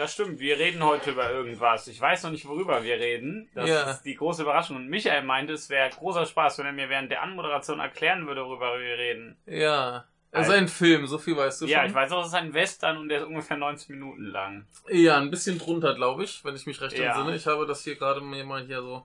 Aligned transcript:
das 0.00 0.12
stimmt. 0.14 0.40
Wir 0.40 0.58
reden 0.58 0.82
heute 0.82 1.12
über 1.12 1.30
irgendwas. 1.30 1.86
Ich 1.86 2.00
weiß 2.00 2.24
noch 2.24 2.30
nicht, 2.30 2.46
worüber 2.46 2.82
wir 2.82 2.96
reden. 2.96 3.48
Das 3.54 3.68
Ja. 3.68 3.90
ist 3.90 4.02
die 4.02 4.14
große 4.16 4.42
Überraschung. 4.42 4.76
Und 4.76 4.88
Michael 4.88 5.22
meinte, 5.22 5.52
es 5.52 5.68
wäre 5.70 5.90
großer 5.90 6.26
Spaß, 6.26 6.58
wenn 6.58 6.66
er 6.66 6.72
mir 6.72 6.88
während 6.88 7.10
der 7.10 7.22
Anmoderation 7.22 7.78
erklären 7.80 8.26
würde, 8.26 8.44
worüber 8.44 8.78
wir 8.80 8.98
reden. 8.98 9.36
Ja. 9.46 10.04
Es 10.32 10.42
ist 10.42 10.46
Also- 10.48 10.52
ein 10.52 10.68
Film, 10.68 11.06
so 11.06 11.18
viel 11.18 11.36
weißt 11.36 11.60
du 11.62 11.66
ja, 11.66 11.80
schon. 11.80 11.88
ich 11.88 11.94
weiß 11.94 12.12
auch, 12.12 12.20
es 12.22 12.28
ist 12.28 12.34
ein 12.34 12.54
Western 12.54 12.98
und 12.98 13.08
der 13.08 13.20
ist 13.20 13.26
ungefähr 13.26 13.56
90 13.56 13.88
Minuten 13.88 14.24
lang. 14.26 14.66
Ja, 14.88 15.18
ein 15.18 15.30
bisschen 15.30 15.58
drunter, 15.58 15.94
glaube 15.94 16.22
ich, 16.24 16.44
wenn 16.44 16.54
ich 16.54 16.66
mich 16.66 16.80
recht 16.80 16.96
Ja. 16.96 17.06
entsinne. 17.16 17.34
Ich 17.36 17.46
habe 17.46 17.66
das 17.66 17.82
hier 17.84 17.96
gerade 17.96 18.20
mir 18.20 18.44
mal 18.44 18.64
hier 18.64 18.80
so. 18.80 19.04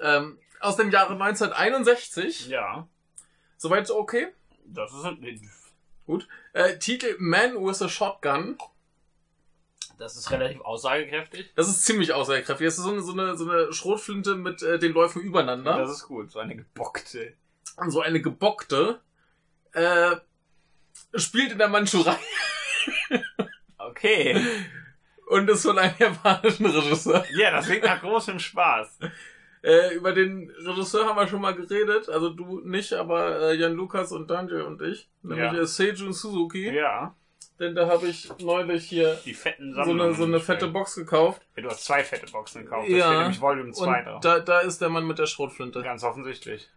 Ähm, 0.00 0.38
aus 0.60 0.76
dem 0.76 0.90
Jahre 0.90 1.14
1961. 1.16 2.48
Ja. 2.48 2.88
Soweit 3.58 3.90
okay. 3.90 4.28
Das 4.64 4.92
ist 4.92 5.04
ein, 5.04 5.22
Äh, 6.54 6.78
Titel 6.78 7.16
Man 7.18 7.54
with 7.64 7.80
a 7.82 7.88
Shotgun. 7.88 8.56
Das 10.02 10.16
ist 10.16 10.30
relativ 10.30 10.60
aussagekräftig. 10.62 11.50
Das 11.56 11.68
ist 11.68 11.84
ziemlich 11.84 12.12
aussagekräftig. 12.12 12.66
Das 12.66 12.76
ist 12.78 12.84
so 12.84 12.90
eine, 12.90 13.00
so 13.02 13.12
eine, 13.12 13.36
so 13.36 13.48
eine 13.50 13.72
Schrotflinte 13.72 14.34
mit 14.34 14.62
äh, 14.62 14.78
den 14.78 14.92
Läufen 14.92 15.22
übereinander. 15.22 15.78
Das 15.78 15.90
ist 15.90 16.06
gut. 16.08 16.30
So 16.30 16.38
eine 16.40 16.56
gebockte. 16.56 17.34
Und 17.76 17.90
so 17.90 18.00
eine 18.00 18.20
gebockte. 18.20 19.00
Äh, 19.72 20.16
spielt 21.14 21.52
in 21.52 21.58
der 21.58 21.68
Mandschurei 21.68 22.16
Okay. 23.78 24.38
und 25.28 25.48
ist 25.48 25.62
von 25.62 25.78
einem 25.78 25.94
japanischen 25.98 26.66
Regisseur. 26.66 27.24
Ja, 27.34 27.50
das 27.50 27.66
klingt 27.66 27.84
nach 27.84 28.00
großem 28.00 28.38
Spaß. 28.38 28.98
Äh, 29.62 29.94
über 29.94 30.12
den 30.12 30.50
Regisseur 30.50 31.06
haben 31.06 31.16
wir 31.16 31.26
schon 31.28 31.40
mal 31.40 31.54
geredet. 31.54 32.08
Also 32.08 32.30
du 32.30 32.60
nicht, 32.64 32.92
aber 32.92 33.40
äh, 33.50 33.54
Jan 33.54 33.72
Lukas 33.74 34.12
und 34.12 34.28
Daniel 34.30 34.62
und 34.62 34.82
ich. 34.82 35.08
Nämlich 35.22 35.52
Ja. 35.52 35.58
äh, 35.60 35.66
Seijun 35.66 36.12
Suzuki. 36.12 36.70
Ja. 36.74 37.14
Denn 37.58 37.74
da 37.74 37.86
habe 37.86 38.08
ich 38.08 38.28
neulich 38.40 38.84
hier 38.84 39.18
so 39.24 39.90
eine, 39.90 40.14
so 40.14 40.24
eine 40.24 40.40
fette 40.40 40.68
Box 40.68 40.94
gekauft. 40.96 41.42
Ja, 41.54 41.62
du 41.62 41.68
hast 41.70 41.84
zwei 41.84 42.02
fette 42.02 42.26
Boxen 42.32 42.64
gekauft. 42.64 42.88
Ja. 42.88 42.96
Das 42.98 43.06
steht 43.06 43.18
nämlich 43.20 43.40
Volume 43.40 43.72
2 43.72 43.84
Und 43.98 44.04
drauf. 44.06 44.20
da, 44.20 44.40
da 44.40 44.60
ist 44.60 44.80
der 44.80 44.88
Mann 44.88 45.06
mit 45.06 45.18
der 45.18 45.26
Schrotflinte. 45.26 45.82
Ganz 45.82 46.02
offensichtlich. 46.02 46.68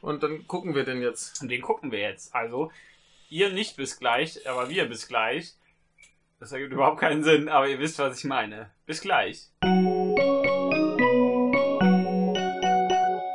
Und 0.00 0.22
dann 0.22 0.46
gucken 0.46 0.74
wir 0.74 0.84
den 0.84 1.00
jetzt. 1.00 1.40
Und 1.40 1.48
den 1.50 1.62
gucken 1.62 1.90
wir 1.92 2.00
jetzt. 2.00 2.34
Also, 2.34 2.70
ihr 3.30 3.50
nicht 3.52 3.76
bis 3.76 3.98
gleich, 3.98 4.46
aber 4.48 4.68
wir 4.68 4.86
bis 4.86 5.08
gleich. 5.08 5.54
Das 6.40 6.52
ergibt 6.52 6.72
überhaupt 6.72 7.00
keinen 7.00 7.24
Sinn, 7.24 7.48
aber 7.48 7.68
ihr 7.68 7.78
wisst, 7.78 7.98
was 7.98 8.18
ich 8.18 8.24
meine. 8.24 8.70
Bis 8.84 9.00
gleich. 9.00 9.48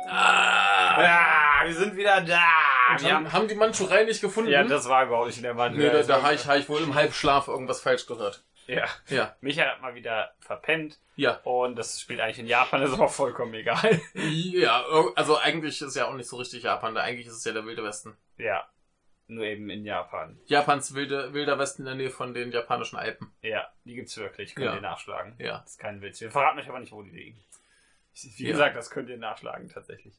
Ah! 0.08 0.96
Ah, 0.96 1.64
wir 1.64 1.74
sind 1.74 1.96
wieder 1.96 2.20
da. 2.20 2.59
Haben, 3.04 3.14
haben, 3.26 3.32
haben 3.32 3.48
die 3.48 3.54
Mandschurei 3.54 4.04
nicht 4.04 4.20
gefunden? 4.20 4.50
ja, 4.50 4.62
das 4.64 4.88
war 4.88 5.04
überhaupt 5.06 5.26
nicht 5.28 5.36
in 5.38 5.42
der 5.44 5.56
Wand. 5.56 5.76
nee, 5.76 5.88
da, 5.90 6.02
da 6.02 6.22
habe 6.22 6.34
ich, 6.34 6.46
hab 6.46 6.56
ich 6.56 6.68
wohl 6.68 6.82
im 6.82 6.94
Halbschlaf 6.94 7.48
irgendwas 7.48 7.80
falsch 7.80 8.06
gehört. 8.06 8.44
Ja. 8.66 8.86
Ja. 9.08 9.34
Michael 9.40 9.68
hat 9.68 9.80
mal 9.82 9.94
wieder 9.94 10.32
verpennt. 10.38 10.98
Ja. 11.16 11.40
Und 11.42 11.76
das 11.76 12.00
spielt 12.00 12.20
eigentlich 12.20 12.38
in 12.38 12.46
Japan, 12.46 12.80
das 12.80 12.92
ist 12.92 13.00
auch 13.00 13.10
vollkommen 13.10 13.52
egal. 13.54 14.00
Ja, 14.14 14.84
also 15.16 15.36
eigentlich 15.38 15.82
ist 15.82 15.96
ja 15.96 16.06
auch 16.06 16.14
nicht 16.14 16.28
so 16.28 16.36
richtig 16.36 16.62
Japan. 16.62 16.94
Da 16.94 17.00
eigentlich 17.02 17.26
ist 17.26 17.34
es 17.34 17.44
ja 17.44 17.52
der 17.52 17.64
Wilde 17.66 17.82
Westen. 17.82 18.16
Ja. 18.38 18.68
Nur 19.26 19.44
eben 19.44 19.70
in 19.70 19.84
Japan. 19.84 20.38
Japans 20.46 20.94
wilde, 20.94 21.32
wilder 21.32 21.58
Westen 21.58 21.82
in 21.82 21.86
der 21.86 21.94
Nähe 21.94 22.10
von 22.10 22.34
den 22.34 22.50
japanischen 22.52 22.96
Alpen. 22.96 23.32
Ja, 23.42 23.68
die 23.84 23.94
gibt's 23.94 24.16
wirklich. 24.16 24.54
Könnt 24.54 24.66
Ja. 24.66 24.74
ihr 24.74 24.80
nachschlagen. 24.80 25.34
Ja. 25.38 25.58
Das 25.58 25.72
ist 25.72 25.78
kein 25.78 26.00
Witz. 26.02 26.20
Wir 26.20 26.30
verraten 26.30 26.58
euch 26.58 26.68
aber 26.68 26.80
nicht, 26.80 26.92
wo 26.92 27.02
die 27.02 27.10
liegen. 27.10 27.44
Wie 28.36 28.44
Ja. 28.44 28.50
gesagt, 28.52 28.76
das 28.76 28.90
könnt 28.90 29.08
ihr 29.08 29.18
nachschlagen, 29.18 29.68
tatsächlich. 29.68 30.14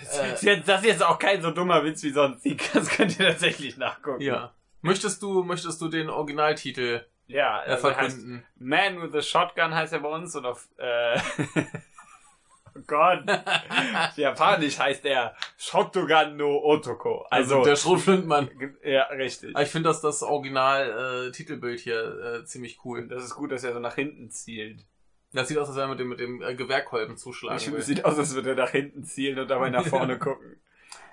Das, 0.00 0.18
Äh. 0.18 0.32
ist 0.34 0.42
jetzt, 0.42 0.68
das 0.68 0.80
ist 0.82 0.86
jetzt 0.86 1.02
auch 1.02 1.18
kein 1.18 1.40
so 1.42 1.50
dummer 1.50 1.84
Witz 1.84 2.02
wie 2.02 2.10
sonst. 2.10 2.44
Das 2.74 2.88
könnt 2.88 3.18
ihr 3.18 3.28
tatsächlich 3.28 3.76
nachgucken. 3.76 4.22
Ja. 4.22 4.52
Möchtest 4.82 5.22
du, 5.22 5.42
möchtest 5.42 5.80
du 5.80 5.88
den 5.88 6.08
Originaltitel 6.08 7.04
Ja, 7.26 7.62
äh, 7.64 7.70
also 7.70 7.88
heißt 7.96 8.16
verkünden? 8.16 8.44
Man 8.58 9.02
with 9.02 9.14
a 9.14 9.22
Shotgun 9.22 9.74
heißt 9.74 9.92
er 9.92 10.00
bei 10.00 10.08
uns 10.08 10.34
und 10.36 10.46
auf, 10.46 10.68
äh, 10.78 11.18
oh 12.76 12.80
Gott. 12.86 13.24
Japanisch 14.16 14.78
heißt 14.78 15.04
er 15.04 15.34
Shotgun 15.56 16.36
no 16.36 16.62
Otoko. 16.64 17.26
Also, 17.30 17.64
der 17.64 17.74
Schrotflintenmann. 17.76 18.50
ja, 18.84 19.02
richtig. 19.08 19.54
Aber 19.54 19.64
Ich 19.64 19.70
finde, 19.70 19.88
dass 19.88 20.00
das 20.00 20.22
Original-Titelbild 20.22 21.80
hier 21.80 22.40
äh, 22.40 22.44
ziemlich 22.44 22.78
cool. 22.84 23.08
Das 23.08 23.24
ist 23.24 23.34
gut, 23.34 23.50
dass 23.52 23.64
er 23.64 23.72
so 23.72 23.80
nach 23.80 23.94
hinten 23.96 24.30
zielt. 24.30 24.84
Das 25.32 25.48
sieht 25.48 25.58
aus, 25.58 25.68
als 25.68 25.76
wenn 25.76 25.84
er 25.84 25.88
mit 25.88 26.00
dem, 26.00 26.08
mit 26.08 26.20
dem 26.20 26.42
äh, 26.42 26.54
Gewehrkolben 26.54 27.16
zuschlagen 27.16 27.58
Ich, 27.58 27.70
will. 27.70 27.82
sieht 27.82 28.04
aus, 28.04 28.18
als 28.18 28.34
würde 28.34 28.50
er 28.50 28.56
nach 28.56 28.70
hinten 28.70 29.04
zielen 29.04 29.38
und 29.38 29.48
dabei 29.48 29.68
nach 29.70 29.86
vorne 29.86 30.18
gucken. 30.18 30.58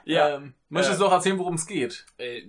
Ja, 0.05 0.35
Ähm, 0.35 0.53
möchtest 0.69 0.97
Äh, 0.97 1.03
du 1.03 1.07
auch 1.07 1.11
erzählen, 1.13 1.37
worum 1.37 1.55
es 1.55 1.65
geht? 1.67 2.05
äh, 2.17 2.43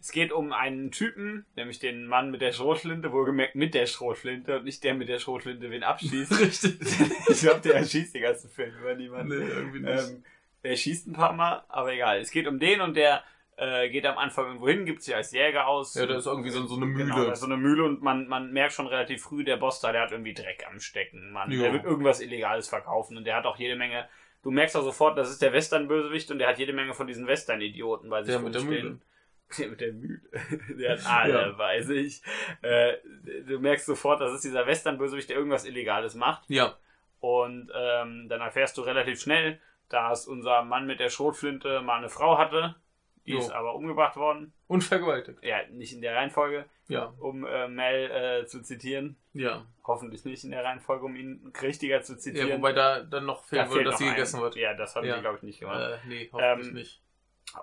es 0.00 0.12
geht 0.12 0.32
um 0.32 0.52
einen 0.52 0.90
Typen, 0.92 1.44
nämlich 1.56 1.80
den 1.80 2.06
Mann 2.06 2.30
mit 2.30 2.40
der 2.40 2.52
Schrotflinte, 2.52 3.12
wohlgemerkt 3.12 3.56
mit 3.56 3.74
der 3.74 3.86
Schrotflinte 3.86 4.56
und 4.58 4.64
nicht 4.64 4.82
der 4.84 4.94
mit 4.94 5.08
der 5.08 5.18
Schrotflinte, 5.18 5.70
wen 5.70 5.82
abschießt. 5.82 6.40
Richtig. 6.40 6.78
ich 7.28 7.40
glaube, 7.40 7.60
der 7.60 7.74
erschießt 7.74 8.14
die 8.14 8.20
ganze 8.20 8.48
Film 8.48 8.72
über 8.80 8.94
niemanden. 8.94 9.38
nee, 9.38 9.44
irgendwie 9.50 9.80
nicht. 9.80 10.08
Ähm, 10.08 10.24
er 10.62 10.76
schießt 10.76 11.08
ein 11.08 11.12
paar 11.14 11.32
Mal, 11.32 11.64
aber 11.68 11.92
egal. 11.92 12.20
Es 12.20 12.30
geht 12.30 12.46
um 12.46 12.58
den 12.58 12.80
und 12.80 12.96
der 12.96 13.22
äh, 13.58 13.88
geht 13.90 14.06
am 14.06 14.16
Anfang 14.18 14.46
irgendwo 14.46 14.68
hin, 14.68 14.86
gibt 14.86 15.02
sich 15.02 15.14
als 15.14 15.32
Jäger 15.32 15.66
aus. 15.66 15.94
ja, 15.94 16.06
da 16.06 16.16
ist 16.16 16.26
irgendwie 16.26 16.50
so, 16.50 16.64
so 16.66 16.76
eine 16.76 16.86
Mühle. 16.86 17.04
Genau, 17.04 17.24
da 17.24 17.32
ist 17.32 17.40
so 17.40 17.46
eine 17.46 17.56
Mühle 17.56 17.84
und 17.84 18.02
man, 18.02 18.28
man 18.28 18.52
merkt 18.52 18.72
schon 18.72 18.86
relativ 18.86 19.22
früh, 19.22 19.44
der 19.44 19.56
Boss 19.56 19.80
da, 19.80 19.92
der 19.92 20.02
hat 20.02 20.12
irgendwie 20.12 20.34
Dreck 20.34 20.64
am 20.70 20.78
Stecken. 20.80 21.32
Man, 21.32 21.50
Jo. 21.50 21.62
der 21.62 21.72
wird 21.72 21.84
irgendwas 21.84 22.20
Illegales 22.20 22.68
verkaufen 22.68 23.16
und 23.16 23.24
der 23.24 23.34
hat 23.36 23.46
auch 23.46 23.56
jede 23.56 23.76
Menge. 23.76 24.08
Du 24.44 24.52
merkst 24.52 24.76
auch 24.76 24.82
sofort, 24.84 25.18
das 25.18 25.30
ist 25.30 25.42
der 25.42 25.52
Western-Bösewicht 25.52 26.30
und 26.30 26.38
der 26.38 26.46
hat 26.48 26.58
jede 26.58 26.72
Menge 26.72 26.94
von 26.94 27.08
diesen 27.08 27.26
Western-Idioten 27.26 28.08
bei 28.08 28.22
sich 28.22 28.32
der 28.34 28.40
mit 28.42 28.54
der 28.54 28.62
Mühle. 28.62 28.98
Der 29.58 29.68
mit 29.68 29.80
der 29.80 29.92
Mühle. 29.94 30.20
Der 30.78 30.92
hat 30.92 31.06
alle 31.06 31.32
Ja. 31.32 31.52
bei 31.52 31.80
sich. 31.80 32.22
Äh, 32.60 32.98
du 33.46 33.58
merkst 33.58 33.86
sofort, 33.86 34.20
das 34.20 34.32
ist 34.34 34.44
dieser 34.44 34.66
Western-Bösewicht, 34.66 35.30
der 35.30 35.38
irgendwas 35.38 35.64
Illegales 35.64 36.14
macht. 36.14 36.42
Ja. 36.48 36.76
Und 37.20 37.72
ähm, 37.74 38.26
dann 38.28 38.42
erfährst 38.42 38.76
du 38.76 38.82
relativ 38.82 39.20
schnell, 39.22 39.58
dass 39.88 40.26
unser 40.28 40.62
Mann 40.64 40.86
mit 40.86 41.00
der 41.00 41.08
Schrotflinte 41.08 41.80
mal 41.80 41.96
eine 41.96 42.10
Frau 42.10 42.36
hatte. 42.36 42.74
Die 43.28 43.34
Jo. 43.34 43.40
ist 43.40 43.50
aber 43.50 43.74
umgebracht 43.74 44.16
worden. 44.16 44.52
Und 44.66 44.82
vergewaltigt. 44.82 45.38
Ja, 45.44 45.58
nicht 45.70 45.92
in 45.92 46.00
der 46.00 46.14
Reihenfolge, 46.16 46.64
Ja. 46.88 47.12
um 47.20 47.44
äh, 47.46 47.68
Mel 47.68 48.10
äh, 48.42 48.46
zu 48.46 48.62
zitieren. 48.62 49.16
Ja. 49.34 49.66
Hoffentlich 49.86 50.24
nicht 50.24 50.44
in 50.44 50.50
der 50.50 50.64
Reihenfolge, 50.64 51.04
um 51.04 51.14
ihn 51.14 51.52
richtiger 51.62 52.02
zu 52.02 52.16
zitieren. 52.16 52.48
Ja, 52.48 52.56
wobei 52.56 52.72
da 52.72 53.00
dann 53.02 53.26
noch 53.26 53.42
Da 53.42 53.46
fehlen 53.48 53.64
fehlt 53.66 53.74
würde, 53.76 53.90
dass 53.90 53.98
sie 53.98 54.04
ein. 54.06 54.14
gegessen 54.14 54.40
wird. 54.40 54.56
Ja, 54.56 54.74
das 54.74 54.96
haben 54.96 55.06
Ja. 55.06 55.16
sie, 55.16 55.20
glaube 55.20 55.36
ich, 55.36 55.42
nicht 55.42 55.60
gemacht. 55.60 55.80
Äh, 55.80 56.08
nee, 56.08 56.28
hoffentlich 56.32 56.68
Ähm, 56.68 56.74
nicht. 56.74 57.02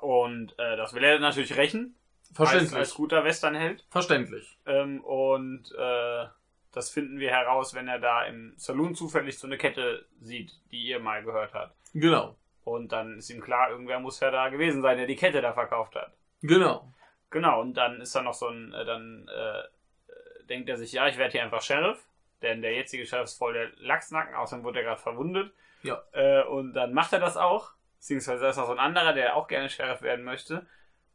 Und 0.01 0.53
äh, 0.59 0.77
das 0.77 0.93
will 0.93 1.03
er 1.03 1.19
natürlich 1.19 1.55
rächen. 1.57 1.95
Verständlich. 2.33 2.71
Als, 2.73 2.89
als 2.89 2.93
guter 2.95 3.23
Westernheld. 3.23 3.85
Verständlich. 3.89 4.57
Ähm, 4.65 5.03
und 5.03 5.71
äh, 5.77 6.25
das 6.71 6.89
finden 6.89 7.19
wir 7.19 7.29
heraus, 7.31 7.73
wenn 7.73 7.87
er 7.87 7.99
da 7.99 8.23
im 8.25 8.53
Saloon 8.57 8.95
zufällig 8.95 9.37
so 9.39 9.47
eine 9.47 9.57
Kette 9.57 10.05
sieht, 10.21 10.51
die 10.71 10.83
ihr 10.83 10.99
mal 10.99 11.23
gehört 11.23 11.53
habt. 11.53 11.75
Genau. 11.93 12.35
Und 12.65 12.91
dann 12.91 13.19
ist 13.19 13.29
ihm 13.29 13.41
klar, 13.41 13.69
irgendwer 13.69 13.99
muss 13.99 14.19
ja 14.19 14.31
da 14.31 14.49
gewesen 14.49 14.81
sein, 14.81 14.97
der 14.97 15.05
die 15.05 15.15
Kette 15.15 15.39
da 15.39 15.53
verkauft 15.53 15.95
hat. 15.95 16.11
Genau. 16.41 16.91
Genau, 17.29 17.61
und 17.61 17.75
dann 17.75 18.01
ist 18.01 18.15
da 18.15 18.21
noch 18.21 18.33
so 18.33 18.47
ein, 18.47 18.73
äh, 18.73 18.85
dann 18.85 19.27
äh, 19.27 19.59
äh, 19.59 20.45
denkt 20.49 20.67
er 20.67 20.77
sich, 20.77 20.91
ja, 20.91 21.07
ich 21.07 21.17
werde 21.17 21.31
hier 21.31 21.43
einfach 21.43 21.61
Sheriff, 21.61 22.03
denn 22.41 22.61
der 22.61 22.73
jetzige 22.73 23.05
Sheriff 23.05 23.25
ist 23.25 23.37
voll 23.37 23.53
der 23.53 23.69
Lachsnacken, 23.77 24.35
außerdem 24.35 24.65
wurde 24.65 24.79
er 24.79 24.85
gerade 24.85 25.01
verwundet. 25.01 25.53
Ja. 25.83 26.01
Äh, 26.11 26.43
und 26.43 26.73
dann 26.73 26.93
macht 26.93 27.13
er 27.13 27.19
das 27.19 27.37
auch, 27.37 27.71
beziehungsweise 27.97 28.41
da 28.41 28.49
ist 28.49 28.57
noch 28.57 28.65
so 28.65 28.71
ein 28.71 28.79
anderer, 28.79 29.13
der 29.13 29.35
auch 29.35 29.47
gerne 29.47 29.69
Sheriff 29.69 30.01
werden 30.01 30.25
möchte. 30.25 30.65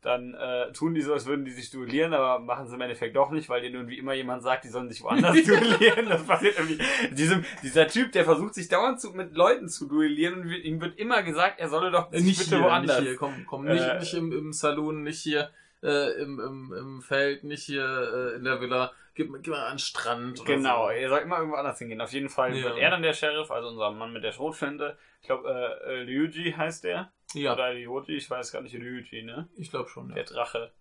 Dann 0.02 0.32
äh, 0.32 0.72
tun 0.72 0.94
die 0.94 1.02
so, 1.02 1.12
als 1.12 1.26
würden 1.26 1.44
die 1.44 1.50
sich 1.50 1.70
duellieren, 1.70 2.14
aber 2.14 2.38
machen 2.38 2.66
sie 2.66 2.74
im 2.74 2.80
Endeffekt 2.80 3.14
doch 3.16 3.30
nicht, 3.30 3.50
weil 3.50 3.60
denen 3.60 3.74
irgendwie 3.74 3.98
immer 3.98 4.14
jemand 4.14 4.42
sagt, 4.42 4.64
die 4.64 4.68
sollen 4.68 4.88
sich 4.88 5.02
woanders 5.02 5.36
duellieren. 5.44 6.08
Das 6.08 6.24
passiert 6.24 6.56
irgendwie. 6.58 6.78
Diesem, 7.14 7.44
dieser 7.62 7.86
Typ, 7.86 8.10
der 8.12 8.24
versucht 8.24 8.54
sich 8.54 8.68
dauernd 8.68 8.98
zu, 8.98 9.10
mit 9.10 9.34
Leuten 9.36 9.68
zu 9.68 9.86
duellieren 9.86 10.41
und 10.41 10.50
ihm 10.52 10.80
wird 10.80 10.98
immer 10.98 11.22
gesagt, 11.22 11.60
er 11.60 11.68
solle 11.68 11.91
doch 11.91 12.10
Äh, 12.12 12.20
sich 12.20 12.38
bitte 12.38 12.62
woanders. 12.62 13.00
nicht 13.00 13.08
hier, 13.10 13.16
komm, 13.18 13.44
komm, 13.47 13.64
nicht, 13.66 13.82
Äh, 13.86 13.98
nicht 13.98 14.14
im, 14.14 14.32
im 14.32 14.52
Saloon, 14.54 15.02
nicht 15.02 15.20
hier 15.20 15.50
äh, 15.82 16.22
im, 16.22 16.41
im, 16.41 16.72
im 16.78 17.03
Feld, 17.03 17.44
nicht 17.44 17.62
hier 17.64 17.84
äh, 18.32 18.36
in 18.36 18.44
der 18.44 18.58
Villa. 18.62 18.92
Gib, 19.14 19.30
gib 19.42 19.48
mal 19.48 19.66
an 19.66 19.72
den 19.74 19.78
Strand. 19.80 20.41
Oder 20.41 20.54
Genau, 20.54 20.84
So. 20.86 20.91
er 20.92 21.08
soll 21.10 21.18
immer 21.20 21.38
irgendwo 21.38 21.56
anders 21.56 21.78
hingehen. 21.78 22.00
Auf 22.00 22.12
jeden 22.12 22.30
Fall 22.30 22.56
Ja. 22.56 22.64
wird 22.64 22.78
er 22.78 22.91
dann 22.91 23.03
der 23.03 23.12
Sheriff, 23.12 23.50
also 23.50 23.68
unser 23.68 23.91
Mann 23.91 24.12
mit 24.14 24.24
der 24.24 24.32
Schrotflinte. 24.32 24.96
Ich 25.20 25.26
glaube, 25.26 25.46
äh, 25.50 26.00
äh, 26.00 26.03
Ryuji 26.04 26.53
heißt 26.53 26.84
der. 26.84 27.12
Ja, 27.34 27.53
Oder 27.54 27.74
Ryoji, 27.74 28.16
ich 28.16 28.28
weiß 28.28 28.53
gar 28.53 28.60
nicht, 28.62 28.74
Ryuji, 28.74 29.22
ne? 29.22 29.48
ich 29.56 29.71
glaube 29.71 29.88
schon. 29.88 30.09
Der 30.09 30.18
Ja. 30.18 30.24
Drache. 30.24 30.72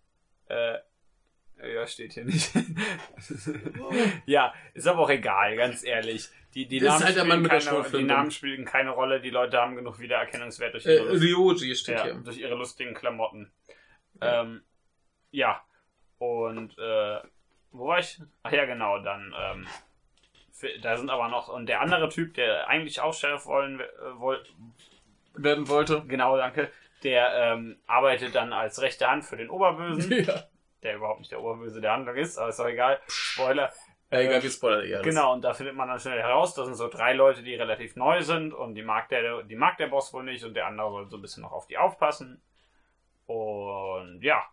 Äh, 0.47 0.77
ja, 1.61 1.85
steht 1.85 2.13
hier 2.13 2.23
nicht. 2.25 2.51
ja, 4.25 4.53
ist 4.73 4.87
aber 4.87 5.01
auch 5.01 5.09
egal, 5.09 5.57
ganz 5.57 5.83
ehrlich. 5.83 6.29
Die, 6.53 6.65
die, 6.67 6.79
Namen 6.79 7.03
halt 7.03 7.15
der 7.15 7.25
spielen 7.25 7.43
der 7.43 7.59
keine, 7.59 7.89
die. 7.89 8.03
Namen 8.03 8.31
spielen 8.31 8.65
keine 8.65 8.89
Rolle, 8.91 9.19
die 9.19 9.29
Leute 9.29 9.59
haben 9.59 9.75
genug 9.75 9.99
Wiedererkennungswert 9.99 10.73
durch 10.73 10.85
Äh, 10.85 10.95
ihre, 10.95 11.09
Lust, 11.09 11.23
Ryoji 11.23 11.75
steht 11.75 11.97
ja, 11.97 12.03
hier. 12.05 12.13
durch 12.15 12.37
ihre 12.37 12.55
lustigen 12.55 12.93
Klamotten. 12.93 13.51
Ja. 14.21 14.41
Ähm, 14.41 14.63
ja, 15.31 15.61
und 16.17 16.77
äh, 16.77 17.19
wo 17.71 17.87
war 17.87 17.99
ich? 17.99 18.21
Ach 18.41 18.51
ja, 18.51 18.65
genau, 18.65 18.99
dann, 18.99 19.33
ähm, 19.37 19.67
da 20.81 20.97
sind 20.97 21.09
aber 21.09 21.27
noch, 21.29 21.49
und 21.49 21.67
der 21.67 21.81
andere 21.81 22.09
Typ, 22.09 22.33
der 22.33 22.67
eigentlich 22.67 22.99
auch 23.01 23.13
Sheriff 23.13 23.45
wollen, 23.45 23.79
äh, 23.79 23.85
woll, 24.15 24.43
Werden 25.43 25.67
wollte. 25.67 26.03
genau, 26.07 26.37
danke, 26.37 26.69
Der 27.03 27.33
ähm, 27.33 27.77
arbeitet 27.87 28.35
dann 28.35 28.53
als 28.53 28.81
rechte 28.81 29.09
Hand 29.09 29.25
für 29.25 29.37
den 29.37 29.49
Oberbösen, 29.49 30.11
ja. 30.25 30.43
der 30.83 30.95
überhaupt 30.95 31.19
nicht 31.19 31.31
der 31.31 31.41
Oberböse 31.41 31.81
der 31.81 31.93
Handlung 31.93 32.15
ist, 32.15 32.37
aber 32.37 32.49
ist 32.49 32.59
doch 32.59 32.67
egal. 32.67 32.99
Spoiler. 33.07 33.71
Ja, 34.11 34.19
egal, 34.19 34.35
Äh, 34.39 34.43
wir 34.43 34.49
spoilern 34.49 34.93
alles. 34.93 35.03
Genau, 35.03 35.33
und 35.33 35.43
da 35.43 35.53
findet 35.53 35.75
man 35.75 35.87
dann 35.87 35.99
schnell 35.99 36.19
heraus, 36.19 36.55
das 36.55 36.65
sind 36.65 36.75
so 36.75 36.87
drei 36.87 37.13
Leute, 37.13 37.43
die 37.43 37.55
relativ 37.55 37.95
neu 37.95 38.21
sind 38.21 38.53
und 38.53 38.75
die 38.75 38.81
mag 38.83 39.07
der, 39.09 39.43
die 39.43 39.55
mag 39.55 39.77
der 39.77 39.87
Boss 39.87 40.13
wohl 40.13 40.23
nicht 40.23 40.43
und 40.43 40.55
der 40.55 40.65
andere 40.67 40.89
soll 40.89 41.09
so 41.09 41.17
ein 41.17 41.21
bisschen 41.21 41.43
noch 41.43 41.51
auf 41.51 41.67
die 41.67 41.77
aufpassen. 41.77 42.41
Und 43.27 44.21
ja, 44.23 44.43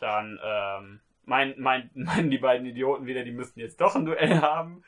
dann 0.00 0.40
ähm, 0.42 1.00
mein, 1.24 1.54
mein, 1.58 1.90
meinen 1.94 2.30
die 2.30 2.38
beiden 2.38 2.66
Idioten 2.66 3.06
wieder, 3.06 3.22
die 3.22 3.32
müssten 3.32 3.60
jetzt 3.60 3.80
doch 3.80 3.94
ein 3.94 4.06
Duell 4.06 4.40
haben. 4.40 4.82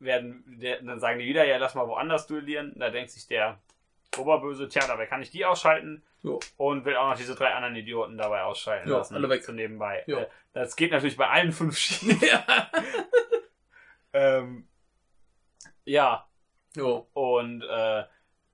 Werden, 0.00 0.44
der, 0.60 0.82
dann 0.82 1.00
sagen 1.00 1.18
die 1.18 1.24
wieder, 1.26 1.44
ja, 1.46 1.56
lass 1.56 1.74
mal 1.74 1.88
woanders 1.88 2.26
duellieren. 2.26 2.74
Da 2.76 2.90
denkt 2.90 3.10
sich 3.10 3.26
der 3.26 3.58
Oberböse, 4.18 4.68
tja, 4.68 4.86
dabei 4.86 5.06
kann 5.06 5.22
ich 5.22 5.30
die 5.30 5.44
ausschalten. 5.44 6.02
Jo. 6.22 6.40
Und 6.56 6.84
will 6.84 6.96
auch 6.96 7.10
noch 7.10 7.16
diese 7.16 7.34
drei 7.34 7.52
anderen 7.52 7.76
Idioten 7.76 8.16
dabei 8.16 8.42
ausschalten 8.42 8.88
Jo, 8.88 8.98
lassen. 8.98 9.14
alle 9.14 9.28
weg. 9.28 9.42
So 9.44 9.52
nebenbei. 9.52 10.04
Jo. 10.06 10.18
Äh, 10.18 10.26
Das 10.52 10.74
geht 10.76 10.90
natürlich 10.92 11.16
bei 11.16 11.28
allen 11.28 11.52
fünf 11.52 11.76
schief. 11.76 12.20
ja. 12.32 12.44
Ähm, 14.12 14.68
ja, 15.84 16.28
Jo. 16.76 17.08
und 17.14 17.62
äh, 17.62 18.04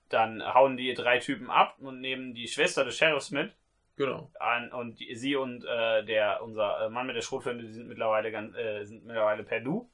dann 0.09 0.43
hauen 0.55 0.77
die 0.79 0.95
drei 0.95 1.19
Typen 1.19 1.51
ab 1.51 1.77
und 1.81 2.01
nehmen 2.01 2.33
die 2.35 2.49
Schwester 2.49 2.85
des 2.85 2.97
Sheriffs 2.97 3.31
mit. 3.31 3.55
Genau. 3.97 4.31
An, 4.41 4.73
und 4.73 4.99
die, 4.99 5.15
sie 5.15 5.37
und 5.37 5.63
äh, 5.67 6.03
der 6.05 6.43
unser 6.43 6.87
äh, 6.87 6.89
Mann 6.89 7.07
mit 7.07 7.15
der 7.17 7.21
Schrotflinte, 7.21 7.65
die 7.65 7.73
sind 7.73 7.89
mittlerweile 7.89 8.33
ganz, 8.33 8.57
äh, 8.57 8.85
sind 8.85 9.05
mittlerweile 9.05 9.43
per 9.45 9.61
Du, 9.61 9.91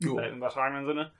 Jo. 0.00 0.18
äh, 0.18 0.28
im 0.28 0.36
übertragenen 0.36 0.84
Sinne. 0.84 1.12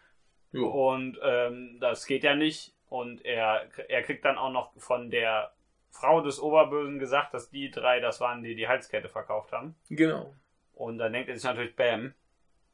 Jo. 0.53 0.69
Und 0.69 1.19
ähm, 1.23 1.79
das 1.81 2.05
geht 2.07 2.23
ja 2.23 2.35
nicht. 2.35 2.74
Und 2.95 3.25
er, 3.25 3.69
er 3.89 4.03
kriegt 4.05 4.25
dann 4.25 4.39
auch 4.39 4.53
noch 4.53 4.73
von 4.79 5.11
der 5.11 5.53
Frau 5.91 6.21
des 6.21 6.39
Oberbösen 6.39 7.01
gesagt, 7.01 7.35
dass 7.35 7.51
die 7.51 7.71
drei 7.71 7.99
das 7.99 8.21
waren, 8.21 8.45
die 8.45 8.55
die 8.55 8.69
Halskette 8.69 9.09
verkauft 9.09 9.51
haben. 9.51 9.75
Genau. 9.91 10.33
Und 10.75 10.99
dann 10.99 11.13
denkt 11.13 11.29
er 11.29 11.35
sich 11.35 11.45
natürlich, 11.45 11.75
bam, 11.75 12.15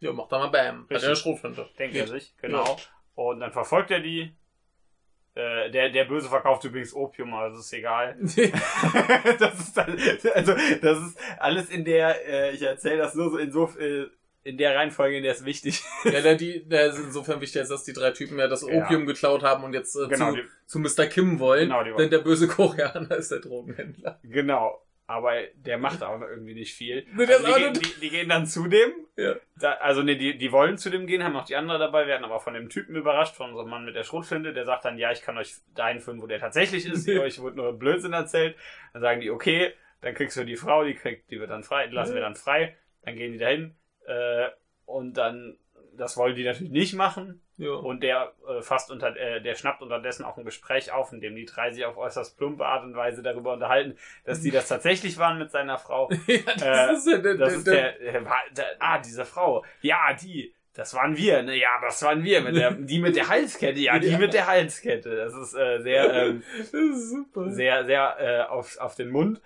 Jo, 0.00 0.14
mach 0.14 0.28
da 0.28 0.38
mal 0.38 0.48
Bam. 0.48 0.82
Hat 0.84 0.90
Richtig. 0.90 1.02
er 1.02 1.08
eine 1.08 1.16
Schrotflinte. 1.16 1.68
denkt 1.78 1.94
Geht. 1.94 2.02
er 2.02 2.08
sich, 2.08 2.34
genau. 2.40 2.76
Und 3.14 3.40
dann 3.40 3.52
verfolgt 3.52 3.90
er 3.90 4.00
die. 4.00 4.34
Äh, 5.34 5.70
der, 5.70 5.90
der 5.90 6.04
Böse 6.04 6.28
verkauft 6.28 6.64
übrigens 6.64 6.92
Opium, 6.92 7.32
also 7.34 7.60
ist 7.60 7.72
egal. 7.72 8.16
das 8.20 9.60
ist 9.60 9.76
dann, 9.76 9.96
also 10.34 10.54
das 10.82 10.98
ist 10.98 11.18
alles 11.38 11.70
in 11.70 11.84
der, 11.84 12.26
äh, 12.26 12.50
ich 12.52 12.62
erzähle 12.62 12.98
das 12.98 13.14
nur 13.14 13.30
so 13.30 13.38
in 13.38 13.52
so 13.52 13.66
äh, 13.78 14.08
in 14.42 14.56
der 14.56 14.74
Reihenfolge, 14.74 15.16
in 15.18 15.22
der 15.22 15.32
es 15.32 15.44
wichtig 15.44 15.80
ist. 15.80 15.86
ja, 16.14 16.20
der, 16.22 16.34
die, 16.34 16.66
der 16.68 16.86
ist 16.86 16.98
insofern 16.98 17.40
wichtig, 17.40 17.60
als 17.60 17.68
dass 17.68 17.84
die 17.84 17.92
drei 17.92 18.10
Typen 18.12 18.38
ja 18.38 18.48
das 18.48 18.66
Ja. 18.66 18.82
Opium 18.84 19.06
geklaut 19.06 19.42
haben 19.42 19.64
und 19.64 19.74
jetzt 19.74 19.94
äh, 19.96 20.08
Genau, 20.08 20.30
zu, 20.30 20.36
die- 20.36 20.48
zu 20.66 20.78
Mr. 20.78 21.06
Kim 21.06 21.38
wollen. 21.38 21.68
Genau, 21.68 21.84
die 21.84 21.92
denn 21.94 22.10
der 22.10 22.18
böse 22.20 22.48
Koreaner 22.48 23.16
ist 23.16 23.30
der 23.30 23.40
Drogenhändler. 23.40 24.18
Genau. 24.22 24.82
Aber 25.06 25.32
der 25.56 25.76
macht 25.76 26.04
auch 26.04 26.20
irgendwie 26.20 26.54
nicht 26.54 26.72
viel. 26.72 27.04
Nee, 27.12 27.26
Also 27.26 27.44
die, 27.44 27.52
auch 27.52 27.56
gehen, 27.56 27.72
die, 27.74 28.00
die 28.00 28.10
gehen 28.10 28.28
dann 28.28 28.46
zu 28.46 28.68
dem. 28.68 28.92
Ja. 29.16 29.34
Da, 29.58 29.72
also 29.72 30.02
nee, 30.04 30.14
die, 30.14 30.38
die 30.38 30.52
wollen 30.52 30.78
zu 30.78 30.88
dem 30.88 31.08
gehen, 31.08 31.24
haben 31.24 31.32
noch 31.32 31.46
die 31.46 31.56
andere 31.56 31.80
dabei, 31.80 32.06
werden 32.06 32.24
aber 32.24 32.38
von 32.38 32.54
dem 32.54 32.68
Typen 32.68 32.94
überrascht, 32.94 33.34
von 33.34 33.50
unserem 33.50 33.68
Mann 33.70 33.84
mit 33.84 33.96
der 33.96 34.04
Schrotflinte. 34.04 34.52
Der 34.52 34.64
sagt 34.64 34.84
dann, 34.84 34.98
ja, 34.98 35.10
ich 35.10 35.22
kann 35.22 35.36
euch 35.36 35.56
dahin 35.74 35.98
führen, 35.98 36.22
wo 36.22 36.28
der 36.28 36.38
tatsächlich 36.38 36.86
ist. 36.86 37.08
euch 37.08 37.40
wurde 37.40 37.56
nur 37.56 37.76
Blödsinn 37.76 38.12
erzählt. 38.12 38.54
Dann 38.92 39.02
sagen 39.02 39.20
die, 39.20 39.30
okay, 39.30 39.72
dann 40.00 40.14
kriegst 40.14 40.36
du 40.36 40.44
die 40.44 40.54
Frau, 40.56 40.84
die 40.84 40.94
kriegt, 40.94 41.28
die 41.32 41.40
wird 41.40 41.50
dann 41.50 41.64
frei, 41.64 41.88
die 41.88 41.94
lassen 41.94 42.14
wir 42.14 42.20
dann 42.22 42.36
frei. 42.36 42.76
Dann 43.02 43.16
gehen 43.16 43.32
die 43.32 43.38
dahin. 43.38 43.74
Äh, 44.10 44.50
und 44.86 45.14
dann, 45.14 45.56
das 45.96 46.16
wollen 46.16 46.34
die 46.34 46.44
natürlich 46.44 46.72
nicht 46.72 46.94
machen. 46.94 47.40
Ja. 47.58 47.72
Und 47.72 48.02
der 48.02 48.32
äh, 48.48 48.62
fasst 48.62 48.90
unter, 48.90 49.14
äh, 49.16 49.40
der 49.42 49.54
schnappt 49.54 49.82
unterdessen 49.82 50.24
auch 50.24 50.38
ein 50.38 50.44
Gespräch 50.46 50.90
auf, 50.92 51.12
in 51.12 51.20
dem 51.20 51.36
die 51.36 51.44
drei 51.44 51.70
sich 51.72 51.84
auf 51.84 51.96
äußerst 51.98 52.38
plumpe 52.38 52.64
Art 52.64 52.84
und 52.84 52.96
Weise 52.96 53.22
darüber 53.22 53.52
unterhalten, 53.52 53.98
dass 54.24 54.40
die 54.40 54.50
das 54.50 54.66
tatsächlich 54.68 55.18
waren 55.18 55.38
mit 55.38 55.50
seiner 55.50 55.76
Frau. 55.78 56.10
ja, 56.26 56.38
das 56.56 56.62
Äh, 56.62 56.92
ist 56.94 57.06
ja 57.24 57.34
Das 57.34 57.52
ist 57.52 57.66
der, 57.66 57.92
der, 57.98 58.24
war- 58.24 58.38
der, 58.56 58.64
ah, 58.78 58.98
diese 58.98 59.24
Frau. 59.26 59.64
Ja, 59.82 60.12
die. 60.14 60.54
Das 60.72 60.94
waren 60.94 61.16
wir, 61.16 61.42
ne? 61.42 61.56
Ja, 61.56 61.78
das 61.82 62.02
waren 62.02 62.24
wir. 62.24 62.40
Mit 62.40 62.56
der, 62.56 62.70
die 62.78 62.98
mit 62.98 63.14
der 63.16 63.28
Halskette. 63.28 63.78
Ja, 63.80 63.98
die 63.98 64.08
Ja. 64.08 64.18
mit 64.18 64.32
der 64.32 64.46
Halskette. 64.46 65.14
Das 65.16 65.34
ist 65.34 65.54
äh, 65.54 65.82
sehr, 65.82 66.12
ähm, 66.26 66.42
das 66.56 66.72
ist 66.72 67.10
super. 67.10 67.50
sehr, 67.50 67.84
sehr 67.84 68.16
äh, 68.18 68.42
auf, 68.48 68.78
auf 68.78 68.94
den 68.94 69.10
Mund. 69.10 69.40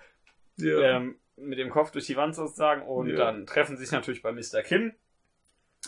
ja. 0.57 0.79
Ähm, 0.97 1.17
mit 1.37 1.59
dem 1.59 1.69
Kopf 1.69 1.91
durch 1.91 2.05
die 2.05 2.15
Wand 2.17 2.35
sozusagen. 2.35 2.81
Und 2.83 3.09
Ja. 3.09 3.17
dann 3.17 3.45
treffen 3.45 3.77
sie 3.77 3.83
sich 3.83 3.91
natürlich 3.91 4.21
bei 4.21 4.31
Mr. 4.31 4.61
Kim. 4.63 4.93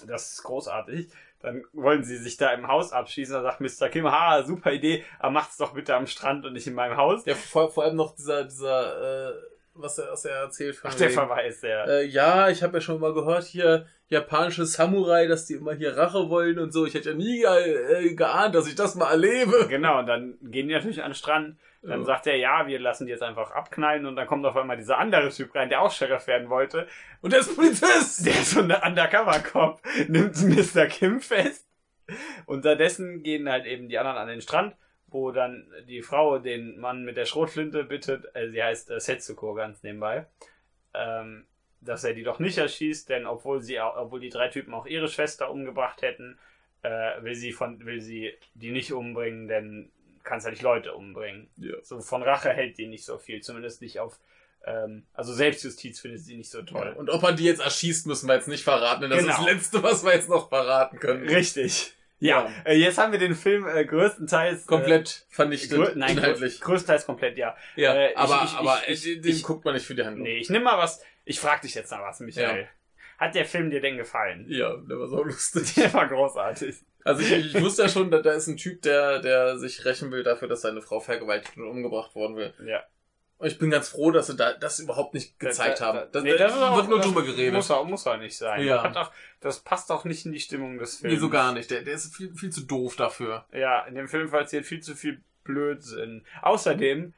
Das 0.06 0.34
ist 0.34 0.44
großartig. 0.44 1.10
Dann 1.40 1.64
wollen 1.74 2.04
sie 2.04 2.18
sich 2.18 2.38
da 2.38 2.52
im 2.52 2.68
Haus 2.68 2.92
abschießen. 2.92 3.34
Da 3.34 3.42
sagt 3.44 3.62
Mr. 3.62 3.90
Kim, 3.90 4.12
ha, 4.12 4.44
super 4.44 4.72
Idee, 4.72 5.04
aber 5.20 5.32
macht's 5.32 5.58
doch 5.58 5.74
bitte 5.74 5.96
am 5.96 6.08
Strand 6.08 6.46
und 6.46 6.54
nicht 6.54 6.68
in 6.68 6.74
meinem 6.74 6.98
Haus. 6.98 7.26
ja, 7.26 7.36
vor, 7.36 7.72
vor 7.72 7.84
allem 7.84 7.96
noch 7.96 8.16
dieser, 8.16 8.44
dieser, 8.44 9.30
äh, 9.30 9.34
was 9.76 9.98
er, 10.00 10.12
was 10.12 10.26
er 10.26 10.36
erzählt 10.38 10.76
von 10.76 10.90
Ach, 10.92 10.96
der 10.96 11.12
Verweis, 11.12 11.62
der. 11.62 11.88
Äh, 11.88 12.06
ja, 12.08 12.50
ich 12.50 12.64
habe 12.64 12.78
ja 12.78 12.82
schon 12.82 13.00
mal 13.00 13.14
gehört, 13.14 13.44
hier 13.44 13.86
japanische 14.10 14.66
Samurai, 14.66 15.28
dass 15.28 15.46
die 15.46 15.54
immer 15.54 15.74
hier 15.74 15.96
Rache 15.96 16.30
wollen 16.30 16.58
und 16.60 16.72
so. 16.74 16.86
Ich 16.86 16.94
hätte 16.96 17.12
ja 17.12 17.16
nie 17.16 17.44
äh, 17.44 18.14
geahnt, 18.16 18.56
dass 18.56 18.68
ich 18.68 18.76
das 18.76 18.96
mal 18.96 19.12
erlebe. 19.12 19.68
Genau, 19.70 20.00
und 20.00 20.08
dann 20.08 20.38
gehen 20.42 20.68
die 20.68 20.74
natürlich 20.74 21.04
an 21.04 21.12
den 21.12 21.16
Strand. 21.16 21.58
Dann 21.82 22.06
sagt 22.06 22.28
er, 22.28 22.36
ja, 22.36 22.68
wir 22.68 22.80
lassen 22.80 23.06
die 23.06 23.12
jetzt 23.12 23.24
einfach 23.24 23.52
abknallen. 23.52 24.06
Und 24.06 24.16
dann 24.16 24.28
kommt 24.28 24.46
auf 24.46 24.56
einmal 24.56 24.78
dieser 24.78 24.98
andere 24.98 25.30
Typ 25.30 25.54
rein, 25.56 25.70
der 25.70 25.82
auch 25.82 25.92
Sheriff 25.92 26.28
werden 26.28 26.50
wollte. 26.50 26.88
Und 27.22 27.34
der 27.34 27.40
ist 27.40 27.56
Polizist! 27.56 28.26
Der 28.26 28.34
ist 28.34 28.52
so 28.52 28.62
ein 28.62 28.72
Undercover-Cop, 28.72 29.82
nimmt 30.08 30.36
Mr. 30.42 30.88
Kim 30.88 31.22
fest. 31.22 31.68
Unterdessen 32.46 33.24
gehen 33.24 33.50
halt 33.50 33.66
eben 33.66 33.90
die 33.90 33.98
anderen 33.98 34.18
an 34.18 34.28
den 34.28 34.42
Strand, 34.42 34.76
wo 35.08 35.32
dann 35.32 35.72
die 35.88 36.02
Frau 36.02 36.40
den 36.40 36.80
Mann 36.80 37.04
mit 37.04 37.18
der 37.18 37.26
Schrotflinte 37.26 37.84
bittet, 37.84 38.26
äh, 38.34 38.50
sie 38.50 38.64
heißt 38.64 38.92
äh, 38.92 39.00
Setsuko 39.00 39.54
ganz 39.54 39.84
nebenbei, 39.84 40.26
ähm, 40.94 41.46
dass 41.82 42.04
er 42.04 42.14
die 42.14 42.24
doch 42.24 42.40
nicht 42.40 42.58
erschießt, 42.58 43.10
denn 43.10 43.26
obwohl 43.26 43.62
sie, 43.62 43.80
obwohl 43.80 44.20
die 44.20 44.30
drei 44.30 44.48
Typen 44.48 44.74
auch 44.74 44.86
ihre 44.86 45.08
Schwester 45.08 45.52
umgebracht 45.52 46.02
hätten, 46.02 46.40
äh, 46.82 47.22
will 47.22 47.36
sie 47.36 47.52
von, 47.52 47.86
will 47.86 48.02
sie 48.02 48.34
die 48.54 48.72
nicht 48.72 48.94
umbringen, 48.94 49.48
denn 49.48 49.92
kannst 50.28 50.46
ja 50.46 50.52
nicht 50.52 50.62
Leute 50.62 50.94
umbringen. 50.94 51.50
Ja. 51.58 51.76
So 51.82 52.00
von 52.02 52.22
Rache 52.22 52.50
hält 52.50 52.78
die 52.78 52.88
nicht 52.88 53.06
so 53.06 53.18
viel, 53.18 53.42
zumindest 53.42 53.82
nicht 53.82 54.00
auf, 54.00 54.20
ähm, 54.66 55.06
also 55.14 55.34
Selbstjustiz 55.34 56.00
findet 56.00 56.22
sie 56.22 56.38
nicht 56.38 56.52
so 56.52 56.62
toll. 56.62 56.94
Und 56.98 57.10
ob 57.10 57.22
man 57.22 57.36
die 57.36 57.46
jetzt 57.46 57.62
erschießt, 57.62 58.06
müssen 58.08 58.28
wir 58.28 58.36
jetzt 58.36 58.48
nicht 58.48 58.64
verraten. 58.64 59.02
Denn 59.02 59.10
das 59.12 59.20
Genau. 59.20 59.32
ist 59.34 59.40
das 59.40 59.46
Letzte, 59.54 59.84
was 59.84 60.04
wir 60.06 60.14
jetzt 60.14 60.30
noch 60.30 60.50
verraten 60.50 61.00
können. 61.00 61.28
Richtig. 61.28 61.94
Ja, 62.20 62.52
äh, 62.66 62.76
jetzt 62.76 62.98
haben 62.98 63.12
wir 63.12 63.20
den 63.20 63.36
Film 63.36 63.68
äh, 63.68 63.86
größtenteils 63.86 64.66
Komplett 64.66 65.26
äh, 65.30 65.34
vernichtet, 65.36 65.72
grö 65.78 65.92
nein, 65.96 66.18
inhaltlich. 66.18 66.60
grö 66.60 66.72
größtenteils 66.74 67.06
komplett, 67.06 67.38
ja. 67.38 67.56
Ja, 67.76 67.94
äh, 67.94 68.12
ich- 68.12 68.18
aber, 68.18 68.42
ich- 68.44 68.52
ich- 68.52 68.58
aber 68.58 68.90
äh, 68.90 69.22
den 69.22 69.42
guckt 69.44 69.66
man 69.66 69.76
nicht 69.76 69.86
für 69.86 69.94
die 69.94 70.04
Handlung. 70.04 70.24
Nee, 70.24 70.38
ich 70.38 70.50
nehme 70.50 70.66
mal 70.66 70.78
was. 70.80 71.02
Ich 71.26 71.40
frag 71.40 71.62
dich 71.62 71.76
jetzt 71.76 71.92
mal 71.92 72.02
was, 72.02 72.20
Michael. 72.20 72.68
Hat 73.18 73.34
der 73.36 73.46
Film 73.46 73.70
dir 73.72 73.82
denn 73.82 73.98
gefallen? 73.98 74.46
Ja, 74.48 74.76
der 74.78 75.00
war 75.00 75.08
so 75.08 75.24
lustig. 75.24 75.74
Der 75.76 75.94
war 75.94 76.08
großartig. 76.08 76.76
Also 77.04 77.22
ich, 77.22 77.32
ich 77.56 77.62
wusste 77.62 77.84
ja 77.84 77.90
schon, 77.90 78.12
da, 78.12 78.22
da 78.22 78.34
ist 78.34 78.48
ein 78.48 78.58
Typ, 78.58 78.82
der, 78.82 79.20
der 79.20 79.58
sich 79.58 79.86
rächen 79.86 80.12
will 80.12 80.24
dafür, 80.24 80.48
dass 80.48 80.62
seine 80.62 80.82
Frau 80.82 81.00
vergewaltigt 81.00 81.58
und 81.58 81.68
umgebracht 81.68 82.14
worden 82.16 82.36
will. 82.36 82.54
Ja. 82.66 82.84
Und 83.40 83.48
ich 83.48 83.60
bin 83.60 83.70
ganz 83.70 83.90
froh, 83.90 84.10
dass 84.12 84.28
sie 84.28 84.36
da 84.36 84.54
das 84.54 84.80
überhaupt 84.80 85.14
nicht 85.14 85.40
gezeigt 85.40 85.80
Da- 85.80 85.94
da- 85.94 86.00
haben. 86.02 86.12
Das, 86.12 86.24
nee, 86.24 86.32
da 86.32 86.38
das 86.38 86.56
ist 86.56 86.62
auch- 86.62 86.76
wird 86.78 86.90
nur 86.90 87.00
drüber 87.00 87.24
geredet. 87.24 87.54
Muss 87.54 87.70
auch, 87.72 87.86
muss 87.86 88.06
auch 88.08 88.18
nicht 88.18 88.36
sein. 88.38 88.66
Ja. 88.66 88.84
Auch, 88.96 89.12
das 89.40 89.60
passt 89.60 89.92
auch 89.92 90.06
nicht 90.06 90.26
in 90.26 90.32
die 90.32 90.40
Stimmung 90.40 90.78
des 90.80 90.98
Films. 90.98 91.14
Nee, 91.14 91.20
so 91.20 91.30
gar 91.30 91.54
nicht. 91.54 91.70
Der, 91.72 91.84
der 91.84 91.94
ist 91.94 92.16
viel, 92.16 92.34
viel 92.36 92.50
zu 92.52 92.62
doof 92.62 92.96
dafür. 92.96 93.46
Ja, 93.54 93.86
in 93.86 93.96
dem 93.96 94.08
Film 94.08 94.30
passiert 94.32 94.66
viel 94.66 94.82
zu 94.82 94.96
viel 94.96 95.22
Blödsinn. 95.44 96.26
Außerdem, 96.42 97.14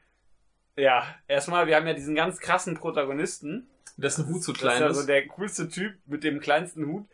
ja, 0.76 1.06
erstmal, 1.26 1.66
wir 1.66 1.76
haben 1.76 1.86
ja 1.86 1.94
diesen 1.94 2.14
ganz 2.14 2.38
krassen 2.38 2.74
Protagonisten. 2.74 3.66
Dessen 3.96 4.26
Hut 4.28 4.42
zu 4.42 4.52
klein 4.52 4.74
ist 4.74 4.80
ja 4.80 4.88
ist. 4.88 4.96
so 5.00 5.06
der 5.06 5.26
coolste 5.28 5.68
Typ 5.68 5.94
mit 6.06 6.24
dem 6.24 6.40
kleinsten 6.40 6.86
Hut, 6.86 7.06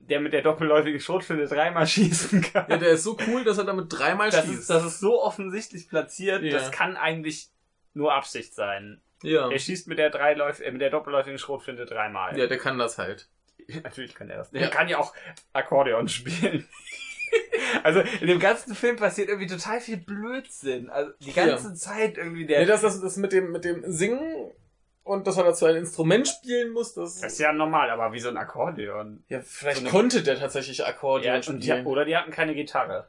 der 0.00 0.20
mit 0.20 0.32
der 0.32 0.42
doppelläufigen 0.42 1.00
Schrotflinte 1.00 1.46
dreimal 1.46 1.86
schießen 1.86 2.40
kann. 2.40 2.66
ja, 2.68 2.76
der 2.78 2.90
ist 2.90 3.04
so 3.04 3.18
cool, 3.28 3.44
dass 3.44 3.58
er 3.58 3.64
damit 3.64 3.86
dreimal 3.92 4.30
das, 4.30 4.44
schießt. 4.46 4.60
ist, 4.60 4.70
das 4.70 4.84
ist 4.84 5.00
so 5.00 5.22
offensichtlich 5.22 5.88
platziert, 5.88 6.42
Ja. 6.42 6.52
das 6.58 6.70
kann 6.70 6.96
eigentlich 6.96 7.48
nur 7.94 8.14
Absicht 8.14 8.54
sein. 8.54 9.00
ja. 9.22 9.50
Er 9.50 9.58
schießt 9.58 9.88
mit 9.88 9.98
der, 9.98 10.10
dreiläuf 10.10 10.60
äh, 10.60 10.70
mit 10.70 10.80
der 10.80 10.90
doppelläufigen 10.90 11.38
Schrotflinte 11.38 11.84
dreimal. 11.84 12.38
ja, 12.38 12.46
der 12.46 12.58
kann 12.58 12.78
das 12.78 12.96
halt. 12.98 13.28
Natürlich 13.84 14.14
kann 14.14 14.30
er 14.30 14.38
das. 14.38 14.50
Ja. 14.52 14.60
Er 14.62 14.68
kann 14.70 14.88
ja 14.88 14.98
auch 14.98 15.12
Akkordeon 15.52 16.08
spielen. 16.08 16.66
also 17.82 18.00
in 18.20 18.28
dem 18.28 18.38
ganzen 18.38 18.74
Film 18.74 18.96
passiert 18.96 19.28
irgendwie 19.28 19.48
total 19.48 19.80
viel 19.80 19.98
Blödsinn. 19.98 20.88
Also 20.88 21.12
die 21.20 21.32
ganze 21.32 21.74
Zeit 21.74 22.16
irgendwie 22.16 22.46
der. 22.46 22.60
Nee, 22.60 22.66
das, 22.66 22.80
das, 22.80 23.00
das 23.00 23.16
mit 23.18 23.32
dem, 23.32 23.52
mit 23.52 23.64
dem 23.64 23.82
Singen 23.90 24.50
und 25.08 25.26
dass 25.26 25.36
er 25.36 25.44
dazu 25.44 25.66
ein 25.66 25.76
Instrument 25.76 26.28
spielen 26.28 26.72
muss, 26.72 26.94
das, 26.94 27.20
das 27.20 27.32
ist 27.32 27.38
ja 27.38 27.52
normal, 27.52 27.90
aber 27.90 28.12
wie 28.12 28.20
so 28.20 28.28
ein 28.28 28.36
Akkordeon. 28.36 29.24
ja, 29.28 29.40
vielleicht 29.40 29.78
so 29.78 29.82
eine- 29.82 29.90
konnte 29.90 30.22
der 30.22 30.38
tatsächlich 30.38 30.84
Akkordeon 30.86 31.42
Ja, 31.42 31.50
und 31.50 31.60
die, 31.62 31.68
spielen. 31.68 31.86
oder 31.86 32.04
die 32.04 32.16
hatten 32.16 32.30
keine 32.30 32.54
Gitarre. 32.54 33.08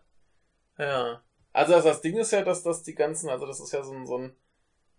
Ja. 0.77 1.21
Also 1.53 1.73
das, 1.73 1.83
das 1.83 2.01
Ding 2.01 2.17
ist 2.17 2.31
ja, 2.31 2.41
dass, 2.43 2.63
dass 2.63 2.83
die 2.83 2.95
ganzen, 2.95 3.29
also 3.29 3.45
das 3.45 3.59
ist 3.59 3.71
ja 3.73 3.83
so 3.83 3.93
ein, 3.93 4.05
so 4.05 4.17
ein 4.17 4.35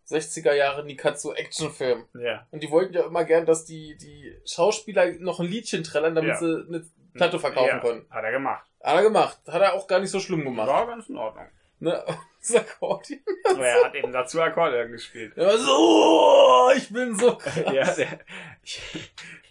60er 0.09 0.53
Jahre 0.53 0.85
Nikatsu-Actionfilm. 0.85 2.05
Ja. 2.19 2.47
Und 2.51 2.63
die 2.63 2.71
wollten 2.71 2.95
ja 2.95 3.05
immer 3.07 3.25
gern, 3.25 3.47
dass 3.47 3.65
die, 3.65 3.97
die 3.97 4.37
Schauspieler 4.45 5.13
noch 5.21 5.39
ein 5.41 5.47
Liedchen 5.47 5.85
trällern, 5.85 6.15
damit 6.15 6.31
Ja. 6.31 6.37
sie 6.39 6.65
eine 6.69 6.85
Platte 7.15 7.39
verkaufen 7.39 7.69
ja, 7.69 7.79
können. 7.79 8.07
Hat 8.11 8.25
er 8.25 8.33
gemacht. 8.33 8.67
Hat 8.83 8.97
er 8.97 9.03
gemacht. 9.03 9.39
Hat 9.47 9.63
er 9.63 9.75
auch 9.75 9.87
gar 9.87 10.01
nicht 10.01 10.11
so 10.11 10.19
schlimm 10.21 10.45
gemacht. 10.45 10.69
War 10.69 10.87
ganz 10.87 11.09
in 11.09 11.17
Ordnung. 11.17 11.47
Ne? 11.81 12.03
Das 12.43 12.57
Akkordeon. 12.57 13.21
Aber 13.51 13.67
er 13.67 13.85
hat 13.85 13.95
eben 13.95 14.13
dazu 14.13 14.41
Akkordeon 14.41 14.93
gespielt. 14.93 15.35
Ja, 15.37 15.59
so, 15.59 16.71
ich 16.75 16.91
bin 16.91 17.15
so 17.15 17.37
krass. 17.37 17.63
Ja, 17.71 17.85
der, 17.95 18.19
ich, 18.63 18.81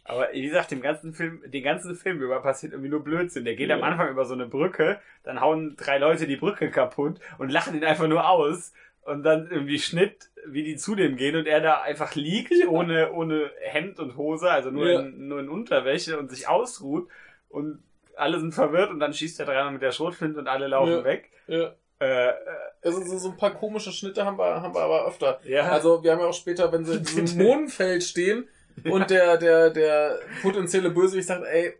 aber 0.03 0.29
wie 0.33 0.41
gesagt, 0.41 0.71
dem 0.71 0.81
ganzen 0.81 1.13
Film, 1.13 1.43
den 1.45 1.63
ganzen 1.63 1.93
Film 1.95 2.19
über 2.19 2.41
passiert 2.41 2.71
irgendwie 2.73 2.89
nur 2.89 3.03
Blödsinn. 3.03 3.45
Der 3.45 3.55
geht 3.55 3.69
Ja. 3.69 3.75
am 3.75 3.83
Anfang 3.83 4.09
über 4.09 4.25
so 4.25 4.33
eine 4.33 4.47
Brücke, 4.47 4.99
dann 5.21 5.39
hauen 5.39 5.75
drei 5.77 5.99
Leute 5.99 6.25
die 6.25 6.37
Brücke 6.37 6.71
kaputt 6.71 7.19
und 7.37 7.49
lachen 7.51 7.75
ihn 7.75 7.83
einfach 7.85 8.07
nur 8.07 8.27
aus. 8.27 8.73
Und 9.03 9.21
dann 9.21 9.49
irgendwie 9.51 9.77
Schnitt, 9.77 10.29
wie 10.47 10.63
die 10.63 10.75
zu 10.75 10.95
dem 10.95 11.15
gehen 11.15 11.35
und 11.35 11.45
er 11.47 11.61
da 11.61 11.81
einfach 11.81 12.15
liegt, 12.15 12.53
ohne, 12.67 13.11
ohne 13.11 13.51
Hemd 13.61 13.99
und 13.99 14.17
Hose, 14.17 14.49
also 14.49 14.71
nur, 14.71 14.89
Ja. 14.89 14.99
in, 15.01 15.27
nur 15.27 15.39
in 15.41 15.49
Unterwäsche 15.49 16.17
und 16.17 16.31
sich 16.31 16.47
ausruht. 16.47 17.07
Und 17.49 17.83
alle 18.15 18.39
sind 18.39 18.53
verwirrt 18.55 18.89
und 18.89 18.99
dann 18.99 19.13
schießt 19.13 19.39
er 19.41 19.45
dreimal 19.45 19.73
mit 19.73 19.83
der 19.83 19.91
Schrotflinte 19.91 20.39
und 20.39 20.47
alle 20.47 20.65
laufen 20.67 20.91
Ja. 20.91 21.03
weg. 21.03 21.29
Ja. 21.45 21.75
Äh, 21.99 22.31
Also 22.81 23.03
so, 23.03 23.17
so 23.17 23.29
ein 23.29 23.37
paar 23.37 23.53
komische 23.53 23.91
Schnitte 23.91 24.25
haben 24.25 24.37
wir, 24.37 24.61
haben 24.61 24.73
wir 24.73 24.81
aber 24.81 25.05
öfter. 25.05 25.39
ja. 25.43 25.69
Also 25.69 26.01
wir 26.03 26.11
haben 26.11 26.19
ja 26.19 26.27
auch 26.27 26.33
später, 26.33 26.71
wenn 26.71 26.85
sie 26.85 26.93
in 26.97 27.03
diesem 27.03 27.43
Mondfeld 27.43 28.03
stehen 28.03 28.47
und 28.85 29.09
der, 29.09 29.37
der, 29.37 29.69
der 29.69 30.19
potenzielle 30.41 30.89
Bösewicht 30.89 31.27
sagt, 31.27 31.45
ey, 31.45 31.73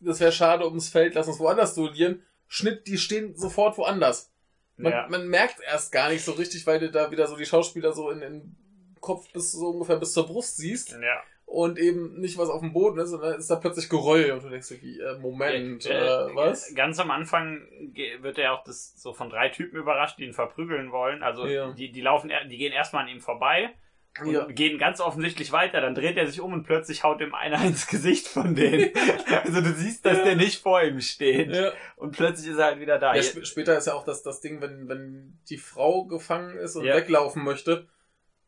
das 0.00 0.20
wäre 0.20 0.32
schade 0.32 0.64
ums 0.64 0.88
Feld, 0.88 1.14
lass 1.14 1.28
uns 1.28 1.38
woanders 1.40 1.74
duellieren. 1.74 2.22
Schnitt, 2.48 2.86
die 2.86 2.98
stehen 2.98 3.36
sofort 3.36 3.78
woanders. 3.78 4.30
Man, 4.76 4.92
ja. 4.92 5.06
man 5.08 5.28
merkt 5.28 5.60
erst 5.60 5.92
gar 5.92 6.08
nicht 6.10 6.24
so 6.24 6.32
richtig, 6.32 6.66
weil 6.66 6.80
du 6.80 6.90
da 6.90 7.10
wieder 7.10 7.26
so 7.26 7.36
die 7.36 7.46
Schauspieler 7.46 7.92
so 7.92 8.10
in 8.10 8.20
den 8.20 8.56
Kopf 9.00 9.30
bis 9.32 9.52
so 9.52 9.70
ungefähr 9.70 9.96
bis 9.96 10.12
zur 10.12 10.26
Brust 10.26 10.56
siehst 10.56 10.92
ja. 10.92 11.22
Und 11.52 11.78
eben 11.78 12.18
nicht 12.18 12.38
was 12.38 12.48
auf 12.48 12.60
dem 12.60 12.72
Boden 12.72 12.98
ist 12.98 13.12
und 13.12 13.20
dann 13.20 13.34
ist 13.38 13.50
da 13.50 13.56
plötzlich 13.56 13.88
Geröll 13.90 14.30
und 14.32 14.42
du 14.42 14.48
denkst 14.48 14.68
dir, 14.68 14.80
wie, 14.80 14.98
äh, 14.98 15.18
Moment, 15.18 15.84
Äh, 15.84 15.92
äh, 15.98 16.34
was? 16.34 16.74
Ganz 16.74 16.98
am 16.98 17.10
Anfang 17.10 17.68
wird 18.20 18.38
er 18.38 18.54
auch 18.54 18.64
das 18.64 18.94
so 19.00 19.12
von 19.12 19.28
drei 19.28 19.50
Typen 19.50 19.76
überrascht, 19.78 20.18
die 20.18 20.24
ihn 20.24 20.32
verprügeln 20.32 20.92
wollen. 20.92 21.22
Also 21.22 21.46
Ja. 21.46 21.72
die, 21.72 21.92
die 21.92 22.00
laufen, 22.00 22.30
die 22.50 22.56
gehen 22.56 22.72
erstmal 22.72 23.02
an 23.02 23.08
ihm 23.10 23.20
vorbei 23.20 23.70
und 24.20 24.30
Ja. 24.32 24.46
gehen 24.46 24.78
ganz 24.78 25.00
offensichtlich 25.00 25.52
weiter. 25.52 25.82
Dann 25.82 25.94
dreht 25.94 26.16
er 26.16 26.26
sich 26.26 26.40
um 26.40 26.54
und 26.54 26.62
plötzlich 26.64 27.04
haut 27.04 27.20
ihm 27.20 27.34
einer 27.34 27.62
ins 27.64 27.86
Gesicht 27.86 28.28
von 28.28 28.54
denen. 28.54 28.90
also 29.44 29.60
du 29.60 29.72
siehst, 29.74 30.06
dass 30.06 30.18
Ja. 30.18 30.24
der 30.24 30.36
nicht 30.36 30.62
vor 30.62 30.82
ihm 30.82 31.00
steht. 31.02 31.50
Ja. 31.54 31.72
Und 31.96 32.16
plötzlich 32.16 32.50
ist 32.52 32.58
er 32.58 32.64
halt 32.64 32.80
wieder 32.80 32.98
da. 32.98 33.12
Sp 33.20 33.44
später 33.44 33.76
ist 33.76 33.88
ja 33.88 33.92
auch 33.94 34.04
das, 34.06 34.22
das 34.22 34.40
Ding, 34.40 34.62
wenn, 34.62 34.88
wenn 34.88 35.38
die 35.50 35.58
Frau 35.58 36.04
gefangen 36.06 36.56
ist 36.56 36.76
und 36.76 36.84
weglaufen 36.84 37.44
möchte, 37.44 37.88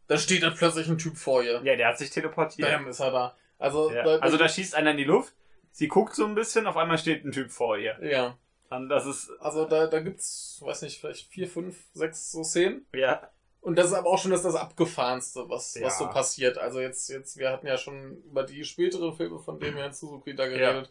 dann 0.06 0.18
steht 0.18 0.42
dann 0.42 0.54
plötzlich 0.54 0.88
ein 0.88 0.98
Typ 0.98 1.16
vor 1.16 1.42
ihr. 1.42 1.60
ja, 1.64 1.76
der 1.76 1.88
hat 1.88 1.98
sich 1.98 2.10
teleportiert. 2.10 2.68
Bam, 2.68 2.86
ist 2.88 3.00
er 3.00 3.10
da. 3.10 3.36
Also, 3.58 3.90
Ja. 3.92 4.02
da, 4.04 4.16
Also 4.18 4.36
da 4.36 4.48
schießt 4.48 4.74
einer 4.74 4.90
in 4.92 4.96
die 4.98 5.04
Luft. 5.04 5.32
Sie 5.70 5.88
guckt 5.88 6.14
so 6.14 6.24
ein 6.26 6.34
bisschen, 6.34 6.66
auf 6.66 6.76
einmal 6.76 6.98
steht 6.98 7.24
ein 7.24 7.32
Typ 7.32 7.50
vor 7.50 7.76
ihr. 7.78 7.96
ja. 8.02 8.36
Und 8.70 8.88
das 8.88 9.06
ist, 9.06 9.30
Also 9.40 9.66
da, 9.66 9.86
da 9.86 10.00
gibt's, 10.00 10.58
weiß 10.64 10.82
nicht, 10.82 10.98
vielleicht 11.00 11.28
vier, 11.30 11.46
fünf, 11.48 11.76
sechs 11.92 12.32
so 12.32 12.42
Szenen. 12.42 12.84
ja, 12.92 13.30
Und 13.60 13.76
das 13.78 13.86
ist 13.86 13.92
aber 13.92 14.08
auch 14.08 14.18
schon 14.18 14.30
das, 14.32 14.42
das 14.42 14.56
Abgefahrenste, 14.56 15.48
was, 15.48 15.74
Ja. 15.74 15.86
was 15.86 15.98
so 15.98 16.08
passiert. 16.08 16.58
Also 16.58 16.80
jetzt, 16.80 17.08
jetzt, 17.08 17.36
wir 17.38 17.50
hatten 17.50 17.66
ja 17.68 17.76
schon 17.78 18.16
über 18.24 18.42
die 18.42 18.64
späteren 18.64 19.14
Filme 19.14 19.38
von 19.38 19.60
dem 19.60 19.76
Herrn 19.76 19.92
Suzuki 19.92 20.34
da 20.34 20.46
geredet. 20.48 20.90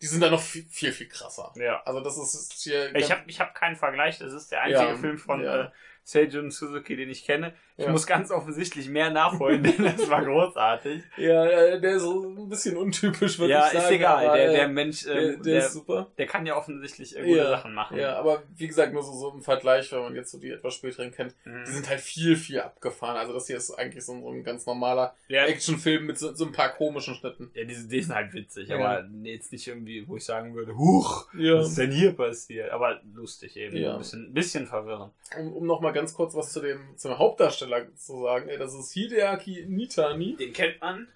Die 0.00 0.06
sind 0.06 0.20
da 0.22 0.30
noch 0.30 0.40
viel, 0.40 0.64
viel, 0.70 0.92
viel 0.92 1.08
krasser. 1.08 1.52
ja. 1.56 1.82
Also 1.84 2.00
das 2.00 2.16
ist 2.16 2.52
hier... 2.62 2.94
Ich 2.96 3.10
habe 3.10 3.22
ich 3.26 3.40
hab 3.40 3.54
keinen 3.54 3.76
Vergleich, 3.76 4.18
das 4.18 4.32
ist 4.32 4.50
der 4.52 4.62
einzige 4.62 4.90
Ja, 4.90 4.96
Film 4.96 5.18
von 5.18 5.42
ja. 5.42 5.64
äh, 5.64 5.70
Seijun 6.08 6.50
Suzuki, 6.50 6.96
den 6.96 7.10
ich 7.10 7.24
kenne. 7.26 7.52
Ich 7.76 7.84
Ja. 7.84 7.92
muss 7.92 8.06
ganz 8.06 8.30
offensichtlich 8.30 8.88
mehr 8.88 9.10
nachholen, 9.10 9.62
denn 9.62 9.84
das 9.84 10.08
war 10.08 10.24
großartig. 10.24 11.02
Ja, 11.18 11.44
äh, 11.46 11.78
der 11.80 11.96
ist 11.96 12.02
so 12.02 12.24
ein 12.30 12.48
bisschen 12.48 12.78
untypisch, 12.78 13.38
würde 13.38 13.52
ja, 13.52 13.66
ich 13.66 13.72
sagen. 13.72 13.84
ist 13.84 13.90
egal. 13.90 14.24
Der, 14.36 14.48
äh, 14.50 14.52
der 14.56 14.68
Mensch, 14.68 15.04
der, 15.04 15.14
ähm, 15.34 15.42
der, 15.42 15.52
der, 15.52 15.66
ist 15.66 15.72
super. 15.74 16.10
der 16.16 16.26
kann 16.26 16.46
ja 16.46 16.56
offensichtlich 16.56 17.14
äh, 17.16 17.22
gute 17.24 17.46
Sachen 17.46 17.74
machen. 17.74 17.98
Ja, 17.98 18.16
aber 18.18 18.42
wie 18.56 18.66
gesagt, 18.66 18.94
nur 18.94 19.02
so, 19.02 19.12
so 19.12 19.30
im 19.32 19.42
Vergleich, 19.42 19.92
wenn 19.92 20.00
man 20.00 20.14
jetzt 20.14 20.30
so 20.32 20.38
die 20.38 20.50
etwas 20.50 20.74
späteren 20.74 21.10
kennt, 21.12 21.34
Mhm. 21.44 21.64
die 21.66 21.72
sind 21.72 21.88
halt 21.90 22.00
viel, 22.00 22.36
viel 22.36 22.60
abgefahren. 22.60 23.16
Also 23.18 23.34
das 23.34 23.46
hier 23.46 23.58
ist 23.58 23.70
eigentlich 23.72 24.04
so 24.04 24.12
ein, 24.14 24.42
ganz 24.42 24.64
normaler 24.64 25.14
ja, 25.28 25.44
Actionfilm 25.44 26.06
mit 26.06 26.18
so, 26.18 26.34
so 26.34 26.46
ein 26.46 26.52
paar 26.52 26.70
komischen 26.70 27.14
Schnitten. 27.16 27.50
ja 27.54 27.64
die, 27.64 27.86
die 27.86 28.02
sind 28.02 28.14
halt 28.14 28.32
witzig, 28.32 28.70
Ja. 28.70 28.76
aber 28.76 29.06
jetzt 29.24 29.52
nicht 29.52 29.68
irgendwie, 29.68 30.08
wo 30.08 30.16
ich 30.16 30.24
sagen 30.24 30.54
würde, 30.54 30.74
huch, 30.76 31.28
Ja. 31.34 31.56
was 31.58 31.68
ist 31.68 31.78
denn 31.78 31.90
hier 31.92 32.12
passiert? 32.12 32.70
Aber 32.70 32.98
lustig 33.14 33.56
eben, 33.58 33.76
Ja. 33.76 33.92
ein 33.92 33.98
bisschen, 33.98 34.32
bisschen 34.32 34.66
verwirrend. 34.66 35.12
Um, 35.38 35.52
um 35.52 35.66
noch 35.66 35.80
mal 35.80 35.92
ganz 35.98 36.14
kurz 36.14 36.34
was 36.34 36.52
zu 36.52 36.60
dem 36.60 36.96
zum 36.96 37.18
Hauptdarsteller 37.18 37.92
zu 37.96 38.22
sagen, 38.22 38.48
das 38.58 38.72
ist 38.72 38.92
Hideaki 38.92 39.66
Nitani. 39.68 40.36
Den 40.36 40.52
kennt 40.52 40.80
man? 40.80 41.08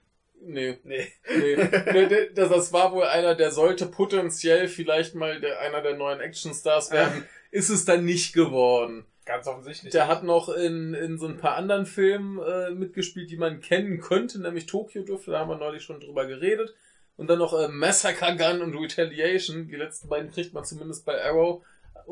Nee, 0.45 0.79
Nee. 0.83 1.07
nee. 1.39 1.57
das, 2.35 2.51
das 2.51 2.73
war 2.73 2.93
wohl 2.93 3.05
einer, 3.05 3.37
der 3.37 3.53
sollte 3.53 3.87
potenziell 3.87 4.67
vielleicht 4.67 5.15
mal 5.15 5.41
der, 5.41 5.61
einer 5.61 5.83
der 5.83 5.97
neuen 5.97 6.21
Actionstars 6.21 6.91
werden. 6.91 7.25
Ist 7.53 7.69
es 7.69 7.85
dann 7.85 8.05
nicht 8.05 8.33
geworden. 8.33 9.05
Ganz 9.25 9.47
offensichtlich. 9.47 9.93
Der 9.93 10.09
hat 10.09 10.25
noch 10.25 10.49
in, 10.49 10.95
in 10.95 11.17
so 11.17 11.29
ein 11.29 11.37
paar 11.37 11.55
anderen 11.55 11.87
Filmen 11.87 12.41
äh, 12.43 12.71
mitgespielt, 12.71 13.31
die 13.31 13.37
man 13.37 13.61
kennen 13.61 14.01
könnte, 14.01 14.41
nämlich 14.41 14.67
Tokyo 14.67 15.05
Drift, 15.05 15.29
da 15.29 15.39
haben 15.39 15.51
wir 15.51 15.59
neulich 15.59 15.85
schon 15.85 16.01
drüber 16.01 16.27
geredet. 16.27 16.75
Und 17.17 17.31
dann 17.31 17.39
noch 17.39 17.53
äh, 17.57 17.69
Massacre 17.69 18.37
Gun 18.37 18.63
und 18.63 18.77
Retaliation. 18.77 19.69
Die 19.69 19.77
letzten 19.77 20.09
beiden 20.09 20.33
kriegt 20.33 20.55
man 20.55 20.65
zumindest 20.65 21.05
bei 21.05 21.23
Arrow. 21.23 21.63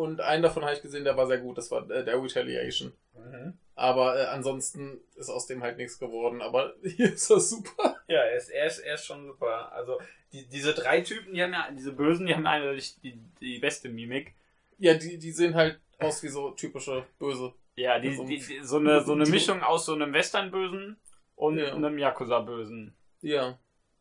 Und 0.01 0.23
einen 0.23 0.43
davon 0.43 0.65
habe 0.65 0.73
ich 0.73 0.81
gesehen, 0.81 1.05
der 1.05 1.19
war 1.19 1.27
sehr 1.27 1.37
gut. 1.37 1.59
Das 1.59 1.71
war 1.71 1.89
äh, 1.91 2.03
der 2.03 2.23
Retaliation. 2.23 2.95
Mhm. 3.15 3.53
Aber 3.75 4.19
äh, 4.19 4.25
ansonsten 4.29 4.99
ist 5.15 5.29
aus 5.29 5.47
dem 5.47 5.63
halt 5.63 5.77
nichts 5.77 5.99
geworden. 5.99 6.41
Aber 6.41 6.73
hier 6.83 7.13
ist 7.13 7.31
das 7.31 7.51
super. 7.51 7.97
Ja, 8.09 8.21
er 8.21 8.37
ist, 8.39 8.49
er 8.49 8.67
ist, 8.67 8.79
er 8.79 8.95
ist 8.95 9.05
schon 9.05 9.27
super. 9.27 9.71
Also, 9.73 10.01
die, 10.33 10.47
diese 10.47 10.73
drei 10.73 11.03
Typen, 11.03 11.35
die 11.35 11.43
haben 11.43 11.53
ja, 11.53 11.69
diese 11.71 11.93
Bösen, 11.93 12.27
die 12.27 12.35
haben 12.35 12.47
eindeutig 12.47 12.99
die, 13.03 13.21
die 13.43 13.59
beste 13.59 13.91
Mimik. 13.91 14.33
Ja, 14.79 14.95
die, 14.95 15.19
die 15.19 15.33
sehen 15.33 15.55
halt 15.55 15.79
aus 15.99 16.23
wie 16.23 16.29
so 16.29 16.53
typische 16.53 17.05
Böse. 17.19 17.53
Ja, 17.77 17.99
die, 17.99 18.09
Also, 18.09 18.25
die, 18.25 18.39
die, 18.39 18.61
so 18.63 18.79
eine, 18.79 19.05
so 19.05 19.13
eine 19.13 19.27
Mischung 19.27 19.63
aus 19.63 19.85
so 19.85 19.93
einem 19.93 20.15
Western-Bösen 20.15 20.97
und 21.37 21.59
Ja. 21.59 21.75
einem 21.75 21.99
Yakuza-Bösen. 21.99 22.95
Ja, 23.21 23.59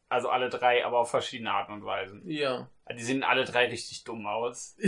Also 0.10 0.30
alle 0.30 0.50
drei, 0.50 0.84
aber 0.86 1.00
auf 1.00 1.12
verschiedene 1.12 1.52
Arten 1.52 1.72
und 1.74 1.86
Weisen. 1.86 2.24
ja. 2.30 2.68
Die 2.98 3.04
sehen 3.04 3.22
alle 3.24 3.46
drei 3.46 3.68
richtig 3.68 4.04
dumm 4.04 4.26
aus. 4.26 4.76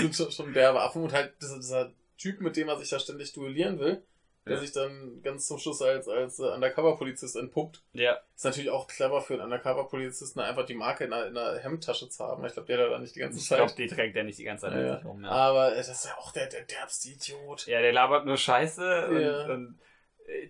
sind 0.00 0.14
schon, 0.14 0.30
schon 0.32 0.52
derbe 0.52 0.80
Affen 0.80 1.02
und 1.04 1.12
halt 1.12 1.34
dieser, 1.40 1.56
dieser 1.56 1.92
Typ, 2.18 2.40
mit 2.40 2.56
dem 2.56 2.68
er 2.68 2.76
sich 2.76 2.88
da 2.90 2.98
ständig 2.98 3.32
duellieren 3.32 3.78
will, 3.78 4.02
der 4.44 4.54
Ja. 4.54 4.58
sich 4.58 4.72
dann 4.72 5.20
ganz 5.22 5.46
zum 5.46 5.58
Schluss 5.58 5.80
als, 5.82 6.08
als 6.08 6.40
äh, 6.40 6.44
Undercover-Polizist 6.44 7.36
entpuppt. 7.36 7.82
ja, 7.92 8.18
Ist 8.34 8.44
natürlich 8.44 8.70
auch 8.70 8.88
clever 8.88 9.20
für 9.20 9.34
einen 9.34 9.42
Undercover-Polizisten, 9.44 10.40
einfach 10.40 10.66
die 10.66 10.74
Marke 10.74 11.04
in 11.04 11.12
einer, 11.12 11.26
in 11.28 11.36
einer 11.36 11.58
Hemdtasche 11.60 12.08
zu 12.08 12.24
haben. 12.24 12.44
Ich 12.44 12.52
glaube, 12.54 12.66
der 12.66 12.84
hat 12.84 12.92
da 12.92 12.98
nicht 12.98 13.14
die 13.14 13.20
ganze 13.20 13.38
ich 13.38 13.46
Zeit. 13.46 13.58
glaube, 13.58 13.74
die 13.76 13.86
trägt 13.86 14.16
er 14.16 14.24
nicht 14.24 14.38
die 14.38 14.44
ganze 14.44 14.66
Zeit 14.68 14.84
Ja, 14.84 14.96
rum. 15.08 15.22
Ja. 15.22 15.30
Aber 15.30 15.72
äh, 15.72 15.76
das 15.76 15.88
ist 15.88 16.04
ja 16.06 16.16
auch 16.18 16.32
der, 16.32 16.48
der 16.48 16.62
derbste 16.62 17.08
Idiot. 17.10 17.66
ja, 17.68 17.80
der 17.80 17.92
labert 17.92 18.26
nur 18.26 18.36
Scheiße. 18.36 19.06
Und, 19.08 19.20
Ja. 19.20 19.44
und 19.46 19.78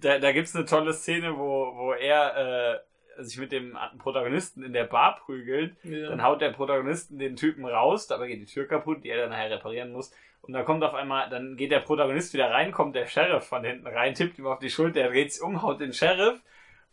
da, 0.00 0.18
da 0.18 0.32
gibt's 0.32 0.54
eine 0.54 0.64
tolle 0.64 0.92
Szene, 0.92 1.36
wo, 1.36 1.74
wo 1.76 1.92
er 1.92 2.82
äh, 3.16 3.24
sich 3.24 3.38
mit 3.38 3.52
dem 3.52 3.76
Protagonisten 3.98 4.62
in 4.62 4.72
der 4.72 4.84
Bar 4.84 5.20
prügelt. 5.24 5.76
Ja. 5.84 6.08
Dann 6.08 6.22
haut 6.22 6.40
der 6.40 6.50
Protagonisten 6.50 7.18
den 7.18 7.36
Typen 7.36 7.64
raus, 7.64 8.06
dabei 8.06 8.28
geht 8.28 8.40
die 8.40 8.52
Tür 8.52 8.66
kaputt, 8.66 9.04
die 9.04 9.10
er 9.10 9.18
dann 9.18 9.30
nachher 9.30 9.50
reparieren 9.50 9.92
muss. 9.92 10.12
Und 10.42 10.54
dann 10.54 10.64
kommt 10.64 10.82
auf 10.82 10.94
einmal, 10.94 11.30
dann 11.30 11.56
geht 11.56 11.70
der 11.70 11.80
Protagonist 11.80 12.34
wieder 12.34 12.50
rein, 12.50 12.72
kommt 12.72 12.96
der 12.96 13.06
Sheriff 13.06 13.44
von 13.44 13.64
hinten 13.64 13.86
rein, 13.86 14.14
tippt 14.14 14.38
ihm 14.38 14.46
auf 14.46 14.58
die 14.58 14.70
Schulter, 14.70 15.00
er 15.00 15.10
dreht 15.10 15.32
sich 15.32 15.42
um, 15.42 15.62
haut 15.62 15.80
den 15.80 15.92
Sheriff 15.92 16.40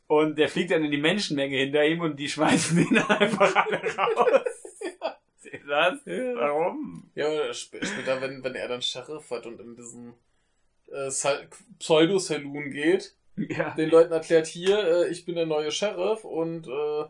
und 0.06 0.38
der 0.38 0.50
fliegt 0.50 0.72
dann 0.72 0.84
in 0.84 0.92
die 0.92 0.98
Menschenmenge 0.98 1.58
hinter 1.58 1.84
ihm 1.84 2.02
und 2.02 2.20
die 2.20 2.30
schmeißen 2.30 2.78
ihn 2.78 2.96
dann 2.96 3.10
einfach 3.20 3.56
alle 3.56 3.82
raus. 3.98 4.42
Seht 5.38 5.54
ihr 5.54 5.68
das? 5.68 6.06
Ja. 6.06 6.36
Warum? 6.36 7.10
Ja, 7.16 7.54
später, 7.54 8.22
wenn, 8.22 8.44
wenn 8.44 8.56
er 8.56 8.68
dann 8.68 8.82
Sheriff 8.82 9.32
wird 9.32 9.48
und 9.48 9.60
in 9.60 9.76
diesen 9.76 10.14
äh, 10.94 11.10
Sal- 11.10 11.48
Pseudo-Saloon 11.80 12.72
geht, 12.72 13.16
Ja. 13.36 13.72
den 13.76 13.90
Leuten 13.90 14.12
erklärt, 14.14 14.48
hier, 14.48 14.78
äh, 14.80 15.08
ich 15.10 15.26
bin 15.26 15.36
der 15.36 15.46
neue 15.46 15.72
Sheriff 15.72 16.24
und 16.26 16.68
äh, 16.68 17.06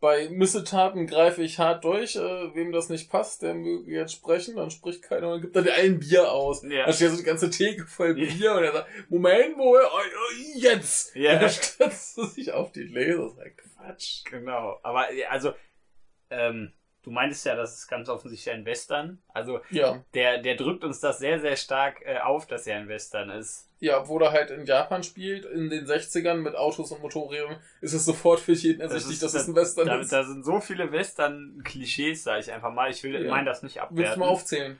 bei 0.00 0.28
Missetaten 0.28 1.06
greife 1.06 1.42
ich 1.42 1.58
hart 1.58 1.82
durch. 1.84 2.16
Äh, 2.16 2.54
wem 2.54 2.72
das 2.72 2.90
nicht 2.90 3.08
passt, 3.10 3.40
der 3.40 3.54
möge 3.54 3.90
jetzt 3.90 4.12
sprechen. 4.12 4.56
Dann 4.56 4.70
spricht 4.70 5.02
keiner 5.02 5.32
und 5.32 5.40
gibt 5.40 5.56
dann 5.56 5.66
allen 5.66 5.98
Bier 5.98 6.30
aus. 6.30 6.62
Ja. 6.62 6.84
Da 6.84 6.92
steht 6.92 7.10
so 7.10 7.16
die 7.16 7.22
ganze 7.22 7.48
Theke 7.48 7.86
voll 7.86 8.12
Bier 8.12 8.52
und 8.52 8.64
er 8.64 8.72
sagt, 8.72 8.88
Moment, 9.08 9.56
wo, 9.56 9.76
äh, 9.76 9.80
jetzt! 10.56 11.16
Ja. 11.16 11.34
Und 11.34 11.42
dann 11.42 11.48
stürzt 11.50 12.18
er 12.18 12.26
sich 12.26 12.52
auf 12.52 12.70
die 12.72 12.82
ist 12.82 13.38
halt 13.38 13.56
Quatsch. 13.56 14.24
Genau. 14.30 14.78
Aber 14.82 15.10
ja, 15.14 15.28
also, 15.30 15.54
ähm, 16.28 16.72
du 17.04 17.10
meintest 17.10 17.46
ja, 17.46 17.54
das 17.54 17.74
ist 17.78 17.88
ganz 17.88 18.08
offensichtlich 18.08 18.52
ein 18.54 18.64
Western. 18.64 19.22
Also 19.32 19.60
Ja. 19.70 20.02
der, 20.14 20.38
der 20.38 20.56
drückt 20.56 20.82
uns 20.84 21.00
das 21.00 21.18
sehr, 21.18 21.38
sehr 21.38 21.56
stark 21.56 22.02
äh, 22.04 22.18
auf, 22.18 22.46
dass 22.46 22.66
er 22.66 22.78
ein 22.78 22.88
Western 22.88 23.30
ist. 23.30 23.70
Ja, 23.78 24.00
obwohl 24.00 24.22
er 24.22 24.32
halt 24.32 24.50
in 24.50 24.64
Japan 24.64 25.02
spielt, 25.02 25.44
in 25.44 25.68
den 25.68 25.84
60ern 25.86 26.36
mit 26.36 26.54
Autos 26.56 26.90
und 26.90 27.02
Motorrädern, 27.02 27.58
ist 27.82 27.92
es 27.92 28.04
sofort 28.06 28.40
für 28.40 28.52
jeden 28.52 28.80
ersichtlich, 28.80 29.18
dass 29.18 29.34
es 29.34 29.46
ein 29.46 29.54
Western 29.54 29.86
da, 29.86 29.96
ist. 30.00 30.10
da 30.12 30.24
sind 30.24 30.42
so 30.44 30.58
viele 30.60 30.90
Western-Klischees, 30.90 32.24
sage 32.24 32.40
ich 32.40 32.52
einfach 32.52 32.72
mal. 32.72 32.90
Ich 32.90 33.02
will 33.04 33.22
Ja. 33.24 33.30
meine 33.30 33.46
das 33.46 33.62
nicht 33.62 33.76
Willst 33.76 33.82
abwerten. 33.90 34.14
du 34.14 34.20
mal 34.20 34.28
aufzählen? 34.28 34.72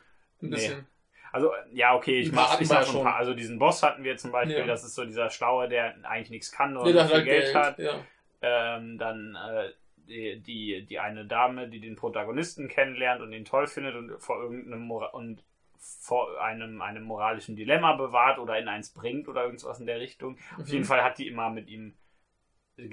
Ein 0.42 0.48
Nee. 0.48 0.50
bisschen. 0.56 0.86
Also, 1.32 1.50
ja, 1.72 1.94
okay, 1.96 2.20
ich 2.20 2.30
mach, 2.32 2.60
ich 2.60 2.68
ja 2.68 2.84
schon 2.84 2.98
ein 2.98 3.02
paar. 3.04 3.16
Also 3.16 3.34
diesen 3.34 3.58
Boss 3.58 3.82
hatten 3.82 4.04
wir 4.04 4.16
zum 4.16 4.30
Beispiel, 4.30 4.58
Ja. 4.58 4.66
das 4.66 4.84
ist 4.84 4.94
so 4.94 5.04
dieser 5.04 5.30
Schlaue, 5.30 5.68
der 5.68 5.94
eigentlich 6.04 6.30
nichts 6.30 6.52
kann 6.52 6.76
oder 6.76 6.92
Nee, 6.92 7.04
viel 7.08 7.14
halt 7.16 7.24
Geld, 7.24 7.42
Geld. 7.44 7.54
hat. 7.56 7.78
Ja. 7.80 7.94
Ähm, 8.40 8.98
dann 8.98 9.34
äh, 9.36 9.70
die, 10.08 10.40
die, 10.40 10.84
die 10.86 10.98
eine 10.98 11.26
Dame, 11.26 11.68
die 11.68 11.80
den 11.80 11.96
Protagonisten 11.96 12.68
kennenlernt 12.68 13.20
und 13.22 13.32
ihn 13.32 13.44
toll 13.44 13.66
findet 13.66 13.94
und 13.96 14.18
vor 14.20 14.42
irgendeinem 14.42 14.80
Mora 14.82 15.06
und 15.08 15.44
vor 15.78 16.40
einem, 16.40 16.80
einem 16.80 17.02
moralischen 17.04 17.56
Dilemma 17.56 17.94
bewahrt 17.96 18.38
oder 18.38 18.58
in 18.58 18.68
eins 18.68 18.90
bringt 18.92 19.28
oder 19.28 19.44
irgendwas 19.44 19.80
in 19.80 19.86
der 19.86 20.00
Richtung. 20.00 20.38
Auf 20.58 20.68
jeden 20.68 20.80
Mhm. 20.82 20.86
Fall 20.86 21.02
hat 21.04 21.18
die 21.18 21.28
immer 21.28 21.50
mit 21.50 21.68
ihm, 21.68 21.96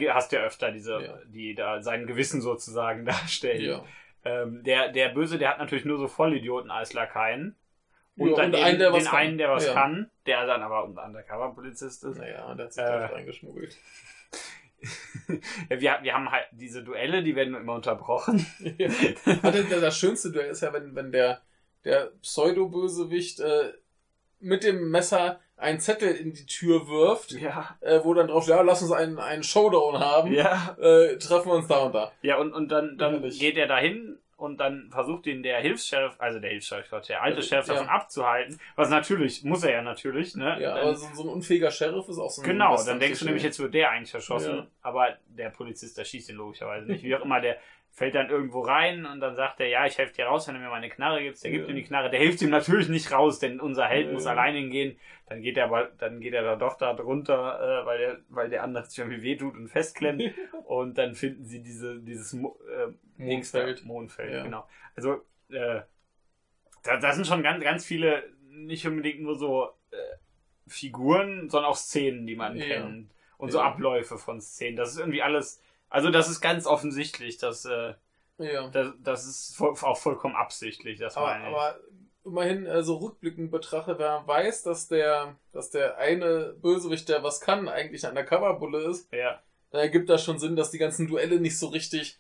hast 0.10 0.32
ja 0.34 0.42
öfter 0.42 0.72
diese, 0.72 1.02
Ja. 1.02 1.20
die 1.26 1.56
da 1.56 1.82
sein 1.82 2.06
Gewissen 2.06 2.42
sozusagen 2.42 3.06
darstellen. 3.06 3.62
Ja. 3.64 3.86
Ähm, 4.24 4.62
der, 4.64 4.92
der 4.92 5.10
Böse, 5.10 5.38
der 5.40 5.50
hat 5.50 5.60
natürlich 5.60 5.86
nur 5.86 5.98
so 5.98 6.08
Vollidioten 6.08 6.70
als 6.70 6.94
Lakaien. 6.94 7.56
Und 8.18 8.30
Ja, 8.32 8.36
dann 8.36 8.46
und 8.48 8.52
den, 8.56 8.64
einen, 8.64 8.80
der 8.80 8.92
was 8.92 9.04
den 9.04 9.10
kann. 9.10 9.20
einen, 9.20 9.38
der 9.38 9.50
was 9.52 9.74
kann, 9.74 10.12
der 10.26 10.46
dann 10.46 10.62
aber 10.62 10.84
ein 10.84 10.98
Undercover-Polizist 10.98 12.04
ist. 12.04 12.18
Naja, 12.18 12.54
der 12.56 12.66
hat 12.66 12.74
sich 12.74 12.84
Äh. 12.84 12.88
da 12.88 13.06
reingeschmuggelt. 13.08 13.78
Wir, 15.70 16.00
wir 16.02 16.14
haben 16.14 16.32
halt 16.32 16.46
diese 16.52 16.84
Duelle, 16.84 17.24
die 17.24 17.36
werden 17.36 17.56
immer 17.56 17.74
unterbrochen. 17.76 18.46
ja. 18.78 18.90
Ah, 19.44 19.52
das, 19.52 19.98
schönste 19.98 20.32
Duell 20.32 20.50
ist 20.52 20.62
ja, 20.62 20.74
wenn, 20.74 20.96
wenn 20.96 21.12
der, 21.12 21.42
der 21.86 22.12
Pseudo-Bösewicht 22.22 23.40
äh, 23.40 23.74
mit 24.40 24.64
dem 24.64 24.90
Messer 24.90 25.40
einen 25.58 25.80
Zettel 25.80 26.14
in 26.16 26.34
die 26.34 26.46
Tür 26.48 26.88
wirft, 26.88 27.32
Ja. 27.34 27.78
äh, 27.82 28.00
wo 28.04 28.14
dann 28.16 28.28
drauf 28.28 28.44
steht, 28.44 28.56
ja, 28.56 28.62
lass 28.62 28.82
uns 28.82 28.92
einen, 28.92 29.20
einen 29.20 29.44
Showdown 29.44 30.00
haben, 30.00 30.34
Ja. 30.34 30.76
äh, 30.82 31.18
treffen 31.18 31.50
wir 31.50 31.56
uns 31.56 31.68
da 31.68 31.78
und 31.80 31.94
da. 31.94 32.12
Ja, 32.24 32.38
und, 32.38 32.52
und 32.54 32.70
dann, 32.70 32.98
dann 32.98 33.16
Ehrlich. 33.16 33.40
geht 33.40 33.58
er 33.58 33.68
dahin 33.68 34.18
und 34.42 34.58
dann 34.60 34.90
versucht 34.92 35.28
ihn 35.28 35.44
der 35.44 35.60
Hilfs-Sheriff, 35.60 36.16
also 36.20 36.40
der 36.40 36.50
Hilfs-Sheriff, 36.50 36.90
der 37.08 37.22
alte 37.22 37.38
Ja, 37.40 37.44
Sheriff 37.44 37.68
ja. 37.68 37.74
davon 37.76 37.90
abzuhalten. 37.90 38.60
Was 38.76 38.90
natürlich, 38.90 39.44
muss 39.44 39.64
er 39.64 39.72
ja 39.72 39.82
natürlich, 39.82 40.36
ne? 40.36 40.58
Ja, 40.60 40.74
Dann- 40.76 40.80
aber 40.84 40.96
so, 40.96 41.08
so 41.14 41.24
ein 41.24 41.30
unfähiger 41.30 41.72
Sheriff 41.72 42.10
ist 42.10 42.18
auch 42.20 42.30
so 42.30 42.42
ein 42.42 42.48
Genau, 42.48 42.76
dann 42.84 43.00
denkst 43.00 43.20
du 43.20 43.26
nämlich, 43.26 43.44
jetzt 43.44 43.60
wird 43.60 43.74
der 43.74 43.92
eigentlich 43.92 44.14
erschossen, 44.14 44.56
Ja. 44.58 44.68
aber 44.82 45.18
der 45.30 45.50
Polizist, 45.50 45.98
der 45.98 46.06
schießt 46.06 46.30
ihn 46.30 46.36
logischerweise 46.38 46.92
nicht. 46.92 47.04
Wie 47.04 47.16
auch 47.16 47.24
immer, 47.24 47.40
der 47.40 47.58
fällt 47.94 48.16
dann 48.16 48.30
irgendwo 48.30 48.62
rein 48.62 49.06
und 49.06 49.20
dann 49.20 49.36
sagt 49.36 49.60
er, 49.60 49.68
ja, 49.68 49.86
ich 49.86 49.98
helfe 49.98 50.14
dir 50.14 50.26
raus, 50.26 50.48
wenn 50.48 50.56
du 50.56 50.62
mir 50.62 50.70
meine 50.70 50.88
Knarre 50.90 51.22
gibst. 51.22 51.44
Der 51.44 51.52
gibt 51.52 51.66
Ja. 51.66 51.70
ihm 51.72 51.76
die 51.76 51.84
Knarre. 51.84 52.10
Der 52.10 52.22
hilft 52.22 52.42
ihm 52.42 52.50
natürlich 52.50 52.88
nicht 52.88 53.12
raus, 53.12 53.40
denn 53.40 53.60
unser 53.60 53.86
Held 53.86 54.08
Ja. 54.08 54.14
muss 54.14 54.26
alleine 54.26 54.58
hingehen. 54.60 54.98
Dann 55.28 55.42
geht 55.42 55.58
er 55.58 55.66
aber, 55.66 55.92
dann 55.98 56.20
geht 56.22 56.34
er 56.34 56.42
da 56.42 56.56
doch 56.56 56.78
da 56.78 56.94
drunter, 56.94 57.82
äh, 57.82 57.86
weil 57.86 57.98
der, 58.00 58.18
weil 58.30 58.50
der 58.50 58.64
andere 58.64 58.86
sich 58.86 58.98
irgendwie 59.00 59.22
wehtut 59.24 59.56
und 59.56 59.68
festklemmt. 59.68 60.24
und 60.66 60.98
dann 60.98 61.16
finden 61.16 61.44
sie 61.46 61.62
diese, 61.62 62.00
dieses 62.00 62.34
äh, 62.34 62.38
Mondfeld. 63.26 63.86
Mondfeld, 63.86 64.34
Ja. 64.34 64.44
genau. 64.44 64.68
Also, 64.96 65.22
äh, 65.50 65.82
da, 66.84 66.98
da 66.98 67.12
sind 67.14 67.28
schon 67.28 67.44
ganz, 67.44 67.64
ganz 67.64 67.86
viele, 67.86 68.24
nicht 68.50 68.86
unbedingt 68.88 69.22
nur 69.22 69.38
so 69.38 69.70
äh, 69.92 69.96
Figuren, 70.68 71.50
sondern 71.50 71.70
auch 71.72 71.76
Szenen, 71.78 72.26
die 72.28 72.36
man 72.36 72.56
Ja. 72.58 72.66
kennt. 72.66 73.12
Und 73.38 73.52
so 73.52 73.58
Ja. 73.60 73.66
Abläufe 73.66 74.18
von 74.18 74.40
Szenen. 74.40 74.76
Das 74.78 74.92
ist 74.92 75.00
irgendwie 75.00 75.22
alles. 75.24 75.62
Also, 75.90 76.10
das 76.10 76.30
ist 76.30 76.42
ganz 76.42 76.66
offensichtlich, 76.68 77.38
dass, 77.38 77.66
äh, 77.66 77.94
Ja. 78.38 78.68
das, 78.70 78.94
das 79.04 79.26
ist 79.26 79.56
voll, 79.56 79.76
auch 79.82 79.98
vollkommen 79.98 80.36
absichtlich, 80.36 81.00
das 81.00 81.18
Aber, 81.18 81.36
aber 81.36 81.80
immerhin, 82.24 82.66
äh, 82.68 82.84
so 82.84 82.98
rückblickend 82.98 83.52
betrachtet, 83.52 83.98
wenn 84.00 84.06
man 84.06 84.28
weiß, 84.28 84.64
dass 84.64 84.88
der, 84.88 85.36
dass 85.52 85.72
der 85.72 85.98
eine 85.98 86.54
Bösewicht, 86.62 87.10
der 87.10 87.24
was 87.24 87.42
kann, 87.42 87.68
eigentlich 87.68 88.06
ein 88.06 88.12
Undercover-Bulle 88.12 88.80
ist, 88.90 89.12
ja. 89.14 89.42
dann 89.72 89.82
ergibt 89.82 90.10
das 90.10 90.24
schon 90.24 90.38
Sinn, 90.40 90.56
dass 90.56 90.72
die 90.72 90.78
ganzen 90.78 91.08
Duelle 91.08 91.40
nicht 91.42 91.58
so 91.58 91.68
richtig 91.68 92.20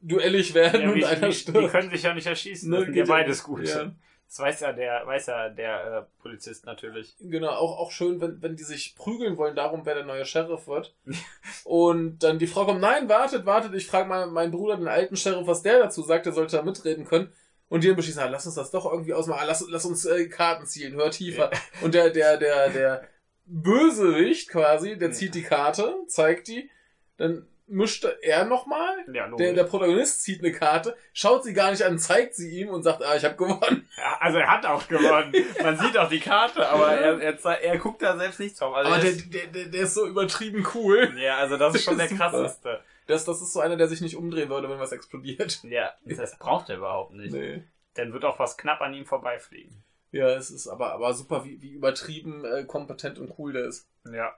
duellig 0.00 0.54
werden 0.54 0.82
ja 0.82 0.88
und 0.88 0.94
wie, 0.96 1.04
einer 1.04 1.22
wie, 1.22 1.26
die 1.26 1.34
stirbt. 1.34 1.70
können 1.70 1.90
sich 1.90 2.02
ja 2.02 2.14
nicht 2.14 2.26
erschießen. 2.26 2.70
Ne, 2.70 2.76
Das 2.76 2.86
sind 2.86 2.94
ja 2.94 3.04
ja 3.04 3.08
beides 3.08 3.42
gut. 3.42 3.68
Ja. 3.68 3.92
Das 4.26 4.38
weiß 4.38 4.60
ja 4.60 4.72
der, 4.72 5.04
weiß 5.06 5.26
ja 5.26 5.48
der 5.48 5.84
äh, 5.84 6.22
Polizist 6.22 6.64
natürlich. 6.64 7.16
Genau, 7.18 7.50
auch, 7.50 7.78
auch 7.78 7.90
schön, 7.90 8.20
wenn, 8.20 8.40
wenn 8.40 8.54
die 8.54 8.62
sich 8.62 8.94
prügeln 8.94 9.36
wollen 9.36 9.56
darum, 9.56 9.84
wer 9.84 9.96
der 9.96 10.04
neue 10.04 10.24
Sheriff 10.24 10.68
wird. 10.68 10.94
und 11.64 12.20
dann 12.20 12.38
die 12.38 12.46
Frau 12.46 12.64
kommt, 12.64 12.80
nein, 12.80 13.08
wartet, 13.08 13.44
wartet, 13.44 13.74
ich 13.74 13.88
frage 13.88 14.08
mal 14.08 14.28
meinen 14.28 14.52
Bruder, 14.52 14.76
den 14.76 14.86
alten 14.86 15.16
Sheriff, 15.16 15.48
was 15.48 15.62
der 15.62 15.80
dazu 15.80 16.02
sagt, 16.02 16.26
der 16.26 16.32
sollte 16.32 16.56
da 16.56 16.62
mitreden 16.62 17.04
können. 17.04 17.32
Und 17.68 17.82
die 17.82 17.88
dann 17.88 17.96
beschließen, 17.96 18.22
ah, 18.22 18.28
lass 18.28 18.46
uns 18.46 18.54
das 18.56 18.70
doch 18.70 18.90
irgendwie 18.90 19.14
ausmachen, 19.14 19.40
ah, 19.42 19.46
lass, 19.46 19.64
lass 19.68 19.84
uns 19.84 20.04
äh, 20.04 20.28
Karten 20.28 20.64
ziehen, 20.66 20.94
hör 20.94 21.10
tiefer. 21.10 21.50
Und 21.82 21.94
der, 21.94 22.10
der, 22.10 22.36
der, 22.36 22.70
der 22.70 23.08
Bösewicht 23.46 24.48
quasi, 24.48 24.96
der 24.96 25.10
zieht 25.10 25.34
die 25.34 25.42
Karte, 25.42 25.94
zeigt 26.06 26.46
die, 26.46 26.70
dann 27.16 27.46
mischt 27.70 28.06
er 28.22 28.44
nochmal. 28.44 28.96
Ja, 29.12 29.26
logisch. 29.26 29.46
Der, 29.46 29.54
der 29.54 29.64
Protagonist 29.64 30.22
zieht 30.22 30.40
eine 30.40 30.52
Karte, 30.52 30.96
schaut 31.12 31.44
sie 31.44 31.52
gar 31.52 31.70
nicht 31.70 31.82
an, 31.82 31.98
zeigt 31.98 32.34
sie 32.34 32.60
ihm 32.60 32.68
und 32.68 32.82
sagt, 32.82 33.02
ah, 33.02 33.16
ich 33.16 33.24
habe 33.24 33.36
gewonnen. 33.36 33.88
Ja, 33.96 34.18
also 34.20 34.38
er 34.38 34.50
hat 34.50 34.66
auch 34.66 34.86
gewonnen. 34.88 35.32
Man 35.62 35.78
sieht 35.78 35.96
auch 35.96 36.08
die 36.08 36.20
Karte, 36.20 36.68
aber 36.68 36.92
er, 36.92 37.20
er, 37.20 37.62
er 37.62 37.78
guckt 37.78 38.02
da 38.02 38.16
selbst 38.16 38.40
nicht 38.40 38.60
drauf. 38.60 38.74
Also 38.74 38.90
Aber 38.90 38.96
er 38.98 39.02
der, 39.02 39.10
ist, 39.10 39.34
der, 39.34 39.46
der, 39.46 39.64
der 39.66 39.82
ist 39.82 39.94
so 39.94 40.06
übertrieben 40.06 40.66
cool. 40.74 41.14
ja, 41.18 41.38
also 41.38 41.56
das 41.56 41.74
ist 41.74 41.84
schon 41.84 41.98
der 41.98 42.08
krasseste. 42.16 42.80
Das, 43.06 43.24
das 43.24 43.42
ist 43.42 43.52
so 43.52 43.60
einer, 43.60 43.76
der 43.76 43.88
sich 43.88 44.00
nicht 44.00 44.16
umdrehen 44.16 44.48
würde, 44.50 44.68
wenn 44.68 44.78
was 44.78 44.92
explodiert. 44.92 45.62
Ja, 45.64 45.94
das 46.04 46.38
braucht 46.38 46.68
er 46.68 46.76
überhaupt 46.76 47.12
nicht. 47.12 47.32
Nee. 47.32 47.64
Dann 47.94 48.12
wird 48.12 48.24
auch 48.24 48.38
was 48.38 48.56
knapp 48.56 48.80
an 48.80 48.94
ihm 48.94 49.04
vorbeifliegen. 49.04 49.82
Ja, 50.12 50.28
es 50.30 50.50
ist 50.50 50.68
aber, 50.68 50.92
aber 50.92 51.14
super, 51.14 51.44
wie, 51.44 51.60
wie 51.62 51.70
übertrieben 51.70 52.44
äh, 52.44 52.64
kompetent 52.64 53.18
und 53.18 53.34
cool 53.38 53.52
der 53.52 53.66
ist. 53.66 53.88
Ja. 54.12 54.34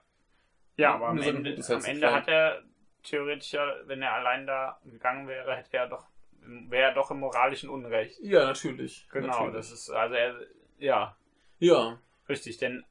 Ja, 0.77 0.95
aber 0.95 1.09
am 1.09 1.19
Ende, 1.19 1.63
am 1.69 1.85
Ende 1.85 2.13
hat 2.13 2.29
er 2.29 2.63
theoretisch 3.03 3.53
ja, 3.53 3.67
wenn 3.87 4.03
er 4.03 4.15
allein 4.15 4.47
da 4.47 4.79
gegangen 4.85 5.29
wäre, 5.29 5.57
hätte 5.57 5.77
er 5.77 5.89
doch, 5.89 6.07
wäre 6.41 6.89
er 6.91 6.95
doch 6.95 7.11
im 7.11 7.21
moralischen 7.21 7.69
Unrecht. 7.71 8.19
Ja, 8.21 8.45
natürlich. 8.47 9.07
Genau, 9.13 9.29
natürlich. 9.29 9.55
das 9.55 9.71
ist, 9.73 9.91
also 9.91 10.15
er, 10.15 10.35
ja, 10.79 11.17
Ja. 11.59 11.99
richtig, 12.29 12.59
denn 12.59 12.85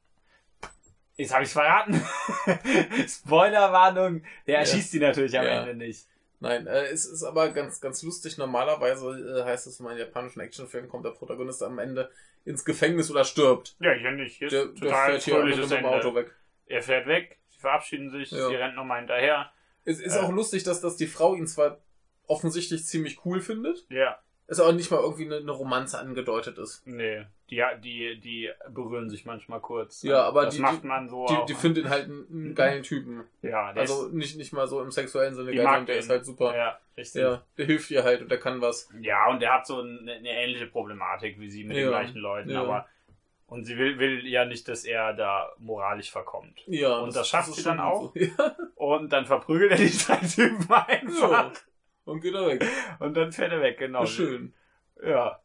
jetzt 1.17 1.33
habe 1.33 1.43
ich 1.43 1.51
verraten. 1.51 1.93
Spoilerwarnung, 3.07 4.23
der 4.47 4.53
Ja. 4.55 4.59
erschießt 4.61 4.93
die 4.93 4.99
natürlich 4.99 5.37
am 5.37 5.45
Ja. 5.45 5.61
Ende 5.61 5.75
nicht. 5.75 6.07
Nein, 6.39 6.65
äh, 6.65 6.85
es 6.85 7.05
ist 7.05 7.23
aber 7.23 7.49
ganz, 7.49 7.79
ganz 7.81 8.01
lustig. 8.01 8.37
Normalerweise 8.39 9.41
äh, 9.41 9.43
heißt 9.45 9.67
es, 9.67 9.79
in 9.79 9.85
einem 9.87 9.99
japanischen 9.99 10.39
Actionfilm 10.39 10.89
kommt 10.89 11.05
der 11.05 11.11
Protagonist 11.11 11.61
am 11.61 11.77
Ende 11.77 12.09
ins 12.45 12.65
Gefängnis 12.65 13.11
oder 13.11 13.23
stirbt. 13.23 13.75
Ja, 13.79 13.91
hier 13.93 14.11
nicht. 14.11 14.37
Hier 14.37 14.49
Der, 14.49 14.65
der 14.65 14.73
total 14.75 15.11
fährt 15.11 15.21
hier 15.23 15.43
mit 15.43 15.71
dem. 15.71 15.85
Auto 15.85 16.15
weg. 16.15 16.33
Er 16.65 16.81
fährt 16.81 17.05
weg, 17.05 17.37
sie 17.49 17.59
verabschieden 17.59 18.09
sich, 18.09 18.31
Ja. 18.31 18.47
sie 18.47 18.55
rennt 18.55 18.75
nochmal 18.75 18.99
hinterher. 18.99 19.51
Es 19.85 19.99
ist 19.99 20.15
Äh. 20.15 20.19
auch 20.19 20.31
lustig, 20.31 20.63
dass, 20.63 20.81
dass 20.81 20.97
die 20.97 21.07
Frau 21.07 21.35
ihn 21.35 21.47
zwar 21.47 21.79
offensichtlich 22.27 22.85
ziemlich 22.85 23.25
cool 23.25 23.41
findet, 23.41 23.85
Ja, 23.89 24.17
es 24.47 24.59
aber 24.59 24.73
nicht 24.73 24.91
mal 24.91 24.99
irgendwie 25.01 25.25
eine, 25.25 25.37
eine 25.37 25.51
Romanze 25.51 25.97
angedeutet 25.99 26.57
ist. 26.57 26.85
nee, 26.85 27.25
die, 27.49 27.61
die, 27.83 28.19
die 28.19 28.49
berühren 28.69 29.09
sich 29.09 29.25
manchmal 29.25 29.59
kurz. 29.59 30.03
Ja, 30.03 30.23
aber 30.23 30.45
das 30.45 30.55
die- 30.55 30.61
macht 30.61 30.83
man 30.83 31.09
so 31.09 31.25
Die, 31.27 31.33
auch. 31.33 31.45
die 31.45 31.53
findet 31.53 31.85
ihn 31.85 31.89
halt 31.89 32.05
einen, 32.05 32.27
einen 32.31 32.55
geilen 32.55 32.83
Typen. 32.83 33.23
ja, 33.41 33.73
der 33.73 33.81
Also 33.81 34.07
ist, 34.07 34.13
nicht, 34.13 34.37
nicht 34.37 34.53
mal 34.53 34.67
so 34.67 34.81
im 34.81 34.91
sexuellen 34.91 35.35
Sinne 35.35 35.53
geil, 35.55 35.85
der 35.85 35.95
den. 35.95 35.99
ist 35.99 36.09
halt 36.09 36.25
super. 36.25 36.55
Ja, 36.55 36.79
richtig. 36.95 37.21
Ja, 37.21 37.43
der 37.57 37.65
hilft 37.65 37.91
ihr 37.91 38.03
halt 38.03 38.21
und 38.21 38.29
der 38.31 38.39
kann 38.39 38.61
was. 38.61 38.89
Ja, 39.01 39.29
und 39.29 39.41
der 39.41 39.53
hat 39.53 39.65
so 39.67 39.79
eine, 39.81 40.11
eine 40.13 40.29
ähnliche 40.29 40.67
Problematik 40.67 41.39
wie 41.39 41.49
sie 41.49 41.63
mit 41.65 41.75
Ja, 41.77 41.83
den 41.83 41.89
gleichen 41.89 42.17
Leuten, 42.19 42.49
ja. 42.51 42.61
aber 42.61 42.87
und 43.51 43.65
sie 43.65 43.77
will, 43.77 43.99
will 43.99 44.25
ja 44.25 44.45
nicht, 44.45 44.65
dass 44.69 44.85
er 44.85 45.13
da 45.13 45.51
moralisch 45.59 46.09
verkommt. 46.09 46.57
Ja, 46.67 46.99
Und 46.99 47.13
das 47.15 47.27
schafft 47.27 47.49
ist 47.49 47.57
sie 47.57 47.63
dann 47.63 47.77
gut 47.79 48.13
so. 48.13 48.19
Ja. 48.37 48.55
Und 48.75 49.11
dann 49.11 49.25
verprügelt 49.25 49.71
er 49.71 49.77
die 49.77 49.91
drei 49.97 50.15
Typen 50.15 50.71
einfach. 50.73 51.51
Und 52.05 52.21
geht 52.21 52.33
er 52.33 52.47
weg. 52.47 52.65
Und 52.99 53.13
dann 53.15 53.31
fährt 53.33 53.51
er 53.51 53.61
weg, 53.61 53.77
genau. 53.77 54.05
Schön. 54.05 54.53
Ja. 55.05 55.39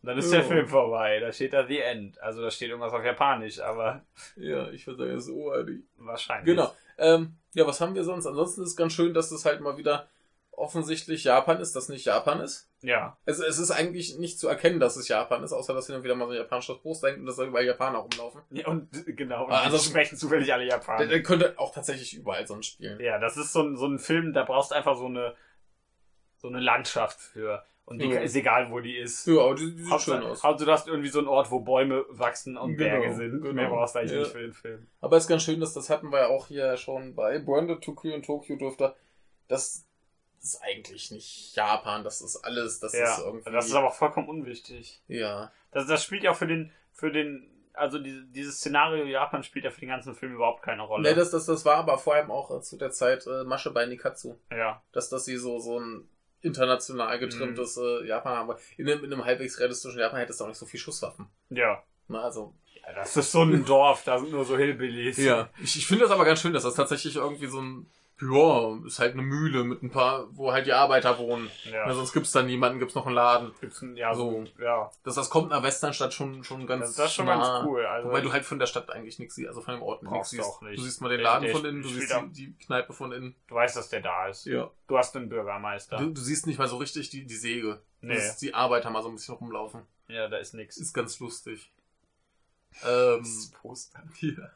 Und 0.00 0.06
dann 0.08 0.18
ist 0.18 0.32
Ja. 0.32 0.38
der 0.38 0.48
Film 0.48 0.68
vorbei. 0.68 1.18
Da 1.18 1.32
steht 1.32 1.52
da 1.54 1.66
The 1.66 1.80
End. 1.80 2.20
Also 2.22 2.40
da 2.40 2.50
steht 2.52 2.68
irgendwas 2.70 2.92
auf 2.92 3.04
Japanisch, 3.04 3.58
aber 3.60 4.02
Ja, 4.36 4.68
ich 4.70 4.86
würde 4.86 5.00
sagen, 5.04 5.14
das 5.16 5.24
ist 5.26 5.32
OAD. 5.32 5.70
wahrscheinlich. 5.96 6.46
Genau. 6.56 6.72
Ähm, 6.98 7.34
ja, 7.54 7.66
was 7.66 7.80
haben 7.80 7.94
wir 7.96 8.04
sonst? 8.04 8.26
Ansonsten 8.26 8.62
ist 8.62 8.76
ganz 8.76 8.92
schön, 8.92 9.12
dass 9.12 9.30
das 9.30 9.44
halt 9.44 9.60
mal 9.60 9.76
wieder 9.76 10.08
offensichtlich 10.56 11.24
Japan 11.24 11.60
ist, 11.60 11.74
das 11.76 11.88
nicht 11.88 12.04
Japan 12.04 12.40
ist. 12.40 12.70
Ja. 12.82 13.16
Es, 13.24 13.38
es 13.38 13.58
ist 13.58 13.70
eigentlich 13.70 14.18
nicht 14.18 14.38
zu 14.38 14.48
erkennen, 14.48 14.78
dass 14.80 14.96
es 14.96 15.08
Japan 15.08 15.42
ist, 15.42 15.52
außer 15.52 15.72
dass 15.74 15.86
hier 15.86 15.94
dann 15.94 16.04
wieder 16.04 16.14
mal 16.14 16.26
so 16.26 16.32
ein 16.32 16.38
japanisches 16.38 16.78
Poster 16.82 17.08
hängt 17.08 17.20
und 17.20 17.26
dass 17.26 17.36
da 17.36 17.44
überall 17.44 17.64
Japaner 17.64 17.98
rumlaufen. 17.98 18.42
ja 18.50 18.66
und 18.68 18.88
genau. 19.16 19.44
Und 19.46 19.52
Ah, 19.52 19.62
ansonsten- 19.64 19.90
sprechen 19.90 20.16
zufällig 20.18 20.52
alle 20.52 20.66
Japanisch. 20.66 21.08
der 21.08 21.22
könnte 21.22 21.54
auch 21.58 21.72
tatsächlich 21.74 22.14
überall 22.14 22.46
sonst 22.46 22.66
spielen. 22.68 23.00
Ja, 23.00 23.18
das 23.18 23.36
ist 23.36 23.52
so 23.52 23.62
ein, 23.62 23.76
so 23.76 23.86
ein 23.86 23.98
Film, 23.98 24.32
da 24.32 24.44
brauchst 24.44 24.70
du 24.70 24.74
einfach 24.74 24.96
so 24.96 25.06
eine, 25.06 25.34
so 26.36 26.48
eine 26.48 26.60
Landschaft 26.60 27.20
für. 27.20 27.64
Und 27.86 27.98
die 28.00 28.06
Ja. 28.06 28.20
ist 28.20 28.34
egal, 28.34 28.70
wo 28.70 28.80
die 28.80 28.96
ist. 28.96 29.26
Ja, 29.26 29.40
aber 29.42 29.54
die, 29.56 29.74
die 29.76 29.82
sieht 29.82 29.90
Hauptsache, 29.92 30.16
schön 30.20 30.26
aus. 30.30 30.42
Hauptsache, 30.42 30.64
du 30.66 30.72
hast 30.72 30.88
irgendwie 30.88 31.08
so 31.10 31.18
einen 31.18 31.28
Ort, 31.28 31.50
wo 31.50 31.60
Bäume 31.60 32.04
wachsen 32.08 32.56
und 32.56 32.76
Genau, 32.78 32.98
Berge 33.00 33.14
sind. 33.14 33.42
genau. 33.42 33.52
Mehr 33.54 33.68
brauchst 33.68 33.94
du 33.94 33.98
eigentlich 33.98 34.12
Ja. 34.12 34.18
nicht 34.20 34.32
für 34.32 34.40
den 34.40 34.52
Film. 34.54 34.86
Aber 35.02 35.16
es 35.18 35.24
ist 35.24 35.28
ganz 35.28 35.42
schön, 35.42 35.60
dass 35.60 35.74
das 35.74 35.90
hatten 35.90 36.10
wir 36.10 36.20
ja 36.20 36.26
auch 36.28 36.46
hier 36.46 36.78
schon 36.78 37.14
bei 37.14 37.38
Branded 37.38 37.82
Tokyo 37.84 38.14
und 38.14 38.24
Tokyo 38.24 38.56
dürfte. 38.56 38.94
Das 39.48 39.83
ist 40.44 40.62
eigentlich 40.62 41.10
nicht 41.10 41.54
Japan, 41.56 42.04
das 42.04 42.20
ist 42.20 42.36
alles, 42.44 42.80
das 42.80 42.92
Ja, 42.92 43.14
ist 43.14 43.18
irgendwie. 43.24 43.50
das 43.50 43.66
ist 43.66 43.74
aber 43.74 43.90
vollkommen 43.90 44.28
unwichtig. 44.28 45.00
ja. 45.08 45.50
Das, 45.72 45.86
das 45.88 46.04
spielt 46.04 46.22
ja 46.22 46.30
auch 46.30 46.36
für 46.36 46.46
den, 46.46 46.70
für 46.92 47.10
den, 47.10 47.50
also 47.72 47.98
diese, 47.98 48.22
dieses 48.26 48.58
Szenario 48.58 49.04
Japan 49.06 49.42
spielt 49.42 49.64
ja 49.64 49.72
für 49.72 49.80
den 49.80 49.88
ganzen 49.88 50.14
Film 50.14 50.32
überhaupt 50.34 50.62
keine 50.62 50.82
Rolle. 50.82 51.08
Ne, 51.10 51.16
das, 51.16 51.32
das, 51.32 51.46
das 51.46 51.64
war 51.64 51.76
aber 51.78 51.98
vor 51.98 52.14
allem 52.14 52.30
auch 52.30 52.60
zu 52.60 52.76
der 52.76 52.92
Zeit 52.92 53.26
äh, 53.26 53.42
Masche 53.42 53.72
bei 53.72 53.84
Nikatsu. 53.86 54.36
ja, 54.52 54.80
Dass, 54.92 55.08
dass 55.08 55.24
sie 55.24 55.36
so, 55.36 55.58
so 55.58 55.80
ein 55.80 56.08
international 56.42 57.18
getrimmtes 57.18 57.76
Mhm. 57.76 57.82
äh, 58.04 58.06
Japan 58.06 58.36
haben. 58.36 58.50
Aber 58.50 58.60
in 58.76 58.88
einem, 58.88 59.02
in 59.04 59.12
einem 59.12 59.24
halbwegs 59.24 59.58
realistischen 59.58 59.98
Japan 59.98 60.20
hättest 60.20 60.38
du 60.40 60.44
auch 60.44 60.48
nicht 60.48 60.58
so 60.58 60.66
viel 60.66 60.78
Schusswaffen. 60.80 61.26
ja. 61.50 61.82
Na, 62.06 62.20
also, 62.22 62.54
Das 62.94 63.16
ist 63.16 63.32
so 63.32 63.42
ein 63.42 63.64
Dorf, 63.64 64.04
da 64.04 64.18
sind 64.18 64.30
nur 64.30 64.44
so 64.44 64.58
Hillbillies. 64.58 65.16
Ja. 65.16 65.48
Ich, 65.62 65.74
ich 65.78 65.86
finde 65.86 66.04
das 66.04 66.12
aber 66.12 66.26
ganz 66.26 66.40
schön, 66.42 66.52
dass 66.52 66.64
das 66.64 66.74
tatsächlich 66.74 67.16
irgendwie 67.16 67.46
so 67.46 67.58
ein, 67.62 67.90
ja, 68.20 68.78
ist 68.86 69.00
halt 69.00 69.14
eine 69.14 69.22
Mühle 69.22 69.64
mit 69.64 69.82
ein 69.82 69.90
paar, 69.90 70.26
wo 70.36 70.52
halt 70.52 70.66
die 70.66 70.72
Arbeiter 70.72 71.18
wohnen. 71.18 71.50
Ja. 71.64 71.86
Ja. 71.88 71.94
sonst 71.94 72.12
gibt's 72.12 72.30
da 72.32 72.42
niemanden, 72.42 72.78
gibt's 72.78 72.94
noch 72.94 73.06
einen 73.06 73.14
Laden. 73.16 73.52
Gibt's 73.60 73.82
ein, 73.82 73.96
ja, 73.96 74.14
so, 74.14 74.44
ja. 74.58 74.90
Das, 75.02 75.16
das 75.16 75.28
kommt 75.30 75.52
einer 75.52 75.62
Westernstadt 75.62 76.14
schon, 76.14 76.44
schon 76.44 76.66
ganz 76.66 76.86
Das, 76.86 76.94
das 76.96 77.06
ist 77.06 77.14
schon 77.14 77.26
nah. 77.26 77.36
ganz 77.36 77.66
cool. 77.66 77.84
Also, 77.84 78.08
Wobei 78.08 78.20
du 78.20 78.32
halt 78.32 78.44
von 78.44 78.58
der 78.58 78.66
Stadt 78.66 78.88
eigentlich 78.90 79.18
nichts 79.18 79.34
siehst, 79.34 79.48
also 79.48 79.60
von 79.62 79.74
dem 79.74 79.82
Ort 79.82 80.02
nichts 80.04 80.30
siehst. 80.30 80.42
auch 80.44 80.62
nicht. 80.62 80.78
Du 80.78 80.82
siehst 80.82 81.00
mal 81.00 81.08
den 81.08 81.18
Der- 81.18 81.24
Laden 81.24 81.42
der 81.44 81.52
von 81.56 81.64
innen, 81.64 81.82
du 81.82 81.88
siehst 81.88 82.14
die, 82.32 82.46
die 82.52 82.64
Kneipe 82.64 82.92
von 82.92 83.10
innen. 83.12 83.34
du 83.48 83.54
weißt, 83.56 83.76
dass 83.76 83.88
der 83.88 84.00
da 84.00 84.28
ist. 84.28 84.46
Ja. 84.46 84.70
Du 84.86 84.96
hast 84.96 85.16
einen 85.16 85.28
Bürgermeister. 85.28 85.96
Du, 85.98 86.10
du 86.10 86.20
siehst 86.20 86.46
nicht 86.46 86.58
mal 86.58 86.68
so 86.68 86.76
richtig 86.76 87.10
die, 87.10 87.26
die 87.26 87.34
Säge. 87.36 87.80
Nee. 88.00 88.14
Du 88.14 88.20
siehst 88.20 88.40
die 88.42 88.54
Arbeiter 88.54 88.90
mal 88.90 89.02
so 89.02 89.08
ein 89.08 89.16
bisschen 89.16 89.34
rumlaufen. 89.34 89.82
Ja, 90.08 90.28
da 90.28 90.36
ist 90.36 90.54
nix. 90.54 90.76
Ist 90.76 90.92
ganz 90.94 91.18
lustig. 91.18 91.72
Ähm, 92.84 93.18
Das 93.22 93.50
Poster. 93.60 94.02
ja. 94.20 94.50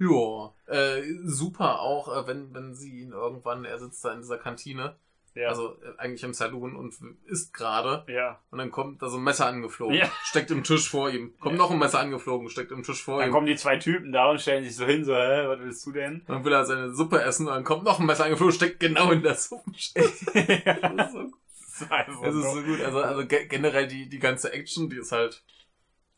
Ja, 0.00 0.54
äh, 0.66 1.02
super 1.24 1.80
auch, 1.80 2.08
äh, 2.08 2.26
wenn, 2.26 2.52
wenn 2.54 2.74
sie 2.74 3.02
ihn 3.02 3.12
irgendwann, 3.12 3.64
er 3.64 3.78
sitzt 3.78 4.04
da 4.04 4.12
in 4.12 4.20
dieser 4.22 4.38
Kantine, 4.38 4.96
Ja. 5.34 5.48
also 5.50 5.76
äh, 5.82 5.98
eigentlich 5.98 6.24
im 6.24 6.32
Saloon 6.34 6.74
und 6.74 6.94
isst 7.26 7.52
gerade 7.52 8.04
ja. 8.10 8.40
und 8.50 8.56
dann 8.58 8.70
kommt 8.70 9.02
da 9.02 9.08
so 9.10 9.18
ein 9.18 9.22
Messer 9.22 9.46
angeflogen, 9.46 9.94
Ja. 9.96 10.10
steckt 10.24 10.50
im 10.50 10.64
Tisch 10.64 10.88
vor 10.88 11.10
ihm, 11.10 11.34
kommt 11.38 11.58
noch 11.58 11.70
ein 11.70 11.78
Messer 11.78 12.00
angeflogen, 12.00 12.48
steckt 12.48 12.72
im 12.72 12.82
Tisch 12.82 13.02
vor 13.04 13.18
Dann 13.18 13.28
ihm. 13.28 13.32
kommen 13.32 13.46
die 13.46 13.56
zwei 13.56 13.76
Typen 13.76 14.10
da 14.10 14.30
und 14.30 14.40
stellen 14.40 14.64
sich 14.64 14.74
so 14.74 14.86
hin, 14.86 15.04
so, 15.04 15.14
hä, 15.14 15.46
was 15.48 15.60
willst 15.60 15.84
du 15.86 15.92
denn? 15.92 16.22
Dann 16.26 16.44
will 16.46 16.52
er 16.54 16.64
seine 16.64 16.94
Suppe 16.94 17.22
essen 17.22 17.46
und 17.46 17.52
dann 17.54 17.64
kommt 17.64 17.84
noch 17.84 18.00
ein 18.00 18.06
Messer 18.06 18.24
angeflogen, 18.24 18.54
steckt 18.54 18.80
genau 18.80 19.10
in 19.12 19.22
der 19.22 19.34
Suppe. 19.34 19.70
Das 19.74 21.06
ist 21.06 21.12
so 21.12 21.30
Das 21.30 21.82
ist 21.82 21.92
einfach 21.92 22.22
Es 22.24 22.34
ist 22.34 22.52
so. 22.54 22.62
gut. 22.62 22.80
Also, 22.80 23.02
also 23.02 23.26
ge 23.26 23.46
generell 23.46 23.86
die, 23.86 24.08
die 24.08 24.18
ganze 24.18 24.52
Action, 24.52 24.88
die 24.90 24.96
ist 24.96 25.12
halt 25.12 25.42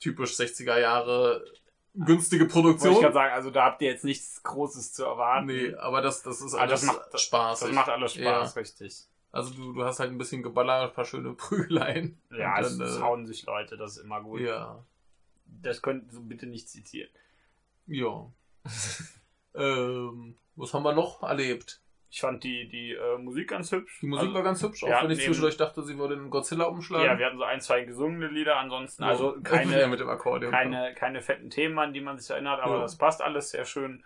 typisch 0.01 0.33
60er 0.35 0.79
Jahre 0.79 1.45
günstige 1.95 2.45
Wollte 2.45 2.47
ich 2.47 2.53
Produktion. 2.79 3.01
gerade 3.01 3.15
sagen, 3.15 3.33
also 3.35 3.51
da 3.51 3.65
habt 3.65 3.83
ihr 3.83 3.91
jetzt 3.91 4.05
nichts 4.05 4.43
Großes 4.43 4.93
zu 4.95 5.05
erwarten. 5.05 5.47
Nee, 5.47 5.75
aber 5.75 6.01
das, 6.03 6.23
das 6.23 6.41
ist 6.41 6.55
Aber 6.55 6.63
alles 6.63 6.81
das 6.81 6.87
macht- 6.97 7.21
Spaß. 7.21 7.61
Das 7.61 7.73
macht 7.73 7.89
alles 7.89 8.13
Spaß, 8.15 8.55
Ja. 8.55 8.61
richtig. 8.61 9.05
Also 9.31 9.55
du, 9.55 9.73
du 9.73 9.85
hast 9.85 9.99
halt 10.01 10.11
ein 10.11 10.19
bisschen 10.19 10.43
Geballer, 10.43 10.83
ein 10.83 10.93
paar 10.93 11.05
schöne 11.05 11.33
Prügeleien. 11.35 12.19
Ja, 12.31 12.59
es, 12.61 12.79
dann, 12.79 12.87
es 12.87 12.97
äh, 12.97 13.01
hauen 13.01 13.27
sich 13.27 13.45
Leute, 13.47 13.77
das 13.77 13.97
ist 13.97 14.05
immer 14.05 14.21
gut. 14.23 14.41
Ja. 14.41 14.85
Das 15.47 15.83
könnt 15.83 16.13
ihr 16.13 16.21
bitte 16.21 16.47
nicht 16.47 16.69
zitieren. 16.69 17.11
Ja. 17.87 18.27
ähm, 19.55 20.37
was 20.57 20.73
haben 20.75 20.83
wir 20.83 20.95
noch 20.95 21.23
erlebt? 21.23 21.81
Ich 22.15 22.21
fand 22.21 22.45
die, 22.45 22.69
die 22.69 22.93
äh, 22.93 23.17
Musik 23.17 23.49
ganz 23.49 23.73
hübsch. 23.73 24.01
Die 24.03 24.07
Musik 24.07 24.25
also, 24.25 24.35
war 24.35 24.43
ganz 24.43 24.63
hübsch, 24.63 24.85
auch 24.85 24.89
ja, 24.89 25.03
wenn 25.03 25.11
ich 25.13 25.25
zwischendurch 25.25 25.57
dachte, 25.57 25.83
sie 25.83 25.97
würde 25.97 26.13
in 26.13 26.29
Godzilla 26.29 26.67
umschlagen. 26.67 27.07
Ja, 27.07 27.19
wir 27.19 27.25
hatten 27.25 27.39
so 27.39 27.45
ein, 27.45 27.63
zwei 27.63 27.85
gesungene 27.85 28.27
Lieder, 28.27 28.59
ansonsten 28.59 29.03
also 29.03 29.35
ja, 29.37 29.41
keine, 29.41 29.87
mit 29.87 29.99
dem 29.99 30.11
Akkordeon. 30.11 30.53
keine, 30.53 30.95
keine 30.95 31.23
fetten 31.23 31.49
Themen, 31.49 31.79
an 31.79 31.95
die 31.95 32.03
man 32.03 32.19
sich 32.19 32.29
erinnert, 32.29 32.61
aber 32.61 32.75
Ja. 32.75 32.81
das 32.83 32.99
passt 32.99 33.23
alles 33.23 33.49
sehr 33.49 33.65
schön. 33.65 34.05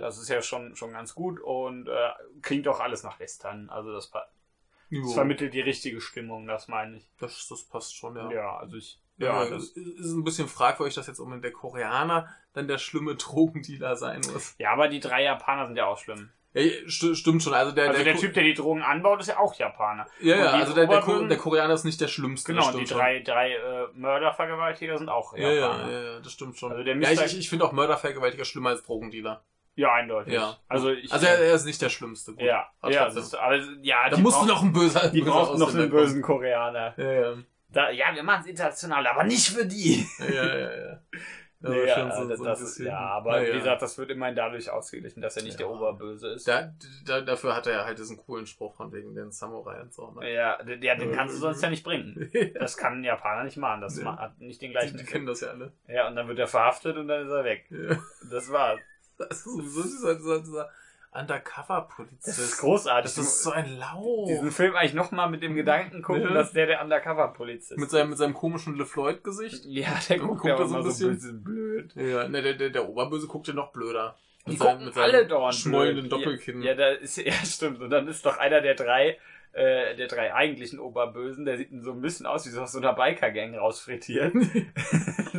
Das 0.00 0.18
ist 0.18 0.28
ja 0.28 0.42
schon, 0.42 0.76
schon 0.76 0.92
ganz 0.92 1.14
gut 1.14 1.40
und 1.40 1.88
äh, 1.88 2.10
klingt 2.42 2.68
auch 2.68 2.80
alles 2.80 3.02
nach 3.04 3.18
Western. 3.18 3.70
Also 3.70 3.90
das, 3.94 4.10
das 4.10 5.14
vermittelt 5.14 5.54
die 5.54 5.62
richtige 5.62 6.02
Stimmung, 6.02 6.46
das 6.46 6.68
meine 6.68 6.98
ich. 6.98 7.08
Das, 7.18 7.48
das 7.48 7.64
passt 7.64 7.96
schon, 7.96 8.16
ja. 8.16 8.30
Ja, 8.30 8.56
also 8.58 8.76
ich. 8.76 9.00
Ja, 9.16 9.44
Ja, 9.44 9.50
das 9.50 9.72
das, 9.72 9.82
ist 9.82 10.12
ein 10.12 10.24
bisschen 10.24 10.48
fragwürdig, 10.48 10.94
dass 10.94 11.06
jetzt 11.06 11.20
unbedingt 11.20 11.44
der 11.44 11.52
Koreaner 11.52 12.28
dann 12.52 12.68
der 12.68 12.76
schlimme 12.76 13.14
Drogendealer 13.14 13.96
sein 13.96 14.20
muss. 14.30 14.54
ja, 14.58 14.72
aber 14.72 14.88
die 14.88 15.00
drei 15.00 15.22
Japaner 15.22 15.66
sind 15.68 15.76
ja 15.76 15.86
auch 15.86 15.98
schlimm. 15.98 16.30
Ja, 16.52 16.62
st 16.88 17.16
stimmt 17.16 17.42
schon. 17.42 17.54
Also 17.54 17.70
der, 17.72 17.90
Also 17.90 18.02
der 18.02 18.14
Ko- 18.14 18.20
Typ, 18.20 18.34
der 18.34 18.42
die 18.42 18.54
Drogen 18.54 18.82
anbaut, 18.82 19.20
ist 19.20 19.28
ja 19.28 19.38
auch 19.38 19.54
Japaner. 19.54 20.06
Ja, 20.20 20.36
ja, 20.36 20.50
also 20.50 20.74
der, 20.74 20.86
der, 20.88 21.00
Ko 21.00 21.24
der 21.24 21.36
Koreaner 21.36 21.74
ist 21.74 21.84
nicht 21.84 22.00
der 22.00 22.08
schlimmste. 22.08 22.52
Genau, 22.52 22.72
die 22.72 22.84
drei, 22.84 23.20
drei 23.20 23.52
äh, 23.52 23.86
Mördervergewaltiger 23.94 24.98
sind 24.98 25.08
auch 25.08 25.30
schon. 25.30 25.40
Ja, 25.40 25.48
ja, 25.52 25.60
Japaner. 25.60 25.90
ja, 25.90 26.18
das 26.20 26.32
stimmt 26.32 26.58
schon. 26.58 26.72
Also 26.72 26.82
der 26.82 26.96
ja, 26.96 27.10
ich, 27.24 27.38
ich, 27.38 27.48
finde 27.48 27.64
auch 27.64 27.72
Mördervergewaltiger 27.72 28.44
schlimmer 28.44 28.70
als 28.70 28.82
Drogendealer. 28.82 29.44
Ja, 29.76 29.92
eindeutig. 29.94 30.34
Ja. 30.34 30.56
Also 30.68 30.90
ich. 30.90 31.12
Also 31.12 31.24
er, 31.26 31.38
er 31.38 31.54
ist 31.54 31.64
nicht 31.64 31.80
der 31.80 31.88
schlimmste. 31.88 32.32
Gut. 32.32 32.42
ja, 32.42 32.66
Aber 32.80 32.92
ja, 32.92 33.06
ist, 33.06 33.34
also, 33.36 33.70
ja, 33.82 34.10
da 34.10 34.16
die 34.16 34.22
musst 34.22 34.34
du 34.36 34.40
brauchen- 34.40 34.48
noch 34.48 34.62
einen 34.62 34.72
böser 34.72 35.08
Die 35.08 35.20
böser 35.20 35.30
brauchen 35.32 35.58
noch 35.60 35.72
einen 35.74 35.88
bösen 35.90 36.20
Koreaner. 36.20 36.94
Ja, 36.96 37.12
ja. 37.12 37.34
Da, 37.72 37.90
ja, 37.90 38.06
wir 38.12 38.24
machen 38.24 38.40
es 38.40 38.46
international, 38.48 39.06
aber 39.06 39.22
nicht 39.22 39.48
für 39.48 39.64
die. 39.64 40.04
Ja, 40.18 40.44
ja, 40.58 40.76
ja. 40.76 40.98
ja. 41.62 41.68
Aber 41.68 41.74
Nee, 41.74 41.86
ja, 41.86 42.10
so- 42.16 42.28
das, 42.28 42.38
so 42.38 42.44
das 42.44 42.78
ja, 42.78 42.98
aber 42.98 43.32
Naja. 43.32 43.52
wie 43.52 43.58
gesagt, 43.58 43.82
das 43.82 43.98
wird 43.98 44.10
immerhin 44.10 44.34
dadurch 44.34 44.70
ausgeglichen, 44.70 45.20
dass 45.20 45.36
er 45.36 45.42
nicht 45.42 45.60
Ja. 45.60 45.66
der 45.66 45.70
Oberböse 45.76 46.28
ist. 46.28 46.48
Da, 46.48 46.72
da, 47.06 47.20
dafür 47.20 47.54
hat 47.54 47.66
er 47.66 47.72
ja 47.74 47.84
halt 47.84 47.98
diesen 47.98 48.16
coolen 48.16 48.46
Spruch 48.46 48.74
von 48.74 48.92
wegen 48.92 49.14
den 49.14 49.30
Samurai 49.30 49.80
und 49.82 49.92
so. 49.92 50.10
Ne? 50.12 50.32
ja, 50.32 50.62
den, 50.62 50.82
ja, 50.82 50.94
den 50.94 51.12
kannst 51.12 51.34
du 51.36 51.40
sonst 51.40 51.62
ja 51.62 51.68
nicht 51.70 51.84
bringen. 51.84 52.30
Ja. 52.32 52.44
Das 52.60 52.76
kann 52.76 53.00
ein 53.00 53.04
Japaner 53.04 53.44
nicht 53.44 53.56
machen. 53.58 53.80
Das 53.82 53.96
ma- 54.00 54.16
hat 54.18 54.40
nicht 54.40 54.62
den 54.62 54.68
Die, 54.68 54.72
gleichen 54.72 54.90
die 54.96 55.02
Effekt. 55.02 55.12
kennen 55.12 55.26
das 55.26 55.40
ja 55.42 55.48
alle. 55.48 55.72
Ja, 55.88 56.08
und 56.08 56.16
dann 56.16 56.26
wird 56.28 56.38
er 56.38 56.46
verhaftet 56.46 56.96
und 56.96 57.08
dann 57.08 57.24
ist 57.26 57.30
er 57.32 57.44
weg. 57.44 57.66
Ja. 57.70 57.96
Das 58.30 58.50
war's. 58.50 58.80
Das 59.18 59.28
ist 59.36 59.44
sowieso 59.44 59.82
dieser, 59.82 60.14
dieser, 60.14 60.38
dieser 60.40 60.70
Undercover-Polizist. 61.12 62.26
Das 62.28 62.38
ist 62.38 62.58
großartig. 62.58 63.14
Das 63.14 63.18
ist 63.18 63.42
so 63.42 63.50
ein 63.50 63.78
Lauch. 63.78 64.26
diesen 64.28 64.50
Film 64.50 64.74
eigentlich 64.76 64.94
nochmal 64.94 65.28
mit 65.30 65.42
dem 65.42 65.54
Gedanken 65.54 66.02
gucken, 66.02 66.22
Ja. 66.22 66.32
dass 66.34 66.52
der 66.52 66.66
der 66.66 66.82
Undercover-Polizist 66.82 67.78
Mit 67.78 67.90
seinem, 67.90 68.10
mit 68.10 68.18
seinem 68.18 68.34
komischen 68.34 68.76
LeFloid-Gesicht. 68.76 69.64
Ja, 69.66 69.88
der 70.08 70.18
Guckt 70.18 70.42
guckt 70.42 70.44
ja 70.46 70.56
so 70.66 70.76
ein 70.76 70.82
so 70.82 70.88
bisschen- 70.88 71.10
ein 71.10 71.14
bisschen 71.16 71.44
blöd. 71.44 71.92
Ja, 71.96 72.28
ne, 72.28 72.42
der, 72.42 72.54
der, 72.54 72.70
der 72.70 72.88
Oberböse 72.88 73.26
guckt 73.26 73.48
ja 73.48 73.54
noch 73.54 73.72
blöder. 73.72 74.16
Die 74.46 74.56
seinem- 74.56 74.86
gucken 74.86 75.02
alle 75.02 75.26
dauernd 75.26 75.54
schmollenden 75.54 76.08
blöd. 76.08 76.12
Doppelkinn. 76.24 76.62
Ja, 76.62 76.74
da 76.74 76.88
ist, 76.90 77.16
ja, 77.24 77.32
stimmt. 77.32 77.80
Und 77.80 77.90
dann 77.90 78.08
ist 78.08 78.24
doch 78.24 78.38
einer 78.38 78.60
der 78.60 78.74
drei, 78.74 79.18
äh, 79.52 79.96
der 79.96 80.06
drei 80.06 80.32
eigentlichen 80.34 80.78
Oberbösen, 80.78 81.44
der 81.44 81.56
sieht 81.56 81.70
so 81.82 81.92
ein 81.92 82.00
bisschen 82.00 82.26
aus 82.26 82.46
wie 82.46 82.50
so 82.50 82.60
aus 82.62 82.72
so 82.72 82.78
einer 82.78 82.92
Biker-Gang 82.94 83.56
rausfrittiert. 83.56 84.32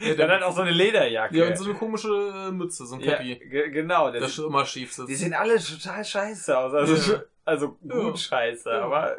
ja, 0.00 0.14
der 0.14 0.28
hat 0.28 0.42
auch 0.42 0.54
so 0.54 0.62
eine 0.62 0.70
Lederjacke. 0.72 1.36
ja, 1.36 1.46
und 1.48 1.56
so 1.56 1.64
eine 1.64 1.74
komische 1.74 2.48
äh, 2.48 2.50
Mütze, 2.50 2.86
so 2.86 2.96
ein 2.96 3.00
Ja, 3.00 3.16
Cappy. 3.16 3.36
ge- 3.36 3.70
genau. 3.70 4.10
Der 4.10 4.20
das 4.20 4.36
sieht, 4.36 4.44
immer 4.44 4.64
schief 4.64 4.92
sitzt. 4.92 5.08
die 5.08 5.14
sehen 5.14 5.34
alle 5.34 5.58
total 5.58 6.04
scheiße 6.04 6.56
aus. 6.58 6.74
Also, 6.74 7.12
Ja. 7.12 7.22
also 7.44 7.68
gut 7.88 7.92
Ja. 7.92 8.16
scheiße, 8.16 8.70
Ja. 8.70 8.80
aber 8.82 9.16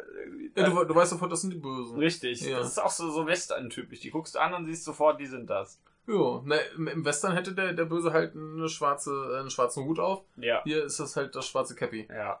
ja, 0.56 0.64
du, 0.68 0.84
du 0.84 0.94
weißt 0.94 1.10
sofort, 1.10 1.32
das 1.32 1.42
sind 1.42 1.52
die 1.52 1.58
Bösen. 1.58 1.98
richtig. 1.98 2.40
Ja. 2.42 2.58
Das 2.58 2.68
ist 2.68 2.78
auch 2.78 2.90
so, 2.90 3.10
so 3.10 3.26
Western-typisch. 3.26 4.00
Die 4.00 4.10
guckst 4.10 4.34
du 4.34 4.38
an 4.40 4.54
und 4.54 4.66
siehst 4.66 4.84
sofort, 4.84 5.20
die 5.20 5.26
sind 5.26 5.48
das. 5.48 5.80
Ja, 6.06 6.40
ne, 6.44 6.58
im, 6.76 6.88
im 6.88 7.04
Western 7.04 7.34
hätte 7.34 7.52
der, 7.54 7.72
der 7.72 7.84
Böse 7.84 8.12
halt 8.12 8.34
eine 8.34 8.68
schwarze, 8.68 9.12
äh, 9.34 9.40
einen 9.40 9.50
schwarzen 9.50 9.84
Hut 9.84 10.00
auf. 10.00 10.22
Ja. 10.36 10.62
Hier 10.64 10.84
ist 10.84 10.98
das 10.98 11.14
halt 11.16 11.36
das 11.36 11.46
schwarze 11.46 11.74
Cappy. 11.76 12.08
Ja. 12.10 12.40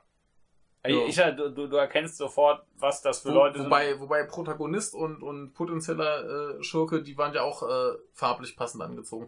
Ja. 0.86 1.06
Ich, 1.06 1.16
du, 1.16 1.68
du 1.68 1.76
erkennst 1.76 2.16
sofort, 2.16 2.64
was 2.78 3.02
das 3.02 3.20
für 3.20 3.30
Wo, 3.30 3.34
Leute 3.34 3.64
wobei, 3.64 4.00
wobei 4.00 4.24
Protagonist 4.24 4.94
und, 4.94 5.22
und 5.22 5.52
potenzieller 5.52 6.58
äh, 6.58 6.62
Schurke, 6.62 7.02
die 7.02 7.18
waren 7.18 7.34
ja 7.34 7.42
auch 7.42 7.62
äh, 7.62 7.98
farblich 8.14 8.56
passend 8.56 8.82
angezogen. 8.82 9.26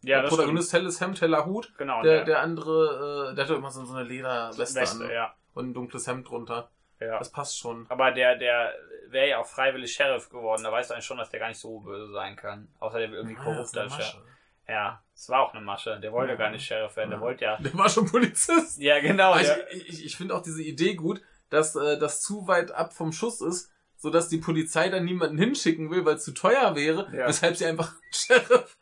sind. 0.00 0.08
Ja, 0.08 0.22
der 0.22 0.28
Protagonist 0.28 0.72
helles 0.72 1.00
Hemd, 1.00 1.20
heller 1.20 1.44
Hut. 1.44 1.64
stimmt. 1.64 1.78
Genau. 1.78 2.02
Der, 2.02 2.24
der 2.24 2.40
andere, 2.40 3.30
äh, 3.32 3.34
der 3.34 3.44
hatte 3.44 3.54
immer 3.54 3.70
so, 3.70 3.80
eine 3.94 4.04
Lederweste 4.04 4.80
Weste, 4.80 5.04
an 5.04 5.10
ja. 5.10 5.34
und 5.54 5.70
ein 5.70 5.74
dunkles 5.74 6.06
Hemd 6.06 6.28
drunter. 6.28 6.70
ja. 7.00 7.18
Das 7.18 7.30
passt 7.30 7.58
schon. 7.58 7.86
Aber 7.90 8.10
der, 8.12 8.36
der 8.36 8.72
wäre 9.08 9.28
ja 9.28 9.38
auch 9.38 9.46
freiwillig 9.46 9.92
Sheriff 9.92 10.30
geworden. 10.30 10.62
Da 10.64 10.72
weißt 10.72 10.90
du 10.90 10.94
eigentlich 10.94 11.06
schon, 11.06 11.18
dass 11.18 11.28
der 11.28 11.40
gar 11.40 11.48
nicht 11.48 11.60
so 11.60 11.80
böse 11.80 12.12
sein 12.12 12.36
kann. 12.36 12.68
Außer 12.80 12.98
der 12.98 13.10
wird 13.10 13.18
irgendwie 13.18 13.36
das 13.36 13.44
korrupt 13.44 13.76
als. 13.76 13.94
Sheriff. 13.94 14.22
Ja, 14.66 15.03
es 15.14 15.28
war 15.28 15.40
auch 15.42 15.54
eine 15.54 15.64
Masche. 15.64 15.98
Der 16.00 16.12
wollte 16.12 16.32
Ja. 16.32 16.38
gar 16.38 16.50
nicht 16.50 16.66
Sheriff 16.66 16.96
werden. 16.96 17.10
Der 17.10 17.18
Ja. 17.20 17.24
wollte 17.24 17.44
ja. 17.44 17.56
Der 17.58 17.74
war 17.74 17.88
schon 17.88 18.06
Polizist. 18.10 18.80
Ja, 18.80 19.00
genau. 19.00 19.38
Der, 19.38 19.72
ich 19.72 19.88
ich, 19.88 20.04
ich 20.06 20.16
finde 20.16 20.34
auch 20.34 20.42
diese 20.42 20.62
Idee 20.62 20.94
gut, 20.94 21.22
dass 21.50 21.76
äh, 21.76 21.98
das 21.98 22.20
zu 22.22 22.46
weit 22.48 22.72
ab 22.72 22.92
vom 22.92 23.12
Schuss 23.12 23.40
ist, 23.40 23.70
sodass 23.96 24.28
die 24.28 24.38
Polizei 24.38 24.88
dann 24.88 25.04
niemanden 25.04 25.38
hinschicken 25.38 25.90
will, 25.90 26.04
weil 26.04 26.16
es 26.16 26.24
zu 26.24 26.32
teuer 26.32 26.74
wäre, 26.74 27.08
Ja. 27.16 27.26
weshalb 27.28 27.56
sie 27.56 27.66
einfach 27.66 27.92
einen 27.92 28.02
Sheriff 28.12 28.76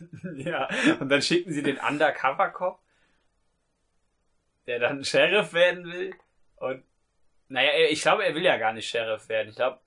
ja. 0.34 0.68
Und 1.00 1.08
dann 1.08 1.22
schicken 1.22 1.52
sie 1.52 1.62
den 1.62 1.78
Undercover-Cop, 1.78 2.80
der 4.66 4.78
dann 4.80 5.04
Sheriff 5.04 5.52
werden 5.52 5.84
will. 5.86 6.14
Und 6.56 6.82
naja, 7.48 7.70
ich 7.88 8.02
glaube, 8.02 8.24
er 8.24 8.34
will 8.34 8.42
ja 8.44 8.56
gar 8.58 8.72
nicht 8.72 8.88
Sheriff 8.88 9.28
werden. 9.28 9.48
Ich 9.50 9.56
glaube, 9.56 9.80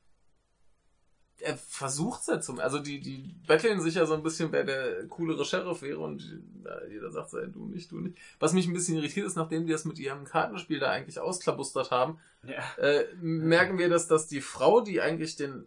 er 1.42 1.58
versucht 1.58 2.22
es 2.22 2.28
ja 2.28 2.40
zum, 2.40 2.60
also 2.60 2.80
die, 2.80 3.00
die 3.00 3.36
betteln 3.48 3.82
sich 3.82 3.96
ja 3.96 4.06
so 4.06 4.14
ein 4.14 4.24
bisschen, 4.24 4.52
wer 4.52 4.64
der 4.64 5.08
coolere 5.08 5.44
Sheriff 5.46 5.82
wäre 5.82 6.00
und 6.00 6.42
na, 6.64 6.72
jeder 6.90 7.12
sagt 7.12 7.30
so, 7.32 7.40
ey, 7.40 7.52
du 7.52 7.66
nicht, 7.66 7.92
du 7.92 8.00
nicht. 8.00 8.18
Was 8.40 8.54
mich 8.54 8.68
ein 8.68 8.74
bisschen 8.74 8.98
irritiert 8.98 9.26
ist, 9.28 9.36
nachdem 9.36 9.66
die 9.66 9.72
das 9.72 9.86
mit 9.86 10.00
ihrem 10.00 10.24
Kartenspiel 10.26 10.80
da 10.80 10.90
eigentlich 10.92 11.20
ausklabustert 11.20 11.92
haben, 11.92 12.20
ja. 12.44 12.62
äh, 12.84 13.06
merken 13.20 13.78
wir, 13.78 13.90
dass, 13.90 14.08
dass 14.08 14.28
die 14.28 14.42
Frau, 14.42 14.82
die 14.82 15.02
eigentlich 15.02 15.36
den 15.36 15.66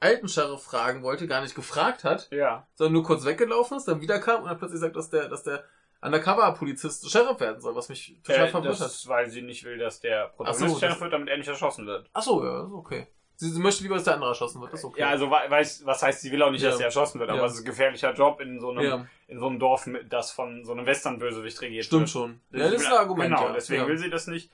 alten 0.00 0.28
Sheriff 0.28 0.62
fragen 0.62 1.02
wollte, 1.02 1.26
gar 1.26 1.40
nicht 1.42 1.54
gefragt 1.56 2.04
hat, 2.04 2.28
Ja. 2.30 2.66
sondern 2.76 2.92
nur 2.94 3.02
kurz 3.04 3.24
weggelaufen 3.24 3.76
ist, 3.78 3.88
dann 3.88 4.00
wiederkam 4.00 4.42
und 4.42 4.48
dann 4.48 4.58
plötzlich 4.58 4.80
sagt, 4.80 4.94
dass 4.96 5.10
der, 5.10 5.28
dass 5.28 5.42
der 5.42 5.64
Undercover-Polizist 6.00 7.10
Sheriff 7.10 7.40
werden 7.40 7.60
soll, 7.60 7.74
was 7.74 7.88
mich 7.88 8.20
total 8.22 8.46
Äh, 8.46 8.50
verwirrt 8.50 8.80
das 8.80 9.02
hat. 9.04 9.08
weil 9.08 9.30
sie 9.30 9.42
nicht 9.42 9.64
will, 9.64 9.78
dass 9.78 10.00
der 10.00 10.28
Protagonist 10.28 10.74
so, 10.74 10.80
Sheriff 10.80 11.00
wird, 11.00 11.12
damit 11.12 11.28
er 11.28 11.36
nicht 11.38 11.48
erschossen 11.48 11.86
wird. 11.86 12.08
Ach 12.12 12.22
so, 12.22 12.44
ja, 12.44 12.62
okay. 12.72 13.06
Sie, 13.40 13.50
sie 13.50 13.60
möchte 13.60 13.84
lieber, 13.84 13.94
dass 13.94 14.02
der 14.02 14.14
andere 14.14 14.30
erschossen 14.30 14.60
wird, 14.60 14.72
ist 14.74 14.82
okay. 14.84 15.00
Ja, 15.00 15.10
also 15.10 15.30
wei- 15.30 15.48
weiß, 15.48 15.86
was 15.86 16.02
heißt, 16.02 16.22
sie 16.22 16.32
will 16.32 16.42
auch 16.42 16.50
nicht, 16.50 16.64
dass 16.64 16.74
Ja. 16.74 16.80
er 16.80 16.86
erschossen 16.86 17.20
wird, 17.20 17.30
aber 17.30 17.38
Ja. 17.38 17.46
es 17.46 17.52
ist 17.54 17.60
ein 17.60 17.64
gefährlicher 17.66 18.12
Job 18.12 18.40
in 18.40 18.58
so 18.60 18.70
einem, 18.70 18.82
ja 18.84 19.06
in 19.28 19.38
so 19.38 19.46
einem 19.46 19.58
Dorf, 19.60 19.88
das 20.08 20.32
von 20.32 20.64
so 20.64 20.72
einem 20.72 20.86
Western-Bösewicht 20.86 21.60
regiert 21.60 21.84
stimmt 21.84 22.00
wird. 22.02 22.10
schon. 22.10 22.40
Das 22.50 22.60
Ja, 22.62 22.70
das 22.70 22.80
ist 22.82 22.86
ein 22.88 22.92
Argument, 22.94 23.36
Genau, 23.36 23.52
deswegen 23.52 23.86
will 23.86 23.96
sie 23.98 24.10
das 24.10 24.26
nicht. 24.26 24.50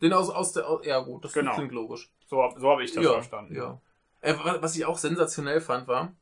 Den 0.00 0.12
aus, 0.14 0.30
aus 0.30 0.52
der, 0.52 0.66
aus, 0.66 0.86
ja 0.86 0.98
gut, 1.00 1.24
das 1.26 1.32
Genau. 1.34 1.54
klingt 1.54 1.72
logisch. 1.72 2.10
So, 2.26 2.36
so 2.56 2.70
habe 2.70 2.82
ich 2.84 2.92
das 2.94 3.04
verstanden. 3.04 3.54
Ja. 3.54 3.78
Äh, 4.22 4.34
wa- 4.42 4.56
was 4.62 4.76
ich 4.76 4.86
auch 4.86 4.96
sensationell 4.96 5.60
fand, 5.60 5.86
war, 5.88 6.12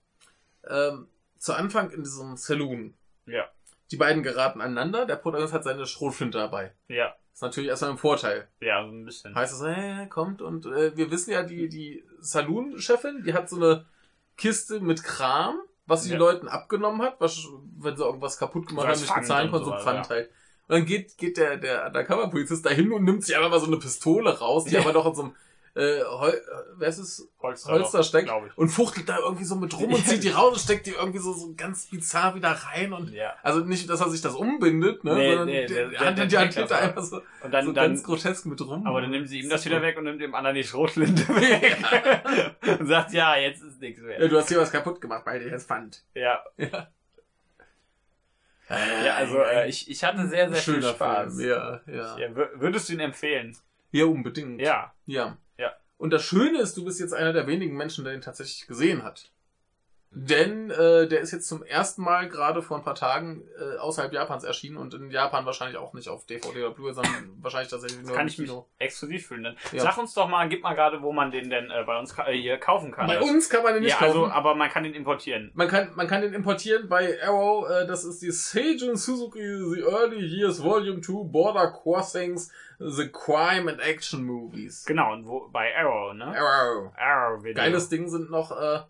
ähm, 0.68 1.06
zu 1.38 1.54
Anfang 1.54 1.90
in 1.90 2.02
diesem 2.02 2.36
Saloon. 2.36 2.94
Ja. 3.26 3.48
Die 3.90 3.96
beiden 3.96 4.22
geraten 4.22 4.60
aneinander, 4.60 5.04
der 5.06 5.16
Protagonist 5.16 5.52
hat 5.54 5.64
seine 5.64 5.84
Schrotflinte 5.86 6.38
dabei. 6.38 6.72
Ja. 6.88 7.14
ist 7.32 7.42
natürlich 7.42 7.70
erstmal 7.70 7.90
ein 7.92 7.98
Vorteil. 7.98 8.48
Ja, 8.60 8.84
so 8.84 8.92
ein 8.92 9.04
bisschen. 9.04 9.34
Heißt 9.34 9.52
es, 9.54 9.62
hey, 9.66 10.08
kommt 10.08 10.42
und 10.42 10.66
äh, 10.66 10.96
wir 10.96 11.10
wissen 11.10 11.32
ja, 11.32 11.42
die, 11.42 11.68
die 11.68 12.04
Saloon-Chefin, 12.20 13.22
die 13.24 13.34
hat 13.34 13.48
so 13.48 13.56
eine 13.56 13.86
Kiste 14.36 14.80
mit 14.80 15.02
Kram, 15.02 15.58
was 15.86 16.04
sie 16.04 16.10
Ja. 16.10 16.16
den 16.16 16.20
Leuten 16.20 16.48
abgenommen 16.48 17.02
hat, 17.02 17.16
was, 17.20 17.46
wenn 17.78 17.96
sie 17.96 18.04
irgendwas 18.04 18.38
kaputt 18.38 18.66
gemacht 18.68 18.84
So 18.86 18.92
haben, 18.92 19.00
nicht 19.00 19.14
bezahlen 19.14 19.50
konnten, 19.50 19.66
so 19.66 19.72
Pfand 19.76 20.06
ja. 20.06 20.10
halt. 20.10 20.28
Und 20.68 20.76
dann 20.76 20.84
geht, 20.86 21.18
geht 21.18 21.36
der, 21.36 21.56
der 21.56 21.86
Undercover-Polizist 21.86 22.64
da 22.64 22.70
hin 22.70 22.92
und 22.92 23.02
nimmt 23.04 23.24
sich 23.24 23.36
einfach 23.36 23.50
mal 23.50 23.58
so 23.60 23.66
eine 23.66 23.78
Pistole 23.78 24.38
raus, 24.38 24.64
die 24.66 24.74
Ja. 24.74 24.80
aber 24.82 24.92
doch 24.92 25.06
in 25.06 25.14
so 25.14 25.22
einem, 25.22 25.34
äh, 25.76 26.00
Hol 26.04 26.30
äh, 26.30 26.40
wer 26.78 26.88
ist 26.88 26.98
es? 26.98 27.28
Holster, 27.40 27.72
Holster 27.72 28.02
steckt 28.02 28.28
ich. 28.28 28.58
und 28.58 28.68
fuchtelt 28.68 29.08
da 29.08 29.18
irgendwie 29.18 29.44
so 29.44 29.54
mit 29.56 29.78
rum 29.78 29.92
und 29.94 30.04
zieht 30.06 30.22
die 30.24 30.28
raus 30.30 30.52
und 30.54 30.58
steckt 30.60 30.86
die 30.86 30.90
irgendwie 30.92 31.18
so, 31.20 31.32
so 31.32 31.54
ganz 31.56 31.86
bizarr 31.86 32.34
wieder 32.34 32.50
rein 32.50 32.92
und 32.92 33.10
Ja. 33.12 33.34
also 33.42 33.60
nicht, 33.60 33.88
dass 33.88 34.00
er 34.00 34.10
sich 34.10 34.20
das 34.20 34.34
umbindet, 34.34 35.04
ne, 35.04 35.14
Nee, 35.14 35.28
sondern 35.28 35.46
nee, 35.46 35.66
der, 35.66 35.88
der- 35.88 35.98
der, 36.00 36.12
der- 36.12 36.26
der 36.26 36.40
Hand 36.40 36.56
das 36.56 36.72
einfach 36.72 37.02
so, 37.02 37.22
Und 37.42 37.52
dann, 37.52 37.64
so 37.66 37.72
dann, 37.72 37.90
ganz 37.90 38.02
grotesk 38.02 38.46
mit 38.46 38.60
rum. 38.60 38.86
aber 38.86 39.00
dann 39.00 39.10
nimmt 39.10 39.28
sie 39.28 39.40
ihm 39.40 39.48
das 39.48 39.64
wieder 39.64 39.80
weg 39.82 39.96
und 39.96 40.04
nimmt 40.04 40.20
dem 40.20 40.34
anderen 40.34 40.56
die 40.56 40.64
Schrotflinte 40.64 41.26
weg. 41.28 41.76
und 42.80 42.86
sagt, 42.86 43.12
ja, 43.12 43.36
jetzt 43.36 43.62
ist 43.62 43.80
nichts 43.80 44.00
Ja, 44.00 44.06
mehr. 44.06 44.28
du 44.28 44.36
hast 44.38 44.48
hier 44.48 44.58
was 44.58 44.72
kaputt 44.72 45.00
gemacht, 45.00 45.22
weil 45.24 45.38
dir 45.40 45.50
jetzt 45.50 45.68
fand. 45.68 46.02
Ja. 46.14 46.40
Ja. 46.58 46.88
Ja, 49.04 49.14
also 49.16 49.38
äh, 49.40 49.68
ich, 49.68 49.90
ich 49.90 50.04
hatte 50.04 50.28
sehr, 50.28 50.48
sehr 50.52 50.74
viel 50.74 50.82
Spaß. 50.82 51.34
Film. 51.36 51.48
Ja, 51.50 51.80
ja. 51.86 52.18
Ja, 52.18 52.28
wür- 52.28 52.50
würdest 52.54 52.88
du 52.88 52.92
ihn 52.92 53.00
empfehlen? 53.00 53.56
Ja, 53.90 54.04
unbedingt. 54.04 54.60
Ja. 54.60 54.94
Ja. 55.06 55.36
Und 56.00 56.14
das 56.14 56.22
Schöne 56.22 56.62
ist, 56.62 56.78
du 56.78 56.84
bist 56.86 56.98
jetzt 56.98 57.12
einer 57.12 57.34
der 57.34 57.46
wenigen 57.46 57.76
Menschen, 57.76 58.06
der 58.06 58.14
ihn 58.14 58.22
tatsächlich 58.22 58.66
gesehen 58.66 59.02
hat. 59.02 59.30
Denn 60.12 60.72
äh, 60.72 61.06
der 61.06 61.20
ist 61.20 61.30
jetzt 61.30 61.46
zum 61.48 61.62
ersten 61.62 62.02
Mal 62.02 62.28
gerade 62.28 62.62
vor 62.62 62.76
ein 62.76 62.82
paar 62.82 62.96
Tagen 62.96 63.46
äh, 63.60 63.78
außerhalb 63.78 64.12
Japans 64.12 64.42
erschienen 64.42 64.76
und 64.76 64.92
in 64.92 65.08
Japan 65.12 65.46
wahrscheinlich 65.46 65.78
auch 65.78 65.92
nicht 65.94 66.08
auf 66.08 66.26
DVD 66.26 66.64
oder 66.64 66.74
Blu-ray, 66.74 66.94
sondern 66.94 67.30
wahrscheinlich 67.40 67.70
tatsächlich 67.70 68.04
nur 68.04 68.16
Kann 68.16 68.26
ich 68.26 68.36
mich 68.38 68.50
exklusiv 68.78 69.28
fühlen. 69.28 69.44
Dann 69.44 69.56
Ja. 69.70 69.82
sag 69.82 69.98
uns 69.98 70.12
doch 70.14 70.28
mal, 70.28 70.48
gib 70.48 70.64
mal 70.64 70.74
gerade, 70.74 71.00
wo 71.02 71.12
man 71.12 71.30
den 71.30 71.48
denn 71.48 71.70
äh, 71.70 71.84
bei 71.86 71.96
uns 71.96 72.14
ka- 72.16 72.26
äh, 72.26 72.36
hier 72.36 72.58
kaufen 72.58 72.90
kann. 72.90 73.06
Bei 73.06 73.16
Das- 73.18 73.28
uns 73.30 73.48
kann 73.48 73.62
man 73.62 73.74
den 73.74 73.84
nicht 73.84 73.92
ja, 73.92 73.98
kaufen. 73.98 74.18
also, 74.24 74.26
aber 74.32 74.56
man 74.56 74.68
kann 74.68 74.82
den 74.82 74.94
importieren. 74.94 75.52
Man 75.54 75.68
kann, 75.68 75.92
man 75.94 76.08
kann 76.08 76.22
den 76.22 76.34
importieren 76.34 76.88
bei 76.88 77.22
Arrow. 77.22 77.68
Äh, 77.70 77.86
das 77.86 78.04
ist 78.04 78.20
die 78.20 78.32
Seijun 78.32 78.96
Suzuki 78.96 79.38
The 79.38 79.82
Early 79.82 80.24
Years 80.26 80.60
Volume 80.60 81.00
2 81.00 81.28
Border 81.30 81.70
Crossings 81.70 82.50
The 82.80 83.08
Crime 83.12 83.70
and 83.70 83.80
Action 83.80 84.24
Movies. 84.24 84.84
Genau, 84.86 85.12
und 85.12 85.26
wo 85.28 85.48
bei 85.52 85.72
Arrow, 85.76 86.14
ne? 86.14 86.24
Arrow. 86.36 86.90
Arrow 86.96 87.44
Video. 87.44 87.62
Geiles 87.62 87.88
Ding 87.88 88.08
sind 88.08 88.28
noch 88.30 88.50
äh, 88.50 88.80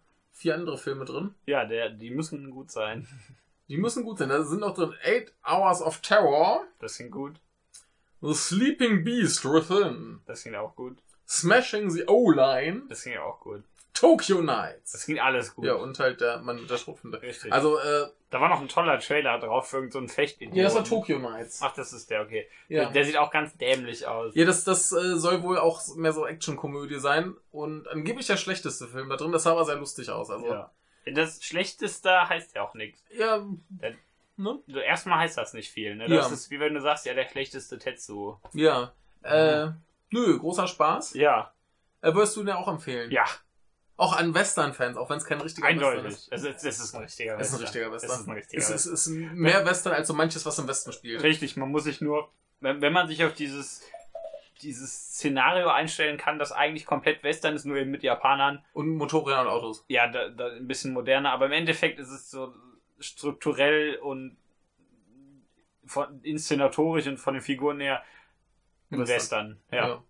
vier 0.40 0.55
andere 0.55 0.79
Filme 0.79 1.05
drin. 1.05 1.35
Ja, 1.44 1.66
der, 1.66 1.90
die 1.90 2.11
müssen 2.11 2.50
gut 2.50 2.70
sein. 2.70 3.07
Die 3.68 3.76
müssen 3.76 4.03
gut 4.03 4.18
sein. 4.18 4.31
Da 4.31 4.42
sind 4.42 4.59
noch 4.62 4.74
drin 4.74 4.92
Eight 5.05 5.33
Hours 5.48 5.81
of 5.81 6.00
Terror, 6.00 6.64
Das 6.81 6.96
klingt 6.96 7.12
gut. 7.12 7.38
The 8.20 8.35
Sleeping 8.35 9.05
Beast 9.05 9.44
Within, 9.44 10.20
Das 10.26 10.42
klingt 10.42 10.57
auch 10.57 10.74
gut. 10.74 10.98
Smashing 11.29 11.88
the 11.90 12.05
O-Line, 12.09 12.83
Das 12.88 13.03
klingt 13.03 13.18
auch 13.18 13.38
gut. 13.38 13.62
Tokyo 13.94 14.37
Das 14.37 14.44
Nights. 14.46 15.05
klingt 15.05 15.20
alles 15.20 15.55
gut. 15.55 15.64
Ja, 15.64 15.74
und 15.74 15.98
halt 15.98 16.20
der 16.20 16.38
Mann 16.38 16.61
mit 16.61 16.70
der 16.70 16.76
Schrotflinte. 16.79 17.20
Richtig. 17.22 17.53
Also, 17.53 17.79
äh, 17.79 18.07
da 18.31 18.40
war 18.40 18.48
noch 18.48 18.61
ein 18.61 18.68
toller 18.68 18.98
Trailer 19.00 19.38
drauf 19.38 19.68
für 19.68 19.76
irgendein 19.79 20.09
so 20.09 20.14
Fecht. 20.14 20.40
ja, 20.40 20.62
das 20.64 20.74
war 20.74 20.85
Tokyo 20.85 21.18
Nights. 21.18 21.61
Ach, 21.62 21.74
das 21.74 21.92
ist 21.92 22.09
der, 22.11 22.22
okay. 22.22 22.46
Ja. 22.68 22.85
Der, 22.85 22.92
der 22.92 23.05
sieht 23.05 23.16
auch 23.16 23.31
ganz 23.31 23.57
dämlich 23.57 24.07
aus. 24.07 24.35
Ja, 24.35 24.44
das, 24.46 24.64
das 24.64 24.92
äh, 24.92 25.16
soll 25.16 25.42
wohl 25.42 25.59
auch 25.59 25.83
mehr 25.96 26.12
so 26.12 26.26
Actionkomödie 26.26 27.00
sein. 27.00 27.35
Und 27.50 27.88
angeblich 27.88 28.26
der 28.29 28.37
schlechteste 28.37 28.87
Film 28.87 29.09
da 29.09 29.16
drin. 29.16 29.33
Das 29.33 29.42
sah 29.42 29.53
aber 29.53 29.64
sehr 29.64 29.76
lustig 29.76 30.09
aus. 30.11 30.31
Also, 30.31 30.46
ja. 30.46 30.70
Ja. 31.07 31.12
Das 31.12 31.42
Schlechteste 31.42 32.29
heißt 32.29 32.55
ja 32.55 32.62
auch 32.62 32.74
nichts. 32.74 33.03
ja 33.16 33.44
Der- 33.70 33.94
ne? 34.37 34.59
So, 34.68 34.79
erstmal 34.79 35.18
heißt 35.20 35.37
das 35.37 35.53
nicht 35.55 35.70
viel, 35.70 35.96
ne? 35.96 36.09
Ja. 36.09 36.16
Das 36.18 36.31
ist 36.31 36.50
wie 36.50 36.61
wenn 36.61 36.74
du 36.74 36.81
sagst, 36.81 37.07
ja, 37.07 37.14
der 37.14 37.29
schlechteste 37.29 37.79
Tetsu. 37.79 38.37
Ja. 38.53 38.92
Äh, 39.22 39.68
nö, 40.11 40.38
großer 40.38 40.66
Spaß. 40.68 41.14
Ja, 41.14 41.53
Äh, 42.03 42.14
würdest 42.14 42.37
du 42.37 42.44
den 42.44 42.55
auch 42.55 42.68
empfehlen? 42.68 43.11
ja, 43.11 43.24
Auch 44.00 44.14
an 44.16 44.32
Western-Fans, 44.34 44.96
auch 44.96 45.10
wenn 45.10 45.18
es 45.18 45.24
kein 45.26 45.40
richtiger 45.40 45.68
Western 45.68 45.88
eindeutig. 45.88 46.12
ist. 46.12 46.28
Es 46.32 46.42
ist, 46.44 46.64
es 46.64 46.80
ist 46.80 46.94
ein 46.94 47.02
richtiger 47.02 47.38
Es 47.38 47.48
ist 47.48 47.54
ein 47.54 47.60
Western. 47.60 47.60
richtiger 47.62 47.92
Western. 47.92 48.10
Es 48.10 48.20
ist 48.20 48.28
ein 48.28 48.32
richtiger 48.34 48.58
Es 48.58 48.64
ist, 48.70 48.74
Western. 48.74 48.94
es 48.94 49.06
ist 49.06 49.36
mehr 49.38 49.66
Western 49.66 49.92
als 49.92 50.08
so 50.08 50.14
manches, 50.14 50.46
was 50.46 50.58
im 50.58 50.66
Westen 50.68 50.92
spielt. 50.92 51.22
Richtig, 51.22 51.56
man 51.56 51.70
muss 51.70 51.84
sich 51.84 52.00
nur, 52.00 52.30
wenn, 52.60 52.80
wenn 52.80 52.92
man 52.94 53.08
sich 53.08 53.22
auf 53.24 53.34
dieses, 53.34 53.82
dieses 54.62 54.90
Szenario 55.14 55.68
einstellen 55.68 56.16
kann, 56.16 56.38
das 56.38 56.50
eigentlich 56.52 56.86
komplett 56.86 57.22
Western 57.22 57.54
ist, 57.54 57.64
nur 57.66 57.76
eben 57.76 57.90
mit 57.90 58.02
Japanern, 58.02 58.64
Und 58.72 58.88
Motorräder 58.96 59.42
und 59.42 59.48
Autos. 59.48 59.84
ja, 59.88 60.08
da, 60.08 60.28
da 60.30 60.46
ein 60.48 60.66
bisschen 60.66 60.92
moderner, 60.94 61.32
aber 61.32 61.46
im 61.46 61.52
Endeffekt 61.52 61.98
ist 61.98 62.10
es 62.10 62.30
so 62.30 62.54
strukturell 62.98 63.96
und 63.96 64.36
von, 65.86 66.22
inszenatorisch 66.22 67.06
und 67.06 67.18
von 67.18 67.34
den 67.34 67.42
Figuren 67.42 67.80
her 67.80 68.02
Western. 68.90 69.08
Western. 69.08 69.60
Ja, 69.72 69.88
ja, 69.88 70.04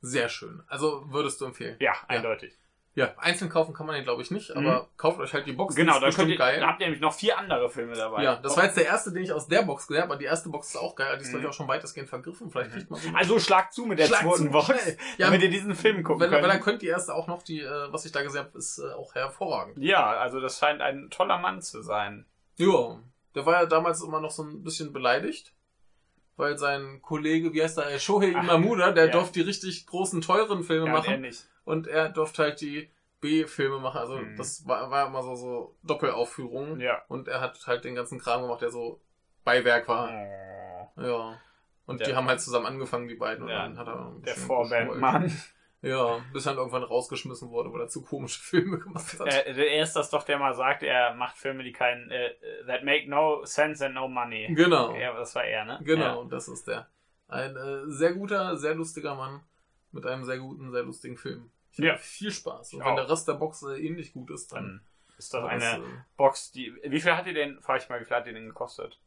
Sehr 0.00 0.28
schön. 0.28 0.62
Also 0.68 1.04
würdest 1.10 1.40
du 1.40 1.46
empfehlen. 1.46 1.76
eindeutig. 2.06 2.56
Ja, 2.94 3.14
einzeln 3.16 3.48
kaufen 3.48 3.74
kann 3.74 3.86
man 3.86 3.94
den, 3.94 4.02
glaube 4.02 4.22
ich, 4.22 4.32
nicht, 4.32 4.50
aber 4.56 4.88
kauft 4.96 5.20
euch 5.20 5.32
halt 5.32 5.46
die 5.46 5.52
Box. 5.52 5.76
Genau, 5.76 5.94
die 5.94 6.00
da, 6.00 6.08
ist 6.08 6.16
könnt 6.16 6.30
ihr, 6.30 6.36
geil. 6.36 6.58
da 6.58 6.66
habt 6.66 6.80
ihr 6.80 6.86
nämlich 6.86 7.00
noch 7.00 7.12
vier 7.14 7.38
andere 7.38 7.70
Filme 7.70 7.94
dabei. 7.94 8.24
Ja, 8.24 8.36
das 8.36 8.56
war 8.56 8.64
jetzt 8.64 8.76
der 8.76 8.86
erste, 8.86 9.12
den 9.12 9.22
ich 9.22 9.32
aus 9.32 9.46
der 9.46 9.62
Box 9.62 9.86
gesehen 9.86 10.02
habe, 10.02 10.12
aber 10.14 10.18
die 10.18 10.24
erste 10.24 10.48
Box 10.48 10.70
ist 10.70 10.76
auch 10.76 10.96
geil. 10.96 11.16
Die 11.16 11.22
ist, 11.22 11.28
glaube 11.28 11.38
ich, 11.40 11.44
Mhm. 11.44 11.50
auch 11.50 11.54
schon 11.54 11.68
weitestgehend 11.68 12.08
vergriffen. 12.08 12.50
Vielleicht 12.50 12.72
kriegt 12.72 12.90
man 12.90 12.98
so 12.98 13.08
Also 13.14 13.38
schlag 13.38 13.72
zu 13.72 13.86
mit 13.86 14.00
der 14.00 14.06
Schlag 14.06 14.22
zweiten 14.22 14.46
zu, 14.46 14.50
Box, 14.50 14.64
schnell. 14.66 14.96
Ja, 15.16 15.26
damit 15.26 15.42
ihr 15.42 15.50
diesen 15.50 15.76
Film 15.76 16.02
gucken 16.02 16.22
Weil, 16.22 16.28
könnt. 16.30 16.42
weil 16.42 16.50
dann 16.50 16.60
könnt 16.60 16.82
die 16.82 16.88
erste 16.88 17.14
auch 17.14 17.28
noch, 17.28 17.44
die, 17.44 17.60
äh, 17.60 17.92
was 17.92 18.04
ich 18.04 18.10
da 18.10 18.22
gesehen 18.22 18.46
habe, 18.46 18.58
ist 18.58 18.78
äh, 18.80 18.90
auch 18.94 19.14
hervorragend. 19.14 19.78
ja, 19.78 20.04
also 20.04 20.40
das 20.40 20.58
scheint 20.58 20.80
ein 20.80 21.08
toller 21.10 21.38
Mann 21.38 21.62
zu 21.62 21.82
sein. 21.82 22.26
Ja, 22.56 22.98
der 23.36 23.46
war 23.46 23.60
ja 23.60 23.66
damals 23.66 24.02
immer 24.02 24.20
noch 24.20 24.32
so 24.32 24.42
ein 24.42 24.64
bisschen 24.64 24.92
beleidigt, 24.92 25.52
weil 26.38 26.56
sein 26.56 27.02
Kollege, 27.02 27.52
wie 27.52 27.62
heißt 27.62 27.76
er, 27.78 27.98
Shohei 27.98 28.32
Ach, 28.34 28.42
Imamura, 28.42 28.92
der 28.92 29.06
ja. 29.06 29.12
durfte 29.12 29.34
die 29.34 29.40
richtig 29.42 29.86
großen, 29.86 30.22
teuren 30.22 30.62
Filme 30.62 30.86
Ja, 30.86 30.92
und 30.96 31.04
er 31.04 31.10
machen 31.10 31.20
nicht. 31.20 31.46
und 31.64 31.86
er 31.86 32.08
durfte 32.08 32.42
halt 32.44 32.60
die 32.62 32.90
B-Filme 33.20 33.78
machen. 33.80 33.98
Also 33.98 34.16
Mhm. 34.16 34.36
das 34.36 34.66
war, 34.66 34.90
war 34.90 35.08
immer 35.08 35.22
so, 35.22 35.34
so 35.34 35.76
Doppelaufführungen 35.82 36.80
Ja. 36.80 37.02
und 37.08 37.28
er 37.28 37.40
hat 37.42 37.66
halt 37.66 37.84
den 37.84 37.94
ganzen 37.94 38.18
Kram 38.18 38.42
gemacht, 38.42 38.62
der 38.62 38.70
so 38.70 39.00
Beiwerk 39.44 39.86
war. 39.88 40.08
Oh, 40.96 41.00
Ja. 41.02 41.40
Und 41.86 42.00
Der- 42.00 42.08
die 42.08 42.14
haben 42.14 42.28
halt 42.28 42.40
zusammen 42.40 42.66
angefangen, 42.66 43.08
die 43.08 43.14
beiden. 43.14 43.44
Und 43.44 43.50
Ja, 43.50 43.62
dann 43.62 43.78
hat 43.78 43.86
er 43.88 44.12
der 44.24 44.34
Vorbandmann. 44.36 45.32
Ja, 45.80 46.18
bis 46.32 46.44
er 46.44 46.50
dann 46.52 46.58
irgendwann 46.58 46.82
rausgeschmissen 46.82 47.50
wurde, 47.50 47.72
weil 47.72 47.82
er 47.82 47.88
zu 47.88 48.02
komische 48.02 48.40
Filme 48.40 48.78
gemacht 48.80 49.18
hat. 49.20 49.26
Äh, 49.28 49.52
er 49.76 49.82
ist 49.82 49.94
das 49.94 50.10
doch, 50.10 50.24
der 50.24 50.38
mal 50.38 50.54
sagt, 50.54 50.82
er 50.82 51.14
macht 51.14 51.36
Filme, 51.36 51.62
die 51.62 51.72
keinen, 51.72 52.10
äh, 52.10 52.30
that 52.66 52.82
make 52.82 53.08
no 53.08 53.44
sense 53.44 53.84
and 53.86 53.94
no 53.94 54.08
money. 54.08 54.52
genau. 54.54 54.94
Ja, 54.96 55.12
das 55.14 55.34
war 55.36 55.44
er, 55.44 55.64
ne? 55.64 55.80
Genau, 55.84 56.24
das 56.24 56.48
ist 56.48 56.66
der. 56.66 56.88
Ein 57.28 57.56
äh, 57.56 57.82
sehr 57.92 58.12
guter, 58.14 58.56
sehr 58.56 58.74
lustiger 58.74 59.14
Mann 59.14 59.40
mit 59.92 60.04
einem 60.04 60.24
sehr 60.24 60.38
guten, 60.38 60.72
sehr 60.72 60.82
lustigen 60.82 61.16
Film. 61.16 61.50
Ich 61.72 61.78
Ja. 61.78 61.96
viel 61.96 62.32
Spaß. 62.32 62.72
Und 62.72 62.80
Ich 62.80 62.84
wenn 62.84 62.92
auch. 62.92 62.96
der 62.96 63.10
Rest 63.10 63.28
der 63.28 63.34
Box 63.34 63.62
äh, 63.62 63.78
ähnlich 63.80 64.12
gut 64.12 64.30
ist, 64.30 64.50
Ja. 64.50 64.58
dann 64.58 64.66
Dann 64.66 65.18
ist 65.18 65.32
das 65.34 65.44
eine 65.44 65.60
das, 65.60 65.78
äh, 65.78 65.82
Box, 66.16 66.50
die. 66.52 66.74
Wie 66.82 67.00
viel 67.00 67.16
hat 67.16 67.26
ihr 67.26 67.34
denn, 67.34 67.60
frag 67.60 67.80
ich 67.82 67.88
mal, 67.88 68.00
wie 68.00 68.04
viel 68.04 68.16
hat 68.16 68.26
ihr 68.26 68.32
denn 68.32 68.46
gekostet? 68.48 68.98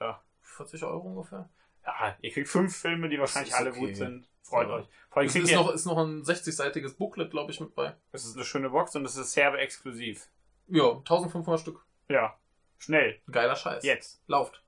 Ja. 0.00 0.20
40 0.42 0.84
Euro 0.84 1.08
ungefähr. 1.08 1.48
ja, 1.86 2.16
ihr 2.20 2.30
kriegt 2.32 2.48
fünf 2.48 2.76
Filme, 2.76 3.08
die 3.08 3.18
wahrscheinlich 3.18 3.54
alle 3.54 3.70
okay. 3.70 3.78
gut 3.80 3.96
sind. 3.96 4.28
Freut 4.52 4.68
Ja. 4.68 4.74
euch. 4.74 4.86
Allem 5.10 5.26
Es 5.28 5.34
ist 5.34 5.50
ihr, 5.50 5.56
noch, 5.56 5.70
ist 5.72 5.86
noch 5.86 5.98
ein 5.98 6.22
60-seitiges 6.22 6.96
Booklet, 6.96 7.30
glaube 7.30 7.50
ich, 7.50 7.60
mit 7.60 7.74
bei. 7.74 7.94
es 8.12 8.24
ist 8.24 8.36
eine 8.36 8.44
schöne 8.44 8.70
Box 8.70 8.94
und 8.96 9.04
es 9.04 9.16
ist 9.16 9.32
Serbe 9.32 9.58
exklusiv. 9.58 10.28
Ja, 10.68 10.90
1500 10.98 11.60
Stück. 11.60 11.84
Ja. 12.08 12.36
Schnell. 12.78 13.20
Geiler 13.30 13.56
Scheiß. 13.56 13.84
Jetzt. 13.84 14.22
Lauft. 14.26 14.62